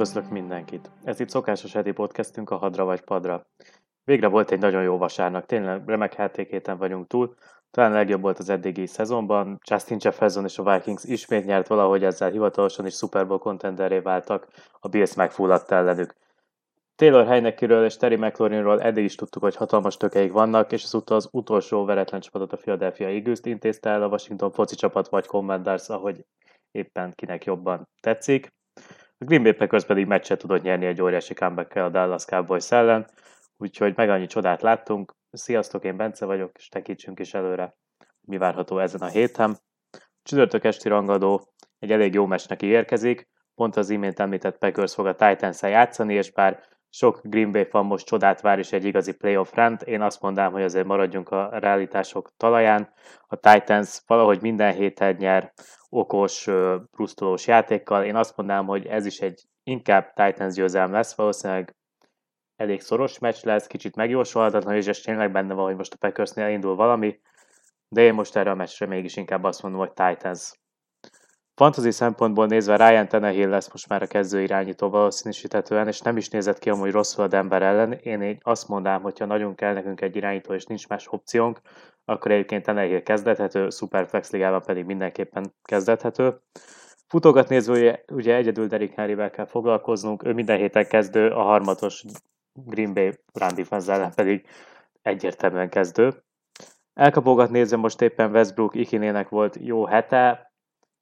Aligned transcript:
Üdvözlök 0.00 0.30
mindenkit! 0.30 0.90
Ez 1.04 1.20
itt 1.20 1.28
szokásos 1.28 1.72
heti 1.72 1.92
podcastünk 1.92 2.50
a 2.50 2.56
Hadra 2.56 2.84
vagy 2.84 3.00
Padra. 3.00 3.46
Végre 4.04 4.26
volt 4.26 4.50
egy 4.50 4.58
nagyon 4.58 4.82
jó 4.82 4.96
vasárnak, 4.96 5.46
tényleg 5.46 5.82
remek 5.86 6.14
játékéten 6.14 6.78
vagyunk 6.78 7.06
túl. 7.06 7.34
Talán 7.70 7.92
legjobb 7.92 8.20
volt 8.20 8.38
az 8.38 8.48
eddigi 8.48 8.86
szezonban. 8.86 9.58
Justin 9.70 9.98
Jefferson 10.00 10.44
és 10.44 10.58
a 10.58 10.72
Vikings 10.72 11.04
ismét 11.04 11.44
nyert 11.44 11.66
valahogy 11.66 12.04
ezzel 12.04 12.30
hivatalosan 12.30 12.86
is 12.86 12.94
Super 12.94 13.26
Bowl 13.26 13.38
contenderé 13.38 13.98
váltak. 13.98 14.48
A 14.78 14.88
Bills 14.88 15.14
megfulladt 15.14 15.70
ellenük. 15.70 16.14
Taylor 16.96 17.26
Heinekiről 17.26 17.84
és 17.84 17.96
Terry 17.96 18.16
McLaurinról 18.16 18.82
eddig 18.82 19.04
is 19.04 19.14
tudtuk, 19.14 19.42
hogy 19.42 19.56
hatalmas 19.56 19.96
tökeik 19.96 20.32
vannak, 20.32 20.72
és 20.72 20.82
ezúttal 20.82 21.16
az 21.16 21.28
utolsó 21.30 21.84
veretlen 21.84 22.20
csapatot 22.20 22.52
a 22.52 22.56
Philadelphia 22.56 23.08
Eagles-t 23.08 23.46
intézte 23.46 23.90
el 23.90 24.02
a 24.02 24.08
Washington 24.08 24.50
foci 24.50 24.74
csapat 24.74 25.08
vagy 25.08 25.26
Commanders, 25.26 25.88
ahogy 25.88 26.24
éppen 26.70 27.12
kinek 27.14 27.44
jobban 27.44 27.88
tetszik. 28.00 28.58
A 29.22 29.26
Green 29.26 29.42
Bay 29.42 29.52
Packers 29.52 29.84
pedig 29.84 30.06
meccset 30.06 30.38
tudott 30.38 30.62
nyerni 30.62 30.86
egy 30.86 31.02
óriási 31.02 31.34
comeback 31.34 31.74
a 31.74 31.88
Dallas 31.88 32.24
Cowboys 32.24 32.70
ellen, 32.70 33.06
úgyhogy 33.56 33.96
meg 33.96 34.10
annyi 34.10 34.26
csodát 34.26 34.62
láttunk. 34.62 35.14
Sziasztok, 35.30 35.84
én 35.84 35.96
Bence 35.96 36.26
vagyok, 36.26 36.56
és 36.58 36.68
tekítsünk 36.68 37.20
is 37.20 37.34
előre, 37.34 37.76
mi 38.20 38.36
várható 38.36 38.78
ezen 38.78 39.00
a 39.00 39.06
héten. 39.06 39.58
Csütörtök 40.22 40.64
esti 40.64 40.88
rangadó 40.88 41.52
egy 41.78 41.92
elég 41.92 42.14
jó 42.14 42.26
meccsnek 42.26 42.62
érkezik, 42.62 43.28
pont 43.54 43.76
az 43.76 43.90
imént 43.90 44.20
említett 44.20 44.58
Packers 44.58 44.94
fog 44.94 45.06
a 45.06 45.14
titans 45.14 45.62
játszani, 45.62 46.14
és 46.14 46.32
bár 46.32 46.62
sok 46.90 47.20
Green 47.22 47.52
Bay 47.52 47.64
fan 47.64 47.86
most 47.86 48.06
csodát 48.06 48.40
vár 48.40 48.58
és 48.58 48.72
egy 48.72 48.84
igazi 48.84 49.12
playoff 49.12 49.54
rend. 49.54 49.80
Én 49.84 50.00
azt 50.00 50.20
mondám, 50.20 50.52
hogy 50.52 50.62
azért 50.62 50.86
maradjunk 50.86 51.28
a 51.28 51.48
realitások 51.58 52.30
talaján. 52.36 52.92
A 53.26 53.36
Titans 53.36 54.00
valahogy 54.06 54.40
minden 54.40 54.74
héten 54.74 55.16
nyer 55.18 55.52
okos, 55.88 56.48
brusztolós 56.90 57.46
játékkal. 57.46 58.04
Én 58.04 58.16
azt 58.16 58.36
mondám, 58.36 58.66
hogy 58.66 58.86
ez 58.86 59.06
is 59.06 59.18
egy 59.18 59.42
inkább 59.62 60.12
Titans 60.12 60.54
győzelem 60.54 60.92
lesz, 60.92 61.16
valószínűleg 61.16 61.74
elég 62.56 62.80
szoros 62.80 63.18
meccs 63.18 63.44
lesz, 63.44 63.66
kicsit 63.66 63.96
megjósolhatatlan, 63.96 64.74
és 64.74 64.86
ez 64.86 64.98
tényleg 64.98 65.32
benne 65.32 65.54
van, 65.54 65.64
hogy 65.64 65.76
most 65.76 65.92
a 65.92 65.96
Packersnél 65.96 66.48
indul 66.48 66.74
valami, 66.74 67.20
de 67.88 68.02
én 68.02 68.14
most 68.14 68.36
erre 68.36 68.50
a 68.50 68.54
meccsre 68.54 68.86
mégis 68.86 69.16
inkább 69.16 69.44
azt 69.44 69.62
mondom, 69.62 69.80
hogy 69.80 69.92
Titans. 69.92 70.59
Fantasy 71.60 71.90
szempontból 71.90 72.46
nézve 72.46 72.76
Ryan 72.76 73.08
Tenehill 73.08 73.48
lesz 73.48 73.70
most 73.70 73.88
már 73.88 74.02
a 74.02 74.06
kezdő 74.06 74.42
irányító 74.42 74.88
valószínűsítetően, 74.88 75.86
és 75.86 76.00
nem 76.00 76.16
is 76.16 76.28
nézett 76.28 76.58
ki 76.58 76.70
amúgy 76.70 76.90
rosszul 76.90 77.24
a 77.24 77.26
Denver 77.26 77.62
ellen. 77.62 77.92
Én 77.92 78.22
így 78.22 78.38
azt 78.42 78.68
mondám, 78.68 79.02
hogyha 79.02 79.24
nagyon 79.24 79.54
kell 79.54 79.72
nekünk 79.72 80.00
egy 80.00 80.16
irányító, 80.16 80.54
és 80.54 80.64
nincs 80.64 80.88
más 80.88 81.06
opciónk, 81.10 81.60
akkor 82.04 82.30
egyébként 82.30 82.64
Tenehill 82.64 83.02
kezdethető, 83.02 83.68
Superflex 83.68 84.30
ligában 84.30 84.62
pedig 84.62 84.84
mindenképpen 84.84 85.54
kezdethető. 85.62 86.40
Futókat 87.08 87.48
nézve 87.48 87.72
ugye, 87.72 88.04
ugye 88.12 88.34
egyedül 88.34 88.66
Derek 88.66 88.94
henry 88.94 89.30
kell 89.30 89.46
foglalkoznunk, 89.46 90.24
ő 90.24 90.32
minden 90.32 90.58
héten 90.58 90.86
kezdő, 90.86 91.28
a 91.28 91.42
harmatos 91.42 92.04
Green 92.52 92.94
Bay 92.94 93.18
run 93.32 93.54
defense 93.54 93.92
ellen 93.92 94.12
pedig 94.14 94.46
egyértelműen 95.02 95.68
kezdő. 95.68 96.22
Elkapógat 96.94 97.50
nézve 97.50 97.76
most 97.76 98.00
éppen 98.00 98.30
Westbrook 98.30 98.74
Ikinének 98.74 99.28
volt 99.28 99.56
jó 99.60 99.86
hete, 99.86 100.49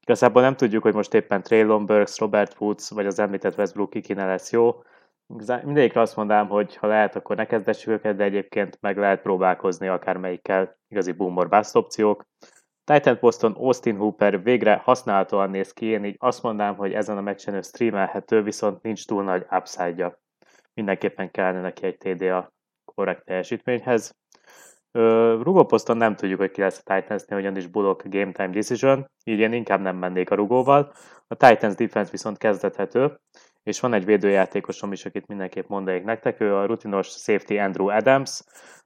Igazából 0.09 0.43
nem 0.43 0.57
tudjuk, 0.57 0.83
hogy 0.83 0.95
most 0.95 1.15
éppen 1.15 1.43
Traylon 1.43 1.87
Burks, 1.87 2.19
Robert 2.19 2.55
Woods 2.59 2.91
vagy 2.91 3.07
az 3.07 3.19
említett 3.19 3.59
Westbrook 3.59 3.91
kikine 3.91 4.27
lesz 4.27 4.53
jó. 4.53 4.83
Mindegyikre 5.63 6.01
azt 6.01 6.17
mondám, 6.17 6.49
hogy 6.49 6.77
ha 6.77 6.87
lehet, 6.87 7.17
akkor 7.17 7.37
ne 7.37 7.47
kezdessük 7.47 7.93
őket, 7.93 8.17
de 8.17 8.25
egyébként 8.25 8.79
meg 8.81 8.97
lehet 8.97 9.23
próbálkozni 9.23 9.89
akármelyikkel 9.89 10.79
igazi 10.89 11.13
boomer 11.13 11.49
bust 11.49 11.77
opciók. 11.77 12.25
Titan 12.85 13.19
Poston 13.19 13.53
Austin 13.53 13.97
Hooper 13.97 14.43
végre 14.43 14.81
használhatóan 14.85 15.51
néz 15.51 15.73
ki, 15.73 15.87
én 15.87 16.05
így 16.05 16.17
azt 16.19 16.43
mondám, 16.43 16.77
hogy 16.77 16.93
ezen 16.93 17.17
a 17.17 17.21
meccsen 17.21 17.55
ő 17.55 17.61
streamelhető, 17.61 18.43
viszont 18.43 18.83
nincs 18.83 19.07
túl 19.07 19.23
nagy 19.23 19.47
upside-ja. 19.51 20.19
Mindenképpen 20.75 21.31
kellene 21.31 21.61
neki 21.61 21.97
egy 22.01 22.23
a 22.23 22.53
korrekt 22.95 23.25
teljesítményhez. 23.25 24.17
Rugóposzton 25.43 25.97
nem 25.97 26.17
tudjuk, 26.17 26.39
hogy 26.39 26.51
ki 26.51 26.61
lesz 26.61 26.83
a 26.85 26.95
Titansnél, 26.95 27.39
ugyanis 27.39 27.67
Bullock 27.67 28.09
Game 28.09 28.33
Time 28.33 28.49
Decision, 28.49 29.07
így 29.25 29.39
én 29.39 29.53
inkább 29.53 29.81
nem 29.81 29.97
mennék 29.97 30.31
a 30.31 30.35
rugóval. 30.35 30.93
A 31.27 31.35
Titans 31.35 31.75
defense 31.75 32.11
viszont 32.11 32.39
kezdethető, 32.39 33.21
és 33.63 33.81
van 33.81 33.93
egy 33.93 34.05
védőjátékosom 34.05 34.93
is, 34.93 35.05
akit 35.05 35.27
mindenképp 35.27 35.69
mondanék 35.69 36.05
nektek, 36.05 36.41
ő 36.41 36.55
a 36.55 36.67
rutinos 36.67 37.09
safety 37.09 37.59
Andrew 37.59 37.89
Adams, 37.89 38.43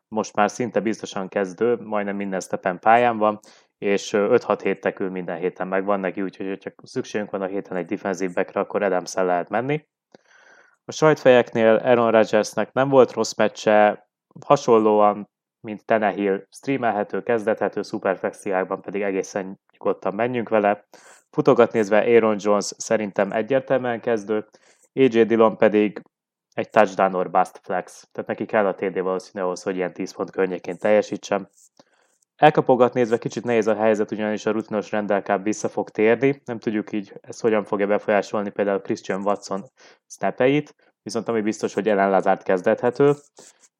most 0.08 0.36
már 0.36 0.50
szinte 0.50 0.80
biztosan 0.80 1.28
kezdő, 1.28 1.76
majdnem 1.76 2.16
minden 2.16 2.40
stepen 2.40 2.78
pályán 2.78 3.18
van, 3.18 3.40
és 3.78 4.10
5-6 4.14 4.60
hét 4.62 4.80
tekül 4.80 5.10
minden 5.10 5.38
héten 5.38 5.68
megvan 5.68 6.00
neki, 6.00 6.22
úgyhogy 6.22 6.48
ha 6.48 6.56
csak 6.56 6.74
szükségünk 6.82 7.30
van 7.30 7.42
a 7.42 7.46
héten 7.46 7.76
egy 7.76 7.86
defensív 7.86 8.32
backre, 8.32 8.60
akkor 8.60 8.82
adams 8.82 9.14
lehet 9.14 9.48
menni. 9.48 9.86
A 10.84 10.92
sajtfejeknél 10.92 11.74
Aaron 11.74 12.10
Rodgersnek 12.10 12.72
nem 12.72 12.88
volt 12.88 13.12
rossz 13.12 13.34
meccse, 13.34 14.08
hasonlóan 14.46 15.30
mint 15.62 15.84
Tenehill 15.84 16.46
streamelhető, 16.50 17.22
kezdethető, 17.22 17.82
szuperflexiákban 17.82 18.80
pedig 18.80 19.02
egészen 19.02 19.60
nyugodtan 19.72 20.14
menjünk 20.14 20.48
vele. 20.48 20.84
Futogat 21.30 21.72
nézve 21.72 21.98
Aaron 21.98 22.36
Jones 22.40 22.72
szerintem 22.76 23.32
egyértelműen 23.32 24.00
kezdő, 24.00 24.46
AJ 24.94 25.24
Dillon 25.24 25.56
pedig 25.56 26.02
egy 26.54 26.70
touchdown 26.70 27.14
or 27.14 27.30
bust 27.30 27.60
flex, 27.62 28.08
tehát 28.12 28.28
neki 28.28 28.46
kell 28.46 28.66
a 28.66 28.74
TD 28.74 29.00
valószínű 29.00 29.44
ahhoz, 29.44 29.62
hogy 29.62 29.76
ilyen 29.76 29.92
10 29.92 30.14
pont 30.14 30.30
környékén 30.30 30.78
teljesítsem. 30.78 31.48
Elkapogat 32.36 32.94
nézve 32.94 33.18
kicsit 33.18 33.44
nehéz 33.44 33.66
a 33.66 33.74
helyzet, 33.74 34.10
ugyanis 34.10 34.46
a 34.46 34.50
rutinos 34.50 34.90
rendelkább 34.90 35.42
vissza 35.42 35.68
fog 35.68 35.90
térni, 35.90 36.42
nem 36.44 36.58
tudjuk 36.58 36.92
így 36.92 37.12
ezt 37.20 37.40
hogyan 37.40 37.64
fogja 37.64 37.86
befolyásolni 37.86 38.50
például 38.50 38.80
Christian 38.80 39.22
Watson 39.22 39.64
snapeit, 40.06 40.74
viszont 41.02 41.28
ami 41.28 41.40
biztos, 41.40 41.74
hogy 41.74 41.88
Ellen 41.88 42.10
Lazard 42.10 42.42
kezdethető, 42.42 43.12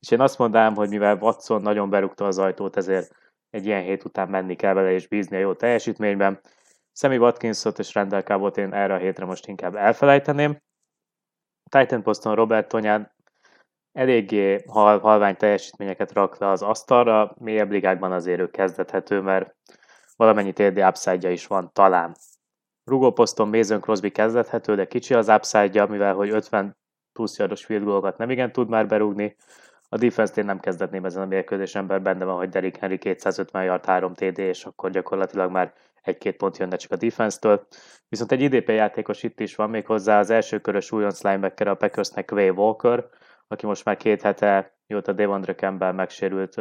és 0.03 0.11
én 0.11 0.21
azt 0.21 0.39
mondanám, 0.39 0.75
hogy 0.75 0.89
mivel 0.89 1.19
Watson 1.21 1.63
nagyon 1.63 1.91
berúgta 1.91 2.27
az 2.27 2.39
ajtót, 2.39 2.77
ezért 2.77 3.15
egy 3.51 3.67
ilyen 3.67 3.83
hét 3.83 4.05
után 4.05 4.29
menni 4.29 4.57
kell 4.57 4.75
vele 4.75 4.93
és 4.93 5.09
bízni 5.09 5.37
a 5.37 5.41
jó 5.41 5.55
teljesítményben. 5.55 6.41
Sammy 6.93 7.17
Watkinsot 7.17 7.79
és 7.79 7.95
Randall 7.95 8.23
Cobbot 8.23 8.57
én 8.57 8.73
erre 8.73 8.95
a 8.95 8.99
hétre 8.99 9.25
most 9.25 9.47
inkább 9.47 9.75
elfelejteném. 9.75 10.57
Titan 11.71 12.03
Poston 12.03 12.35
Robert 12.35 12.69
Tonyán 12.69 13.13
eléggé 13.93 14.65
hal, 14.67 14.99
halvány 14.99 15.37
teljesítményeket 15.37 16.13
rak 16.13 16.39
le 16.39 16.49
az 16.49 16.63
asztalra, 16.63 17.35
mélyebb 17.39 17.71
ligákban 17.71 18.13
azért 18.13 18.41
ő 18.41 18.51
kezdethető, 18.51 19.21
mert 19.21 19.57
valamennyi 20.17 20.53
TD 20.53 20.79
upside 20.79 21.31
is 21.31 21.47
van 21.47 21.71
talán. 21.73 22.15
Rugóposzton 22.85 23.49
Mason 23.49 23.81
Crosby 23.81 24.11
kezdethető, 24.11 24.75
de 24.75 24.87
kicsi 24.87 25.15
az 25.15 25.29
upside 25.29 25.87
mivel 25.87 26.15
hogy 26.15 26.31
50 26.31 26.77
plusz 27.13 27.39
yardos 27.39 27.65
field 27.65 28.15
nem 28.17 28.31
igen 28.31 28.53
tud 28.53 28.69
már 28.69 28.87
berúgni. 28.87 29.37
A 29.93 29.97
defense-t 29.97 30.45
nem 30.45 30.61
kezdetném 30.61 31.05
ezen 31.05 31.23
a 31.23 31.27
mérkőzésen, 31.27 31.85
mert 31.85 32.03
benne 32.03 32.25
van, 32.25 32.37
hogy 32.37 32.49
Derrick 32.49 32.77
Henry 32.77 32.99
250 32.99 33.65
yard 33.65 33.85
3 33.85 34.15
TD, 34.15 34.39
és 34.39 34.65
akkor 34.65 34.91
gyakorlatilag 34.91 35.51
már 35.51 35.73
egy-két 36.03 36.37
pont 36.37 36.57
jönne 36.57 36.77
csak 36.77 36.91
a 36.91 36.97
defense-től. 36.97 37.67
Viszont 38.09 38.33
egy 38.33 38.41
IDP 38.41 38.69
játékos 38.69 39.23
itt 39.23 39.41
is 39.41 39.55
van, 39.55 39.71
még 39.71 39.87
hozzá 39.87 40.19
az 40.19 40.31
első 40.31 40.59
körös 40.59 40.93
újonc 40.93 41.23
linebacker 41.23 41.67
a 41.67 41.75
Packersnek 41.75 42.25
Quay 42.25 42.49
Walker, 42.51 43.05
aki 43.49 43.67
most 43.67 43.85
már 43.85 43.97
két 43.97 44.23
hete, 44.23 44.79
mióta 44.87 45.13
Devondre 45.13 45.55
Campbell 45.55 45.93
megsérült, 45.93 46.57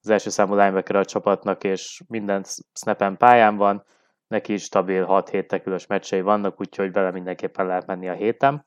az 0.00 0.10
első 0.10 0.30
számú 0.30 0.54
linebacker 0.54 0.96
a 0.96 1.04
csapatnak, 1.04 1.64
és 1.64 2.02
minden 2.08 2.44
snapen 2.72 3.16
pályán 3.16 3.56
van, 3.56 3.84
neki 4.26 4.52
is 4.52 4.62
stabil 4.62 5.06
6-7 5.08 5.46
tekülös 5.46 5.86
meccsei 5.86 6.20
vannak, 6.20 6.60
úgyhogy 6.60 6.92
vele 6.92 7.10
mindenképpen 7.10 7.66
lehet 7.66 7.86
menni 7.86 8.08
a 8.08 8.14
héten. 8.14 8.66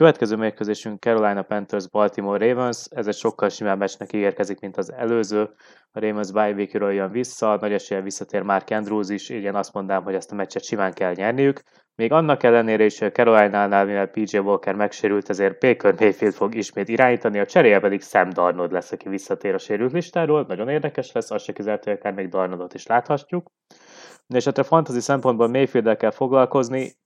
Következő 0.00 0.36
mérkőzésünk 0.36 1.00
Carolina 1.00 1.42
Panthers 1.42 1.88
Baltimore 1.88 2.46
Ravens, 2.46 2.86
ez 2.90 3.06
egy 3.06 3.14
sokkal 3.14 3.48
simább 3.48 3.78
meccsnek 3.78 4.12
ígérkezik, 4.12 4.60
mint 4.60 4.76
az 4.76 4.92
előző. 4.92 5.50
A 5.92 6.00
Ravens 6.00 6.32
bye 6.32 6.50
week 6.50 6.72
jön 6.72 7.10
vissza, 7.10 7.56
nagy 7.60 7.72
esélye 7.72 8.00
visszatér 8.00 8.42
Mark 8.42 8.70
Andrews 8.70 9.08
is, 9.08 9.28
így 9.28 9.42
én 9.42 9.54
azt 9.54 9.72
mondám, 9.72 10.02
hogy 10.02 10.14
ezt 10.14 10.32
a 10.32 10.34
meccset 10.34 10.64
simán 10.64 10.92
kell 10.92 11.12
nyerniük. 11.12 11.60
Még 11.94 12.12
annak 12.12 12.42
ellenére 12.42 12.84
is 12.84 13.00
a 13.00 13.10
Carolina-nál, 13.10 13.84
mivel 13.84 14.06
PJ 14.06 14.38
Walker 14.38 14.74
megsérült, 14.74 15.28
ezért 15.28 15.58
Baker 15.58 15.94
Mayfield 15.98 16.34
fog 16.34 16.54
ismét 16.54 16.88
irányítani, 16.88 17.38
a 17.38 17.46
cseréje 17.46 17.80
pedig 17.80 18.02
Sam 18.02 18.30
Darnold 18.30 18.72
lesz, 18.72 18.92
aki 18.92 19.08
visszatér 19.08 19.54
a 19.54 19.58
sérült 19.58 19.92
listáról. 19.92 20.44
Nagyon 20.48 20.68
érdekes 20.68 21.12
lesz, 21.12 21.30
az 21.30 21.42
se 21.42 21.52
kizárt, 21.52 21.84
hogy 21.84 21.92
akár 21.92 22.12
még 22.12 22.28
Darnoldot 22.28 22.74
is 22.74 22.86
láthatjuk. 22.86 23.50
És 24.28 24.44
hát 24.44 24.58
a 24.58 24.64
fantasy 24.64 25.00
szempontból 25.00 25.48
mayfield 25.48 25.96
kell 25.96 26.10
foglalkozni, 26.10 26.96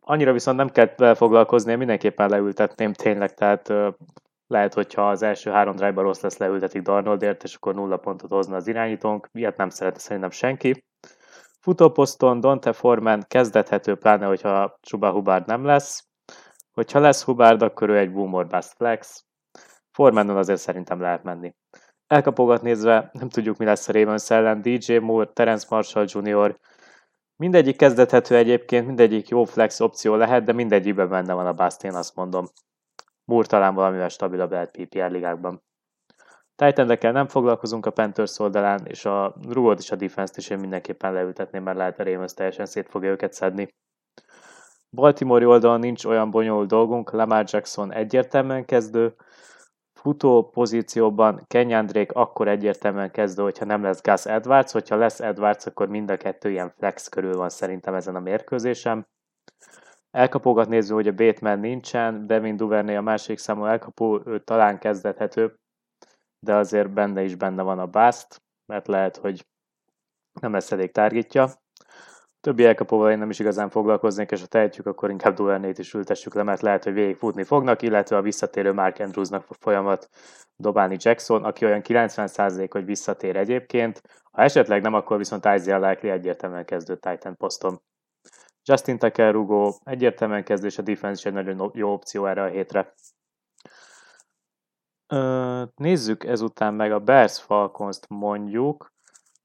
Annyira 0.00 0.32
viszont 0.32 0.56
nem 0.56 0.68
kell 0.68 0.92
vele 0.96 1.14
foglalkozni, 1.14 1.70
én 1.70 1.78
mindenképpen 1.78 2.28
leültetném 2.28 2.92
tényleg, 2.92 3.34
tehát 3.34 3.72
lehet, 4.46 4.74
hogyha 4.74 5.10
az 5.10 5.22
első 5.22 5.50
három 5.50 5.76
drive 5.76 6.02
rossz 6.02 6.20
lesz, 6.20 6.36
leültetik 6.36 6.82
Darnoldért, 6.82 7.42
és 7.42 7.54
akkor 7.54 7.74
nulla 7.74 7.96
pontot 7.96 8.30
hozna 8.30 8.56
az 8.56 8.66
irányítónk. 8.66 9.28
Ilyet 9.32 9.56
nem 9.56 9.68
szeretne 9.68 10.00
szerintem 10.00 10.30
senki. 10.30 10.84
Futóposzton 11.60 12.40
Dante 12.40 12.72
Forman 12.72 13.24
kezdethető, 13.28 13.94
pláne, 13.94 14.26
hogyha 14.26 14.78
Csuba 14.80 15.10
Hubard 15.10 15.46
nem 15.46 15.64
lesz. 15.64 16.06
Hogyha 16.72 16.98
lesz 16.98 17.24
Hubard, 17.24 17.62
akkor 17.62 17.88
ő 17.88 17.98
egy 17.98 18.12
boomer 18.12 18.46
bust 18.46 18.72
flex. 18.76 19.24
Formanon 19.90 20.36
azért 20.36 20.60
szerintem 20.60 21.00
lehet 21.00 21.22
menni. 21.22 21.54
Elkapogat 22.06 22.62
nézve, 22.62 23.10
nem 23.12 23.28
tudjuk 23.28 23.56
mi 23.56 23.64
lesz 23.64 23.88
a 23.88 23.92
Ravens 23.92 24.30
ellen, 24.30 24.62
DJ 24.62 24.96
Moore, 24.96 25.30
Terence 25.32 25.66
Marshall 25.70 26.06
Jr., 26.08 26.56
Mindegyik 27.42 27.76
kezdethető 27.76 28.36
egyébként, 28.36 28.86
mindegyik 28.86 29.28
jó 29.28 29.44
flex 29.44 29.80
opció 29.80 30.14
lehet, 30.14 30.44
de 30.44 30.52
mindegyikben 30.52 31.08
benne 31.08 31.32
van 31.32 31.46
a 31.46 31.52
bust, 31.52 31.84
én 31.84 31.94
azt 31.94 32.14
mondom. 32.16 32.46
Moore 33.24 33.46
talán 33.46 33.74
valamivel 33.74 34.08
stabilabb 34.08 34.50
lehet 34.50 34.76
PPR 34.76 35.10
ligákban. 35.10 35.62
titan 36.54 36.98
nem 37.00 37.26
foglalkozunk 37.26 37.86
a 37.86 37.90
Panthers 37.90 38.38
oldalán, 38.38 38.86
és 38.86 39.04
a 39.04 39.34
rugót 39.48 39.78
és 39.78 39.90
a 39.90 39.96
defense-t 39.96 40.36
is 40.36 40.50
én 40.50 40.58
mindenképpen 40.58 41.12
leültetném, 41.12 41.62
mert 41.62 41.76
lehet, 41.76 41.98
a 41.98 42.04
Ravens 42.04 42.34
teljesen 42.34 42.66
szét 42.66 42.88
fogja 42.88 43.10
őket 43.10 43.32
szedni. 43.32 43.74
Baltimore 44.90 45.46
oldalon 45.46 45.80
nincs 45.80 46.04
olyan 46.04 46.30
bonyolult 46.30 46.68
dolgunk, 46.68 47.10
Lamar 47.10 47.44
Jackson 47.48 47.92
egyértelműen 47.92 48.64
kezdő, 48.64 49.14
futó 50.00 50.48
pozícióban 50.50 51.42
Kenyan 51.46 51.86
Drake 51.86 52.20
akkor 52.20 52.48
egyértelműen 52.48 53.10
kezdő, 53.10 53.42
hogyha 53.42 53.64
nem 53.64 53.82
lesz 53.82 54.02
Gus 54.02 54.26
Edwards, 54.26 54.72
hogyha 54.72 54.96
lesz 54.96 55.20
Edwards, 55.20 55.66
akkor 55.66 55.88
mind 55.88 56.10
a 56.10 56.16
kettő 56.16 56.50
ilyen 56.50 56.70
flex 56.70 57.08
körül 57.08 57.36
van 57.36 57.48
szerintem 57.48 57.94
ezen 57.94 58.14
a 58.14 58.20
mérkőzésen. 58.20 59.06
Elkapógat 60.10 60.68
nézve, 60.68 60.94
hogy 60.94 61.08
a 61.08 61.14
Bateman 61.14 61.58
nincsen, 61.58 62.26
Devin 62.26 62.56
Duvernay 62.56 62.94
a 62.94 63.00
másik 63.00 63.38
számú 63.38 63.64
elkapó, 63.64 64.22
ő 64.24 64.38
talán 64.38 64.78
kezdethető, 64.78 65.54
de 66.46 66.54
azért 66.54 66.90
benne 66.90 67.22
is 67.22 67.34
benne 67.34 67.62
van 67.62 67.78
a 67.78 67.86
Bast, 67.86 68.42
mert 68.72 68.86
lehet, 68.86 69.16
hogy 69.16 69.46
nem 70.40 70.52
lesz 70.52 70.72
elég 70.72 70.92
tárgítja. 70.92 71.48
Többi 72.48 72.64
elkapóval 72.64 73.10
én 73.10 73.18
nem 73.18 73.30
is 73.30 73.38
igazán 73.38 73.70
foglalkoznék, 73.70 74.30
és 74.30 74.40
ha 74.40 74.46
tehetjük, 74.46 74.86
akkor 74.86 75.10
inkább 75.10 75.34
Duvernay-t 75.34 75.78
is 75.78 75.94
ültessük 75.94 76.34
le, 76.34 76.42
mert 76.42 76.60
lehet, 76.60 76.84
hogy 76.84 76.92
végig 76.92 77.16
futni 77.16 77.42
fognak, 77.42 77.82
illetve 77.82 78.16
a 78.16 78.22
visszatérő 78.22 78.72
Mark 78.72 78.98
Andrewsnak 78.98 79.42
fog 79.42 79.56
folyamat 79.60 80.08
dobálni 80.56 80.96
Jackson, 80.98 81.44
aki 81.44 81.64
olyan 81.64 81.80
90% 81.84 82.68
hogy 82.70 82.84
visszatér 82.84 83.36
egyébként. 83.36 84.02
Ha 84.30 84.42
esetleg 84.42 84.82
nem, 84.82 84.94
akkor 84.94 85.16
viszont 85.16 85.44
Isaiah 85.44 85.88
Likely 85.88 86.10
egyértelműen 86.10 86.64
kezdő 86.64 86.96
Titan 86.96 87.36
poszton. 87.36 87.80
Justin 88.64 88.98
Tucker 88.98 89.32
rugó 89.32 89.74
egyértelműen 89.84 90.44
kezdő, 90.44 90.66
és 90.66 90.78
a 90.78 90.82
defense 90.82 91.18
is 91.18 91.24
egy 91.24 91.32
nagyon 91.32 91.70
jó 91.74 91.92
opció 91.92 92.26
erre 92.26 92.42
a 92.42 92.48
hétre. 92.48 92.94
Ö, 95.06 95.62
nézzük 95.74 96.24
ezután 96.24 96.74
meg 96.74 96.92
a 96.92 96.98
Bears 96.98 97.40
Falcons-t 97.40 98.08
mondjuk. 98.08 98.96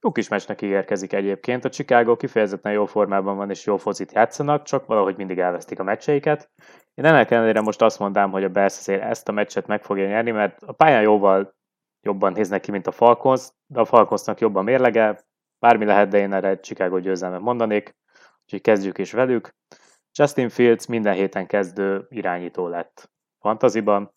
Jó 0.04 0.12
kis 0.12 0.28
meccsnek 0.28 0.62
ígérkezik 0.62 1.14
egyébként. 1.14 1.66
A 1.66 1.70
Chicago 1.70 2.16
kifejezetten 2.16 2.72
jó 2.72 2.86
formában 2.86 3.38
van 3.38 3.50
és 3.50 3.66
jó 3.66 3.78
focit 3.78 4.12
játszanak, 4.12 4.64
csak 4.64 4.86
valahogy 4.86 5.18
mindig 5.18 5.40
elvesztik 5.40 5.80
a 5.80 5.84
meccseiket. 5.84 6.52
Én 6.94 7.06
ennek 7.06 7.32
ellenére 7.32 7.62
most 7.62 7.82
azt 7.82 8.00
mondám, 8.00 8.32
hogy 8.32 8.44
a 8.44 8.50
Bears 8.50 8.78
azért 8.78 9.02
ezt 9.02 9.30
a 9.30 9.32
meccset 9.32 9.68
meg 9.68 9.84
fogja 9.84 10.08
nyerni, 10.08 10.32
mert 10.32 10.62
a 10.62 10.72
pályán 10.72 11.02
jóval 11.02 11.56
jobban 12.02 12.32
néznek 12.32 12.62
ki, 12.62 12.72
mint 12.72 12.88
a 12.88 12.92
Falcons, 12.92 13.50
de 13.66 13.80
a 13.80 13.86
Falconsnak 13.86 14.40
jobban 14.40 14.64
mérlege, 14.64 15.20
bármi 15.60 15.86
lehet, 15.86 16.10
de 16.10 16.18
én 16.18 16.34
erre 16.34 16.60
Chicago 16.60 17.00
győzelmet 17.00 17.42
mondanék, 17.42 17.96
úgyhogy 18.44 18.62
kezdjük 18.62 18.98
is 18.98 19.12
velük. 19.12 19.56
Justin 20.12 20.50
Fields 20.50 20.86
minden 20.86 21.14
héten 21.14 21.48
kezdő 21.48 22.06
irányító 22.10 22.68
lett 22.68 23.12
fantaziban, 23.40 24.12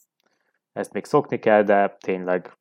ezt 0.72 0.92
még 0.92 1.04
szokni 1.04 1.38
kell, 1.38 1.62
de 1.62 1.96
tényleg 2.00 2.56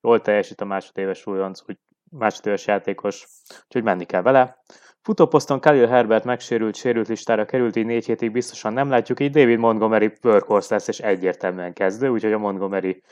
jól 0.00 0.20
teljesít 0.20 0.60
a 0.60 0.64
másodéves 0.64 1.26
újonc, 1.26 1.60
úgy 1.68 1.78
másodéves 2.10 2.66
játékos, 2.66 3.26
úgyhogy 3.64 3.82
menni 3.82 4.04
kell 4.04 4.22
vele. 4.22 4.62
Futóposzton 5.02 5.60
Khalil 5.60 5.86
Herbert 5.86 6.24
megsérült, 6.24 6.74
sérült 6.74 7.08
listára 7.08 7.44
került, 7.44 7.76
így 7.76 7.86
négy 7.86 8.06
hétig 8.06 8.30
biztosan 8.30 8.72
nem 8.72 8.90
látjuk, 8.90 9.20
így 9.20 9.30
David 9.30 9.58
Montgomery 9.58 10.12
workhorse 10.22 10.74
lesz, 10.74 10.88
és 10.88 10.98
egyértelműen 10.98 11.72
kezdő, 11.72 12.08
úgyhogy 12.08 12.32
a 12.32 12.38
Montgomery 12.38 13.02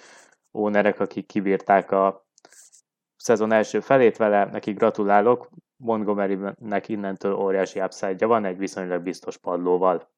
ónerek, 0.52 1.00
akik 1.00 1.26
kibírták 1.26 1.91
a 1.91 2.26
szezon 3.17 3.52
első 3.52 3.81
felét 3.81 4.17
vele, 4.17 4.44
neki 4.44 4.73
gratulálok, 4.73 5.49
Montgomery-nek 5.76 6.88
innentől 6.88 7.35
óriási 7.35 7.81
upside 7.81 8.26
van, 8.26 8.44
egy 8.44 8.58
viszonylag 8.58 9.02
biztos 9.02 9.37
padlóval. 9.37 10.11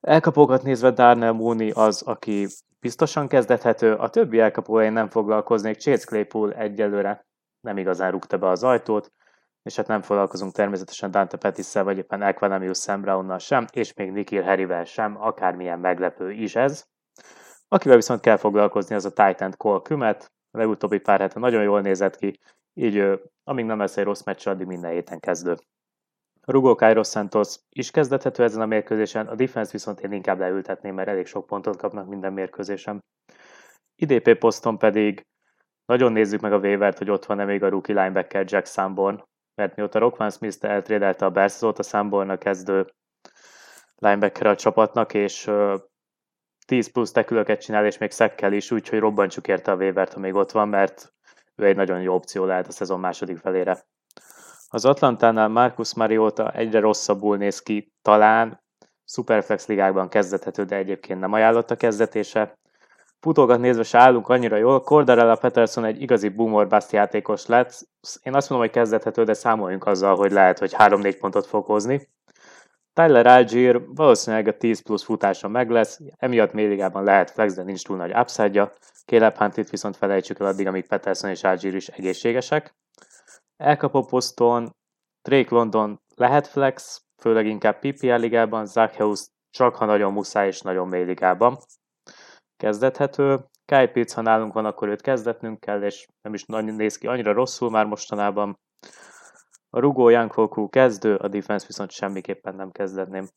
Elkapókat 0.00 0.62
nézve 0.62 0.90
Darnell 0.90 1.32
Mooney 1.32 1.70
az, 1.70 2.02
aki 2.02 2.46
biztosan 2.80 3.28
kezdethető, 3.28 3.94
a 3.94 4.08
többi 4.08 4.40
elkapója 4.40 4.84
én 4.84 4.92
nem 4.92 5.08
foglalkoznék, 5.08 5.76
Chase 5.76 6.06
Claypool 6.06 6.52
egyelőre 6.52 7.26
nem 7.62 7.78
igazán 7.78 8.10
rúgta 8.10 8.38
be 8.38 8.48
az 8.48 8.64
ajtót, 8.64 9.12
és 9.62 9.76
hát 9.76 9.86
nem 9.86 10.02
foglalkozunk 10.02 10.52
természetesen 10.52 11.10
Dante 11.10 11.36
pettis 11.36 11.72
vagy 11.72 11.98
éppen 11.98 12.22
Equanimius 12.22 12.78
Sam 12.78 13.00
Brownnal 13.00 13.38
sem, 13.38 13.66
és 13.72 13.94
még 13.94 14.12
Nikhil 14.12 14.42
Harryvel 14.42 14.84
sem, 14.84 15.22
akármilyen 15.22 15.78
meglepő 15.78 16.30
is 16.30 16.56
ez. 16.56 16.84
Akivel 17.68 17.96
viszont 17.96 18.20
kell 18.20 18.36
foglalkozni, 18.36 18.94
az 18.94 19.04
a 19.04 19.12
Titan 19.12 19.54
Cole 19.56 19.80
Kümet, 19.82 20.32
a 20.50 20.58
legutóbbi 20.58 20.98
pár 20.98 21.20
hete 21.20 21.38
nagyon 21.38 21.62
jól 21.62 21.80
nézett 21.80 22.16
ki, 22.16 22.38
így 22.74 23.20
amíg 23.44 23.64
nem 23.64 23.78
lesz 23.78 23.96
egy 23.96 24.04
rossz 24.04 24.22
meccs, 24.22 24.48
addig 24.48 24.66
minden 24.66 24.90
héten 24.90 25.20
kezdő. 25.20 25.56
A 26.44 26.52
rugó 26.52 26.74
Kairos 26.74 27.08
Santos 27.08 27.56
is 27.68 27.90
kezdethető 27.90 28.42
ezen 28.42 28.60
a 28.60 28.66
mérkőzésen, 28.66 29.26
a 29.26 29.34
defense 29.34 29.70
viszont 29.72 30.00
én 30.00 30.12
inkább 30.12 30.38
leültetném, 30.38 30.94
mert 30.94 31.08
elég 31.08 31.26
sok 31.26 31.46
pontot 31.46 31.76
kapnak 31.76 32.08
minden 32.08 32.32
mérkőzésen. 32.32 33.00
IDP 33.94 34.38
poszton 34.38 34.78
pedig 34.78 35.26
nagyon 35.92 36.12
nézzük 36.12 36.40
meg 36.40 36.52
a 36.52 36.58
Wavert, 36.58 36.98
hogy 36.98 37.10
ott 37.10 37.24
van-e 37.24 37.44
még 37.44 37.62
a 37.62 37.68
rookie 37.68 38.02
linebacker 38.02 38.44
Jack 38.48 38.66
Sanborn, 38.66 39.22
mert 39.54 39.76
mióta 39.76 39.98
Rockman 39.98 40.30
Smith 40.30 40.64
eltrédelte 40.64 41.24
a 41.24 41.30
Bears, 41.30 41.54
azóta 41.54 41.82
Sanborn 41.82 42.38
kezdő 42.38 42.92
linebacker 43.96 44.46
a 44.46 44.56
csapatnak, 44.56 45.14
és 45.14 45.50
10 46.66 46.92
plusz 46.92 47.12
tekülöket 47.12 47.60
csinál, 47.60 47.86
és 47.86 47.98
még 47.98 48.10
szekkel 48.10 48.52
is, 48.52 48.70
úgyhogy 48.70 48.98
robbantsuk 48.98 49.48
érte 49.48 49.70
a 49.70 49.76
Wavert, 49.76 50.12
ha 50.12 50.20
még 50.20 50.34
ott 50.34 50.50
van, 50.50 50.68
mert 50.68 51.12
ő 51.56 51.66
egy 51.66 51.76
nagyon 51.76 52.00
jó 52.00 52.14
opció 52.14 52.44
lehet 52.44 52.66
a 52.66 52.72
szezon 52.72 53.00
második 53.00 53.38
felére. 53.38 53.84
Az 54.68 54.84
Atlantánál 54.84 55.48
Marcus 55.48 55.94
Mariota 55.94 56.52
egyre 56.52 56.80
rosszabbul 56.80 57.36
néz 57.36 57.62
ki, 57.62 57.92
talán 58.02 58.60
Superflex 59.04 59.66
ligákban 59.66 60.08
kezdethető, 60.08 60.64
de 60.64 60.76
egyébként 60.76 61.20
nem 61.20 61.32
ajánlott 61.32 61.70
a 61.70 61.76
kezdetése. 61.76 62.58
Futókat 63.22 63.60
nézve 63.60 63.82
se 63.82 63.98
állunk 63.98 64.28
annyira 64.28 64.56
jól. 64.56 64.80
Cordarella 64.80 65.36
Peterson 65.36 65.84
egy 65.84 66.02
igazi 66.02 66.28
boomer 66.28 66.66
bust 66.66 66.92
játékos 66.92 67.46
lett. 67.46 67.88
Én 68.22 68.34
azt 68.34 68.48
mondom, 68.48 68.68
hogy 68.68 68.76
kezdethető, 68.76 69.24
de 69.24 69.34
számoljunk 69.34 69.86
azzal, 69.86 70.16
hogy 70.16 70.32
lehet, 70.32 70.58
hogy 70.58 70.74
3-4 70.78 71.16
pontot 71.20 71.46
fog 71.46 71.64
hozni. 71.64 72.08
Tyler 72.92 73.26
Algier 73.26 73.80
valószínűleg 73.94 74.48
a 74.48 74.56
10 74.56 74.82
plusz 74.82 75.02
futása 75.02 75.48
meg 75.48 75.70
lesz, 75.70 76.00
emiatt 76.16 76.52
méligában 76.52 77.04
lehet 77.04 77.30
flex, 77.30 77.54
de 77.54 77.62
nincs 77.62 77.84
túl 77.84 77.96
nagy 77.96 78.12
upside-ja. 78.16 78.72
Caleb 79.06 79.36
Huntit 79.36 79.70
viszont 79.70 79.96
felejtsük 79.96 80.38
el 80.40 80.46
addig, 80.46 80.66
amíg 80.66 80.86
Peterson 80.86 81.30
és 81.30 81.44
Algier 81.44 81.74
is 81.74 81.88
egészségesek. 81.88 82.74
Elkapó 83.56 84.04
poszton 84.04 84.76
Drake 85.22 85.54
London 85.54 86.00
lehet 86.14 86.46
flex, 86.46 87.02
főleg 87.20 87.46
inkább 87.46 87.78
PPR 87.78 88.18
ligában, 88.18 88.66
Zacchaeus 88.66 89.26
csak 89.50 89.74
ha 89.74 89.84
nagyon 89.84 90.12
muszáj 90.12 90.46
és 90.46 90.60
nagyon 90.60 90.88
mély 90.88 91.04
ligában. 91.04 91.58
Kezdethető. 92.62 93.44
Kyle 93.64 93.88
Pitts, 93.88 94.12
ha 94.12 94.20
nálunk 94.20 94.52
van, 94.52 94.64
akkor 94.64 94.88
őt 94.88 95.00
kezdetnünk 95.00 95.60
kell, 95.60 95.82
és 95.82 96.06
nem 96.20 96.34
is 96.34 96.44
nagyon 96.44 96.74
néz 96.74 96.98
ki 96.98 97.06
annyira 97.06 97.32
rosszul 97.32 97.70
már 97.70 97.86
mostanában. 97.86 98.58
A 99.70 99.78
rugó 99.78 100.08
Jankoku 100.08 100.68
kezdő, 100.68 101.16
a 101.16 101.28
defense 101.28 101.66
viszont 101.66 101.90
semmiképpen 101.90 102.54
nem 102.54 102.70
kezdetném. 102.70 103.28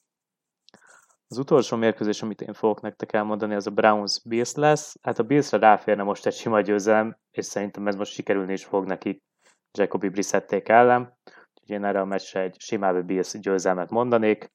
Az 1.27 1.38
utolsó 1.38 1.77
mérkőzés, 1.77 2.22
amit 2.22 2.41
én 2.41 2.53
fogok 2.53 2.82
nektek 2.82 3.13
elmondani, 3.13 3.55
az 3.55 3.67
a 3.67 3.72
Browns 3.72 4.22
Bills 4.25 4.53
lesz. 4.53 4.96
Hát 5.01 5.20
a 5.20 5.24
Billsre 5.24 5.58
ráférne 5.58 6.03
most 6.03 6.25
egy 6.25 6.36
sima 6.36 6.62
győzelem, 6.62 7.17
és 7.32 7.46
szerintem 7.46 7.88
ez 7.88 7.96
most 7.96 8.12
sikerülni 8.12 8.53
is 8.53 8.65
fog 8.65 8.86
neki 8.86 9.24
Jacobi 9.77 10.10
Brissették 10.10 10.70
ellen. 10.70 11.01
Úgyhogy 11.53 11.75
én 11.75 11.86
erre 11.86 12.00
a 12.00 12.05
meccsre 12.05 12.41
egy 12.41 12.55
simább 12.60 13.05
Bills 13.05 13.39
győzelmet 13.39 13.89
mondanék. 13.89 14.53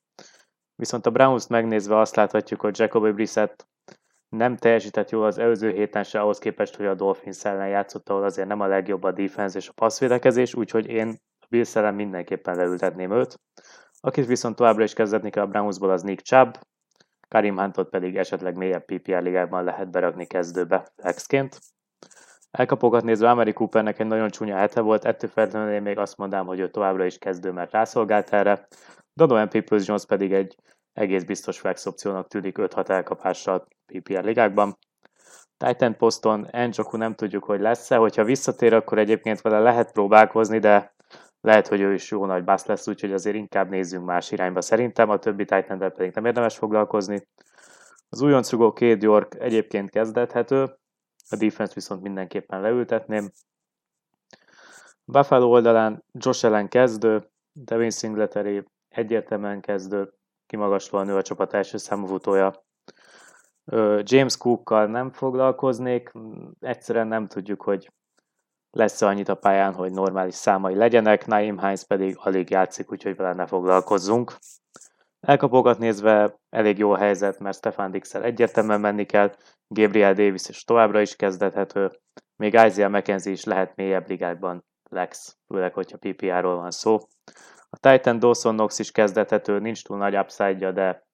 Viszont 0.75 1.07
a 1.07 1.11
Browns 1.11 1.47
megnézve 1.47 1.99
azt 1.99 2.17
láthatjuk, 2.17 2.61
hogy 2.61 2.79
Jacobi 2.79 3.11
Brissett 3.11 3.69
nem 4.37 4.57
teljesített 4.57 5.11
jól 5.11 5.25
az 5.25 5.39
előző 5.39 5.71
héten 5.71 6.03
se 6.03 6.21
ahhoz 6.21 6.39
képest, 6.39 6.77
hogy 6.77 6.87
a 6.87 6.95
Dolphins 6.95 7.45
ellen 7.45 7.69
játszott, 7.69 8.09
ahol 8.09 8.25
azért 8.25 8.49
nem 8.49 8.61
a 8.61 8.67
legjobb 8.67 9.03
a 9.03 9.13
defense 9.13 9.59
és 9.59 9.69
a 9.69 9.73
passzvédekezés, 9.73 10.55
úgyhogy 10.55 10.87
én 10.87 11.09
a 11.41 11.47
Bills 11.49 11.77
ellen 11.77 11.95
mindenképpen 11.95 12.57
leültetném 12.57 13.13
őt. 13.13 13.41
Akit 14.01 14.27
viszont 14.27 14.57
továbbra 14.57 14.83
is 14.83 14.93
kezdetni 14.93 15.31
kell 15.31 15.45
a 15.45 15.47
Brownsból, 15.47 15.91
az 15.91 16.03
Nick 16.03 16.25
Chubb, 16.25 16.59
Karim 17.29 17.59
Huntot 17.59 17.91
pedig 17.91 18.17
esetleg 18.17 18.57
mélyebb 18.57 18.85
PPR 18.85 19.23
ligában 19.23 19.65
lehet 19.65 19.91
berakni 19.91 20.27
kezdőbe 20.27 20.89
flexként. 20.97 21.59
Elkapogat 22.51 23.05
nézve 23.05 23.31
Ameri 23.31 23.53
Coopernek 23.53 23.99
egy 23.99 24.07
nagyon 24.07 24.31
csúnya 24.31 24.57
hete 24.57 24.81
volt, 24.81 25.05
ettől 25.05 25.31
feltétlenül 25.31 25.75
én 25.75 25.83
még 25.83 25.99
azt 25.99 26.17
mondám, 26.17 26.47
hogy 26.47 26.61
ő 26.61 26.71
továbbra 26.71 27.05
is 27.05 27.19
kezdő, 27.19 27.51
mert 27.51 27.73
rászolgált 27.73 28.33
erre. 28.33 28.69
Donovan 29.13 29.49
Peoples 29.49 29.87
Jones 29.87 30.07
pedig 30.07 30.33
egy 30.33 30.57
egész 30.93 31.25
biztos 31.25 31.59
flex 31.59 31.87
opciónak 31.87 32.29
tűnik 32.29 32.57
5-6 32.59 32.89
elkapással 32.89 33.67
PPR 33.93 34.25
ligákban. 34.25 34.79
Titan 35.57 35.97
poszton 35.97 36.47
Enjoku 36.51 36.97
nem 36.97 37.15
tudjuk, 37.15 37.45
hogy 37.45 37.61
lesz-e, 37.61 37.97
hogyha 37.97 38.25
visszatér, 38.25 38.75
akkor 38.75 38.99
egyébként 38.99 39.41
vele 39.41 39.59
lehet 39.59 39.93
próbálkozni, 39.93 40.59
de 40.59 40.95
lehet, 41.41 41.69
hogy 41.69 41.81
ő 41.81 41.93
is 41.93 42.11
jó 42.11 42.27
nagy 42.27 42.45
basz 42.45 42.67
lesz, 42.67 42.89
úgyhogy 42.89 43.13
azért 43.13 43.37
inkább 43.37 43.69
nézzünk 43.69 44.05
más 44.05 44.31
irányba 44.31 44.61
szerintem, 44.61 45.11
a 45.11 45.19
többi 45.19 45.45
titan 45.45 45.79
pedig 45.79 46.13
nem 46.15 46.25
érdemes 46.25 46.57
foglalkozni. 46.57 47.27
Az 48.09 48.21
újoncrugó 48.21 48.73
két 48.73 49.03
York 49.03 49.35
egyébként 49.39 49.91
kezdethető, 49.91 50.63
a 51.31 51.37
defense 51.37 51.75
viszont 51.75 52.03
mindenképpen 52.03 52.61
leültetném. 52.61 53.31
Buffalo 55.05 55.47
oldalán 55.47 56.05
Josh 56.13 56.45
Allen 56.45 56.69
kezdő, 56.69 57.31
Devin 57.53 57.91
Singletary 57.91 58.65
egyértelműen 58.89 59.61
kezdő, 59.61 60.13
kimagaslóan 60.47 61.07
nő 61.07 61.17
a 61.17 61.23
csapat 61.23 61.55
első 61.55 61.77
számú 61.77 62.07
futója. 62.07 62.65
James 64.03 64.37
Cookkal 64.37 64.87
nem 64.87 65.11
foglalkoznék, 65.11 66.13
egyszerűen 66.61 67.07
nem 67.07 67.27
tudjuk, 67.27 67.63
hogy 67.63 67.93
lesz 68.71 69.03
annyit 69.03 69.29
a 69.29 69.35
pályán, 69.35 69.75
hogy 69.75 69.93
normális 69.93 70.35
számai 70.35 70.75
legyenek, 70.75 71.27
Naim 71.27 71.59
Hines 71.59 71.85
pedig 71.85 72.17
alig 72.19 72.51
játszik, 72.51 72.93
úgyhogy 72.93 73.17
vele 73.17 73.33
ne 73.33 73.47
foglalkozzunk. 73.47 74.37
Elkapogat 75.21 75.79
nézve 75.79 76.39
elég 76.51 76.79
jó 76.79 76.93
a 76.93 76.97
helyzet, 76.97 77.39
mert 77.39 77.57
Stefan 77.57 77.91
dix 77.91 78.15
egyértelműen 78.15 78.81
menni 78.81 79.05
kell, 79.05 79.35
Gabriel 79.69 80.15
Davis 80.15 80.49
is 80.49 80.65
továbbra 80.65 81.01
is 81.01 81.17
kezdethető, 81.17 81.91
még 82.37 82.53
Isaiah 82.53 82.91
McKenzie 82.91 83.33
is 83.33 83.45
lehet 83.45 83.77
mélyebb 83.77 84.09
ligákban 84.09 84.65
Lex, 84.91 85.37
főleg, 85.47 85.75
hogyha 85.75 85.99
PPR-ról 85.99 86.57
van 86.57 86.71
szó. 86.71 86.99
A 87.71 87.79
Titan 87.81 88.19
Dawson 88.19 88.57
Knox 88.57 88.79
is 88.79 88.91
kezdethető, 88.91 89.59
nincs 89.59 89.85
túl 89.85 89.97
nagy 89.99 90.17
upside 90.17 90.73
de 90.73 91.07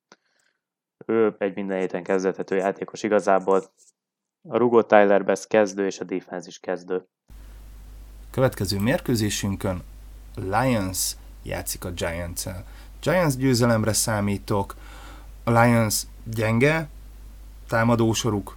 ő 1.06 1.34
egy 1.38 1.54
minden 1.54 1.78
héten 1.78 2.02
kezdethető 2.02 2.56
játékos 2.56 3.02
igazából. 3.02 3.64
A 4.48 4.56
rugó 4.56 4.82
Tyler 4.82 5.24
Bess 5.24 5.46
kezdő, 5.46 5.86
és 5.86 6.00
a 6.00 6.04
defense 6.04 6.48
is 6.48 6.58
kezdő. 6.58 7.06
Következő 8.30 8.78
mérkőzésünkön 8.78 9.82
Lions 10.34 11.16
játszik 11.42 11.84
a 11.84 11.90
Giants-el. 11.90 12.64
Giants 13.00 13.36
győzelemre 13.36 13.92
számítok, 13.92 14.74
a 15.44 15.50
Lions 15.50 16.02
gyenge, 16.24 16.88
támadósoruk 17.68 18.56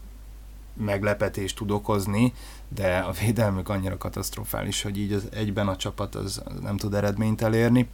meglepetést 0.74 1.55
tud 1.55 1.72
okozni, 1.72 2.34
de 2.67 2.98
a 2.98 3.12
védelmük 3.12 3.69
annyira 3.69 3.98
katasztrofális, 3.98 4.81
hogy 4.81 4.98
így 4.98 5.13
az 5.13 5.27
egyben 5.31 5.67
a 5.67 5.75
csapat 5.75 6.15
az 6.15 6.41
nem 6.62 6.77
tud 6.77 6.93
eredményt 6.93 7.41
elérni. 7.41 7.89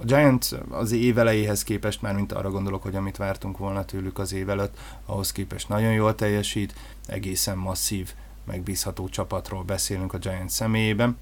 A 0.00 0.04
Giants 0.04 0.52
az 0.70 0.92
év 0.92 1.18
elejéhez 1.18 1.62
képest, 1.62 2.02
már 2.02 2.14
mint 2.14 2.32
arra 2.32 2.50
gondolok, 2.50 2.82
hogy 2.82 2.96
amit 2.96 3.16
vártunk 3.16 3.58
volna 3.58 3.84
tőlük 3.84 4.18
az 4.18 4.32
év 4.32 4.48
előtt, 4.48 4.78
ahhoz 5.06 5.32
képest 5.32 5.68
nagyon 5.68 5.92
jól 5.92 6.14
teljesít, 6.14 6.74
egészen 7.06 7.58
masszív, 7.58 8.14
megbízható 8.44 9.08
csapatról 9.08 9.62
beszélünk 9.62 10.12
a 10.12 10.18
Giants 10.18 10.50
személyében. 10.50 11.16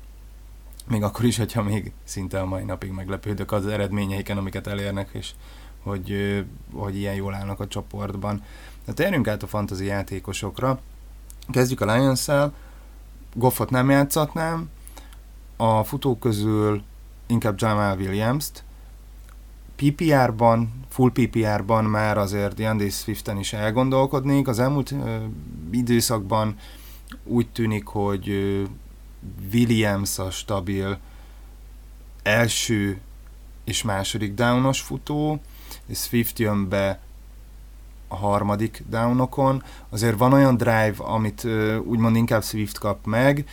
Még 0.88 1.02
akkor 1.02 1.24
is, 1.24 1.36
hogyha 1.36 1.62
még 1.62 1.92
szinte 2.04 2.40
a 2.40 2.46
mai 2.46 2.64
napig 2.64 2.90
meglepődök 2.90 3.52
az 3.52 3.66
eredményeiken, 3.66 4.38
amiket 4.38 4.66
elérnek, 4.66 5.08
és 5.12 5.30
hogy, 5.82 6.44
hogy 6.72 6.96
ilyen 6.96 7.14
jól 7.14 7.34
állnak 7.34 7.60
a 7.60 7.66
csoportban. 7.66 8.42
De 8.84 8.92
térjünk 8.92 9.28
át 9.28 9.42
a 9.42 9.46
fantasy 9.46 9.84
játékosokra. 9.84 10.80
Kezdjük 11.50 11.80
a 11.80 11.94
Lions-szel. 11.94 12.54
Goffot 13.34 13.70
nem 13.70 13.90
játszatnám. 13.90 14.70
A 15.56 15.84
futók 15.84 16.20
közül 16.20 16.82
inkább 17.26 17.54
Jamal 17.58 17.96
Williams-t. 17.96 18.64
PPR-ban, 19.76 20.84
full 20.88 21.10
PPR-ban 21.12 21.84
már 21.84 22.18
azért 22.18 22.54
DeAndre 22.54 22.90
Swiften 22.90 23.38
is 23.38 23.52
elgondolkodnék. 23.52 24.48
Az 24.48 24.58
elmúlt 24.58 24.90
ö, 24.90 25.16
időszakban 25.70 26.56
úgy 27.24 27.48
tűnik, 27.48 27.86
hogy 27.86 28.28
ö, 28.28 28.62
Williams 29.52 30.18
a 30.18 30.30
stabil 30.30 30.98
első 32.22 33.00
és 33.64 33.82
második 33.82 34.34
downos 34.34 34.80
futó, 34.80 35.40
és 35.86 35.98
Swift 35.98 36.38
jön 36.38 36.68
be 36.68 37.00
a 38.08 38.16
harmadik 38.16 38.84
downokon. 38.88 39.62
Azért 39.88 40.18
van 40.18 40.32
olyan 40.32 40.56
drive, 40.56 40.94
amit 40.98 41.46
úgymond 41.84 42.16
inkább 42.16 42.44
Swift 42.44 42.78
kap 42.78 43.06
meg, 43.06 43.48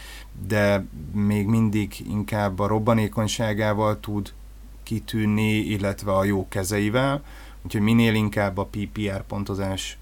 de 0.48 0.86
még 1.12 1.48
mindig 1.48 2.03
inkább 2.10 2.60
a 2.60 2.67
robbanékonyságával 2.67 4.00
tud 4.00 4.33
kitűnni, 4.83 5.51
illetve 5.51 6.12
a 6.13 6.24
jó 6.24 6.48
kezeivel, 6.48 7.24
úgyhogy 7.62 7.81
minél 7.81 8.13
inkább 8.13 8.57
a 8.57 8.65
PPR 8.65 9.24
pontozás 9.27 9.98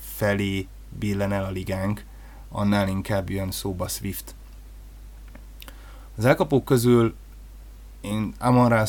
felé 0.00 0.66
billen 0.98 1.32
el 1.32 1.44
a 1.44 1.50
ligánk, 1.50 2.04
annál 2.48 2.88
inkább 2.88 3.30
jön 3.30 3.50
szóba 3.50 3.88
Swift. 3.88 4.34
Az 6.16 6.24
elkapók 6.24 6.64
közül 6.64 7.14
én 8.00 8.32
Amon 8.38 8.86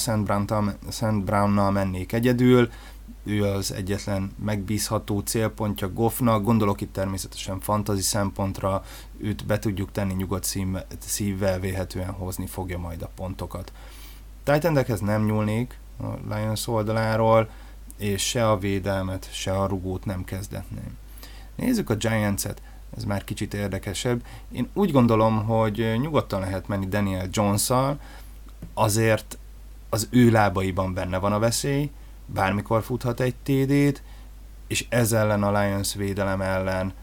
Szent 0.89 1.23
Brownnal 1.23 1.71
mennék 1.71 2.13
egyedül, 2.13 2.69
ő 3.23 3.43
az 3.43 3.73
egyetlen 3.73 4.31
megbízható 4.43 5.19
célpontja 5.19 5.93
Goffnak, 5.93 6.43
gondolok 6.43 6.81
itt 6.81 6.93
természetesen 6.93 7.59
fantazi 7.59 8.01
szempontra, 8.01 8.83
őt 9.17 9.45
be 9.45 9.59
tudjuk 9.59 9.91
tenni 9.91 10.13
nyugodt 10.13 10.55
szívvel, 10.99 11.59
véhetően 11.59 12.11
hozni 12.11 12.47
fogja 12.47 12.77
majd 12.77 13.01
a 13.01 13.09
pontokat. 13.15 13.71
Titanekhez 14.43 14.99
nem 14.99 15.25
nyúlnék 15.25 15.79
a 16.01 16.33
Lions 16.33 16.67
oldaláról, 16.67 17.49
és 17.97 18.27
se 18.27 18.49
a 18.49 18.57
védelmet, 18.57 19.29
se 19.33 19.51
a 19.51 19.67
rugót 19.67 20.05
nem 20.05 20.23
kezdetném. 20.23 20.97
Nézzük 21.55 21.89
a 21.89 21.95
Giants-et, 21.95 22.61
ez 22.97 23.03
már 23.03 23.23
kicsit 23.23 23.53
érdekesebb. 23.53 24.25
Én 24.51 24.69
úgy 24.73 24.91
gondolom, 24.91 25.43
hogy 25.43 25.95
nyugodtan 26.01 26.39
lehet 26.39 26.67
menni 26.67 26.87
Daniel 26.87 27.27
jones 27.31 27.69
azért 28.73 29.37
az 29.89 30.07
ő 30.11 30.31
lábaiban 30.31 30.93
benne 30.93 31.17
van 31.17 31.33
a 31.33 31.39
veszély, 31.39 31.91
bármikor 32.33 32.83
futhat 32.83 33.19
egy 33.19 33.35
TD-t, 33.43 34.03
és 34.67 34.85
ez 34.89 35.11
ellen 35.11 35.43
a 35.43 35.61
Lions 35.61 35.93
védelem 35.93 36.41
ellen 36.41 36.93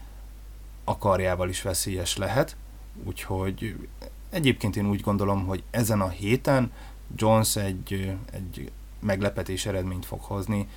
a 0.83 0.97
karjával 0.97 1.49
is 1.49 1.61
veszélyes 1.61 2.17
lehet, 2.17 2.55
úgyhogy 3.03 3.87
egyébként 4.29 4.75
én 4.75 4.89
úgy 4.89 5.01
gondolom, 5.01 5.45
hogy 5.45 5.63
ezen 5.71 6.01
a 6.01 6.09
héten 6.09 6.71
Jones 7.15 7.55
egy, 7.55 8.13
egy 8.31 8.71
meglepetés 8.99 9.65
eredményt 9.65 10.05
fog 10.05 10.21
hozni, 10.21 10.67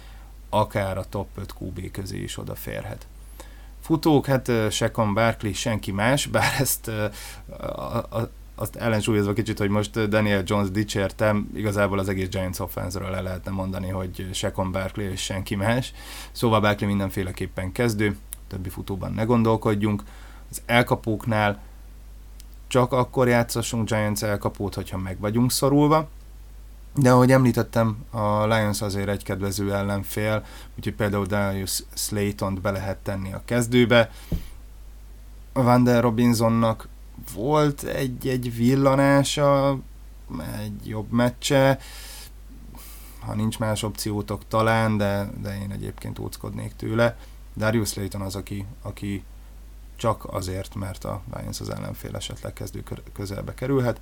akár 0.48 0.98
a 0.98 1.04
top 1.04 1.28
5 1.34 1.54
QB 1.60 1.90
közé 1.90 2.22
is 2.22 2.38
odaférhet. 2.38 3.06
Futók, 3.80 4.26
hát 4.26 4.50
Sekon 4.70 5.14
Barkley, 5.14 5.52
senki 5.52 5.92
más, 5.92 6.26
bár 6.26 6.60
ezt 6.60 6.88
a, 6.88 7.96
a, 8.18 8.30
azt 8.60 8.76
ellensúlyozva 8.76 9.32
kicsit, 9.32 9.58
hogy 9.58 9.68
most 9.68 10.08
Daniel 10.08 10.42
Jones 10.46 10.70
dicsértem, 10.70 11.50
igazából 11.54 11.98
az 11.98 12.08
egész 12.08 12.28
Giants 12.28 12.58
offense 12.58 13.00
le 13.00 13.20
lehetne 13.20 13.50
mondani, 13.50 13.88
hogy 13.88 14.28
Sekon 14.32 14.72
Barkley 14.72 15.10
és 15.10 15.20
senki 15.20 15.54
más. 15.54 15.92
Szóval 16.32 16.60
Barkley 16.60 16.88
mindenféleképpen 16.88 17.72
kezdő, 17.72 18.16
többi 18.48 18.68
futóban 18.68 19.12
ne 19.12 19.24
gondolkodjunk. 19.24 20.02
Az 20.50 20.62
elkapóknál 20.66 21.62
csak 22.66 22.92
akkor 22.92 23.28
játszassunk 23.28 23.88
Giants 23.88 24.22
elkapót, 24.22 24.74
hogyha 24.74 24.98
meg 24.98 25.20
vagyunk 25.20 25.50
szorulva, 25.50 26.08
de 26.94 27.10
ahogy 27.10 27.32
említettem, 27.32 27.96
a 28.10 28.46
Lions 28.46 28.82
azért 28.82 29.08
egy 29.08 29.22
kedvező 29.22 29.74
ellenfél, 29.74 30.44
úgyhogy 30.76 30.94
például 30.94 31.26
Darius 31.26 31.82
Slayton-t 31.94 32.60
be 32.60 32.70
lehet 32.70 32.98
tenni 32.98 33.32
a 33.32 33.42
kezdőbe. 33.44 34.10
Van 35.52 35.84
der 35.84 36.02
Robinsonnak 36.02 36.88
volt 37.34 37.82
egy-egy 37.82 38.56
villanása, 38.56 39.78
egy 40.58 40.88
jobb 40.88 41.10
meccse, 41.10 41.78
ha 43.20 43.34
nincs 43.34 43.58
más 43.58 43.82
opciótok 43.82 44.48
talán, 44.48 44.96
de, 44.96 45.30
de 45.40 45.60
én 45.62 45.70
egyébként 45.70 46.18
óckodnék 46.18 46.72
tőle. 46.76 47.16
Darius 47.56 47.94
Layton 47.94 48.20
az, 48.20 48.36
aki, 48.36 48.66
aki 48.82 49.24
csak 49.96 50.32
azért, 50.32 50.74
mert 50.74 51.04
a 51.04 51.22
Lions 51.34 51.60
az 51.60 51.70
ellenfél 51.70 52.16
esetleg 52.16 52.52
kezdő 52.52 52.82
közelbe 53.12 53.54
kerülhet. 53.54 54.00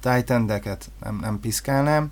Titan 0.00 0.44
nem, 1.00 1.18
nem 1.20 1.40
piszkálnám, 1.40 2.10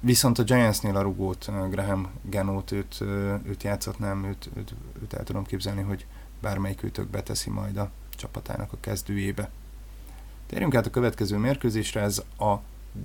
viszont 0.00 0.38
a 0.38 0.42
Giantsnél 0.42 0.96
a 0.96 1.02
rugót, 1.02 1.50
Graham 1.70 2.10
Genót, 2.22 2.72
őt, 2.72 3.00
őt 3.44 3.62
játszhatnám, 3.62 4.24
őt, 4.24 4.50
őt, 4.56 4.74
őt 5.02 5.12
el 5.12 5.24
tudom 5.24 5.44
képzelni, 5.44 5.82
hogy 5.82 6.06
bármelyik 6.40 6.82
őtök 6.82 7.08
beteszi 7.08 7.50
majd 7.50 7.76
a 7.76 7.90
csapatának 8.14 8.72
a 8.72 8.76
kezdőjébe. 8.80 9.50
Térjünk 10.46 10.74
át 10.74 10.86
a 10.86 10.90
következő 10.90 11.36
mérkőzésre, 11.36 12.00
ez 12.00 12.22
a 12.38 12.54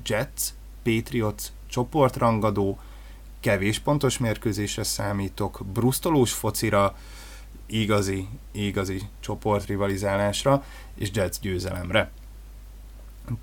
Jets 0.05 0.43
Patriots 0.83 1.43
csoportrangadó, 1.67 2.79
kevés 3.39 3.79
pontos 3.79 4.17
mérkőzésre 4.17 4.83
számítok, 4.83 5.61
brusztolós 5.73 6.33
focira, 6.33 6.95
igazi, 7.65 8.27
igazi 8.51 9.01
csoportrivalizálásra 9.19 10.63
és 10.95 11.09
Jets 11.13 11.39
győzelemre. 11.39 12.11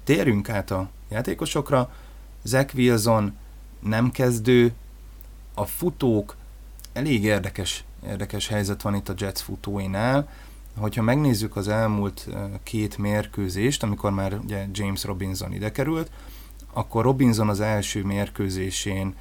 Térjünk 0.05 0.49
át 0.49 0.71
a 0.71 0.91
játékosokra. 1.09 1.93
Zach 2.43 2.75
Wilson 2.75 3.37
nem 3.81 4.11
kezdő, 4.11 4.73
a 5.55 5.65
futók 5.65 6.37
elég 6.93 7.25
érdekes, 7.25 7.85
érdekes 8.07 8.49
helyzet 8.49 8.83
van 8.83 8.95
itt 8.95 9.09
a 9.09 9.15
Jets 9.17 9.41
futóinál 9.41 10.29
hogyha 10.77 11.03
megnézzük 11.03 11.57
az 11.57 11.69
elmúlt 11.69 12.29
két 12.63 12.99
mérkőzést, 12.99 13.83
amikor 13.83 14.11
már 14.11 14.39
ugye 14.39 14.67
James 14.73 15.05
Robinson 15.05 15.53
ide 15.53 15.73
került, 15.73 16.11
akkor 16.73 17.05
Robinson 17.05 17.49
az 17.49 17.61
első 17.61 18.05
mérkőzésén 18.05 19.15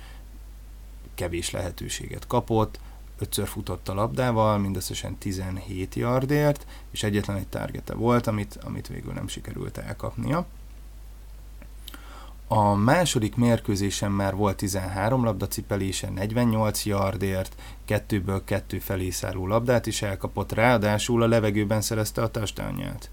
kevés 1.16 1.52
lehetőséget 1.52 2.28
kapott, 2.28 2.80
ötször 3.20 3.48
futott 3.48 3.90
a 3.90 3.94
labdával, 3.94 4.58
mindösszesen 4.58 5.18
17 5.18 5.96
yardért, 5.96 6.66
és 6.92 7.04
egyetlen 7.04 7.38
egy 7.38 7.48
targete 7.48 7.94
volt, 7.94 8.28
amit, 8.28 8.58
amit 8.64 8.88
végül 8.88 9.14
nem 9.14 9.28
sikerült 9.28 9.78
elkapnia. 9.78 10.46
A 12.48 12.74
második 12.74 13.36
mérkőzésen 13.36 14.12
már 14.12 14.36
volt 14.36 14.56
13 14.56 15.24
labdacipelése, 15.24 16.10
48 16.10 16.86
yardért, 16.86 17.56
kettőből 17.86 18.44
kettő 18.44 18.80
felé 18.80 19.10
szálló 19.10 19.48
labdát 19.48 19.86
is 19.86 20.02
elkapott, 20.02 20.52
ráadásul 20.52 21.24
a 21.24 21.28
levegőben 21.28 21.82
szerezte 21.82 22.22
a 22.22 22.32
touchdownját. 22.32 23.10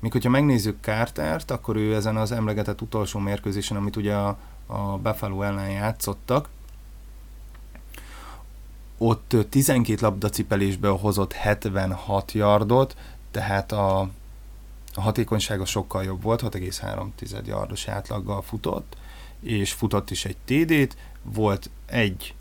Míg 0.00 0.12
hogyha 0.12 0.30
megnézzük 0.30 0.76
Cartert, 0.80 1.50
akkor 1.50 1.76
ő 1.76 1.94
ezen 1.94 2.16
az 2.16 2.32
emlegetett 2.32 2.80
utolsó 2.80 3.18
mérkőzésen, 3.18 3.76
amit 3.76 3.96
ugye 3.96 4.14
a, 4.14 4.36
a 4.66 4.98
Buffalo 4.98 5.42
ellen 5.42 5.70
játszottak, 5.70 6.48
ott 8.98 9.36
12 9.48 9.98
labdacipelésből 10.00 10.96
hozott 10.96 11.32
76 11.32 12.32
yardot, 12.32 12.96
tehát 13.30 13.72
a, 13.72 14.08
a 14.94 15.00
hatékonysága 15.00 15.64
sokkal 15.64 16.04
jobb 16.04 16.22
volt, 16.22 16.42
6,3 16.42 17.46
yardos 17.46 17.88
átlaggal 17.88 18.42
futott, 18.42 18.96
és 19.40 19.72
futott 19.72 20.10
is 20.10 20.24
egy 20.24 20.36
TD-t, 20.44 20.96
volt 21.22 21.70
egy 21.86 22.34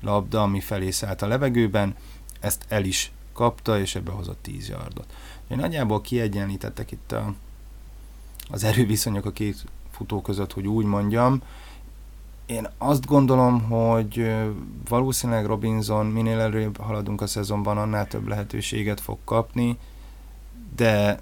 labda, 0.00 0.42
ami 0.42 0.60
felé 0.60 0.90
szállt 0.90 1.22
a 1.22 1.26
levegőben, 1.26 1.96
ezt 2.40 2.64
el 2.68 2.84
is 2.84 3.12
kapta, 3.32 3.80
és 3.80 3.94
ebbe 3.94 4.10
hozott 4.10 4.42
10 4.42 4.68
yardot. 4.68 5.14
Én 5.48 5.56
nagyjából 5.56 6.00
kiegyenlítettek 6.00 6.90
itt 6.90 7.12
a, 7.12 7.34
az 8.50 8.64
erőviszonyok 8.64 9.24
a 9.24 9.32
két 9.32 9.64
futó 9.90 10.22
között, 10.22 10.52
hogy 10.52 10.66
úgy 10.66 10.84
mondjam. 10.84 11.42
Én 12.46 12.68
azt 12.78 13.06
gondolom, 13.06 13.62
hogy 13.62 14.34
valószínűleg 14.88 15.46
Robinson 15.46 16.06
minél 16.06 16.40
előbb 16.40 16.76
haladunk 16.76 17.20
a 17.20 17.26
szezonban, 17.26 17.78
annál 17.78 18.08
több 18.08 18.28
lehetőséget 18.28 19.00
fog 19.00 19.18
kapni, 19.24 19.78
de 20.76 21.20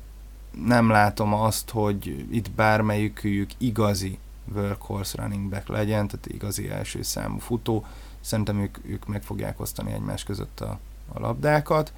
nem 0.66 0.88
látom 0.88 1.34
azt, 1.34 1.70
hogy 1.70 2.26
itt 2.30 2.50
bármelyikük 2.50 3.50
igazi 3.58 4.18
workhorse 4.54 5.22
running 5.22 5.50
back 5.50 5.68
legyen, 5.68 6.06
tehát 6.06 6.26
igazi 6.26 6.68
első 6.68 7.02
számú 7.02 7.38
futó. 7.38 7.86
Szerintem 8.20 8.60
ők, 8.60 8.78
ők 8.86 9.06
meg 9.06 9.22
fogják 9.22 9.60
osztani 9.60 9.92
egymás 9.92 10.22
között 10.22 10.60
a, 10.60 10.78
a 11.12 11.20
labdákat. 11.20 11.92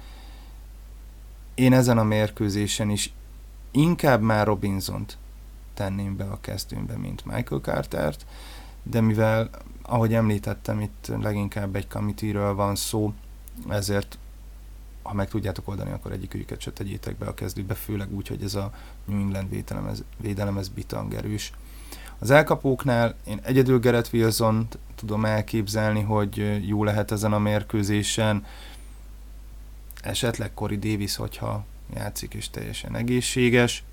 Én 1.55 1.73
ezen 1.73 1.97
a 1.97 2.03
mérkőzésen 2.03 2.89
is 2.89 3.13
inkább 3.71 4.21
már 4.21 4.45
Robinsont 4.45 5.17
tenném 5.73 6.15
be 6.15 6.23
a 6.23 6.37
kezdőmbe, 6.41 6.97
mint 6.97 7.25
Michael 7.25 7.61
Cartert, 7.61 8.25
de 8.83 9.01
mivel, 9.01 9.49
ahogy 9.81 10.13
említettem, 10.13 10.81
itt 10.81 11.11
leginkább 11.21 11.75
egy 11.75 11.87
committee 11.87 12.51
van 12.51 12.75
szó, 12.75 13.13
ezért 13.67 14.17
ha 15.07 15.13
meg 15.13 15.29
tudjátok 15.29 15.67
oldani, 15.67 15.91
akkor 15.91 16.11
egyiküket 16.11 16.59
se 16.59 16.71
tegyétek 16.71 17.17
be 17.17 17.25
a 17.25 17.33
kezdőbe, 17.33 17.73
főleg 17.73 18.13
úgy, 18.13 18.27
hogy 18.27 18.43
ez 18.43 18.55
a 18.55 18.71
New 19.05 19.19
England 19.19 19.49
védelem, 19.49 19.87
ez, 19.87 20.03
védelem, 20.17 20.57
ez 20.57 20.67
bitang 20.67 21.13
erős. 21.13 21.51
Az 22.19 22.31
elkapóknál 22.31 23.15
én 23.27 23.39
egyedül 23.43 23.79
Gerett 23.79 24.09
wilson 24.13 24.67
tudom 24.95 25.25
elképzelni, 25.25 26.01
hogy 26.01 26.67
jó 26.67 26.83
lehet 26.83 27.11
ezen 27.11 27.33
a 27.33 27.39
mérkőzésen, 27.39 28.45
esetleg 30.01 30.53
Corey 30.53 30.77
Davis, 30.77 31.15
hogyha 31.15 31.65
játszik 31.93 32.33
és 32.33 32.49
teljesen 32.49 32.95
egészséges. 32.95 33.83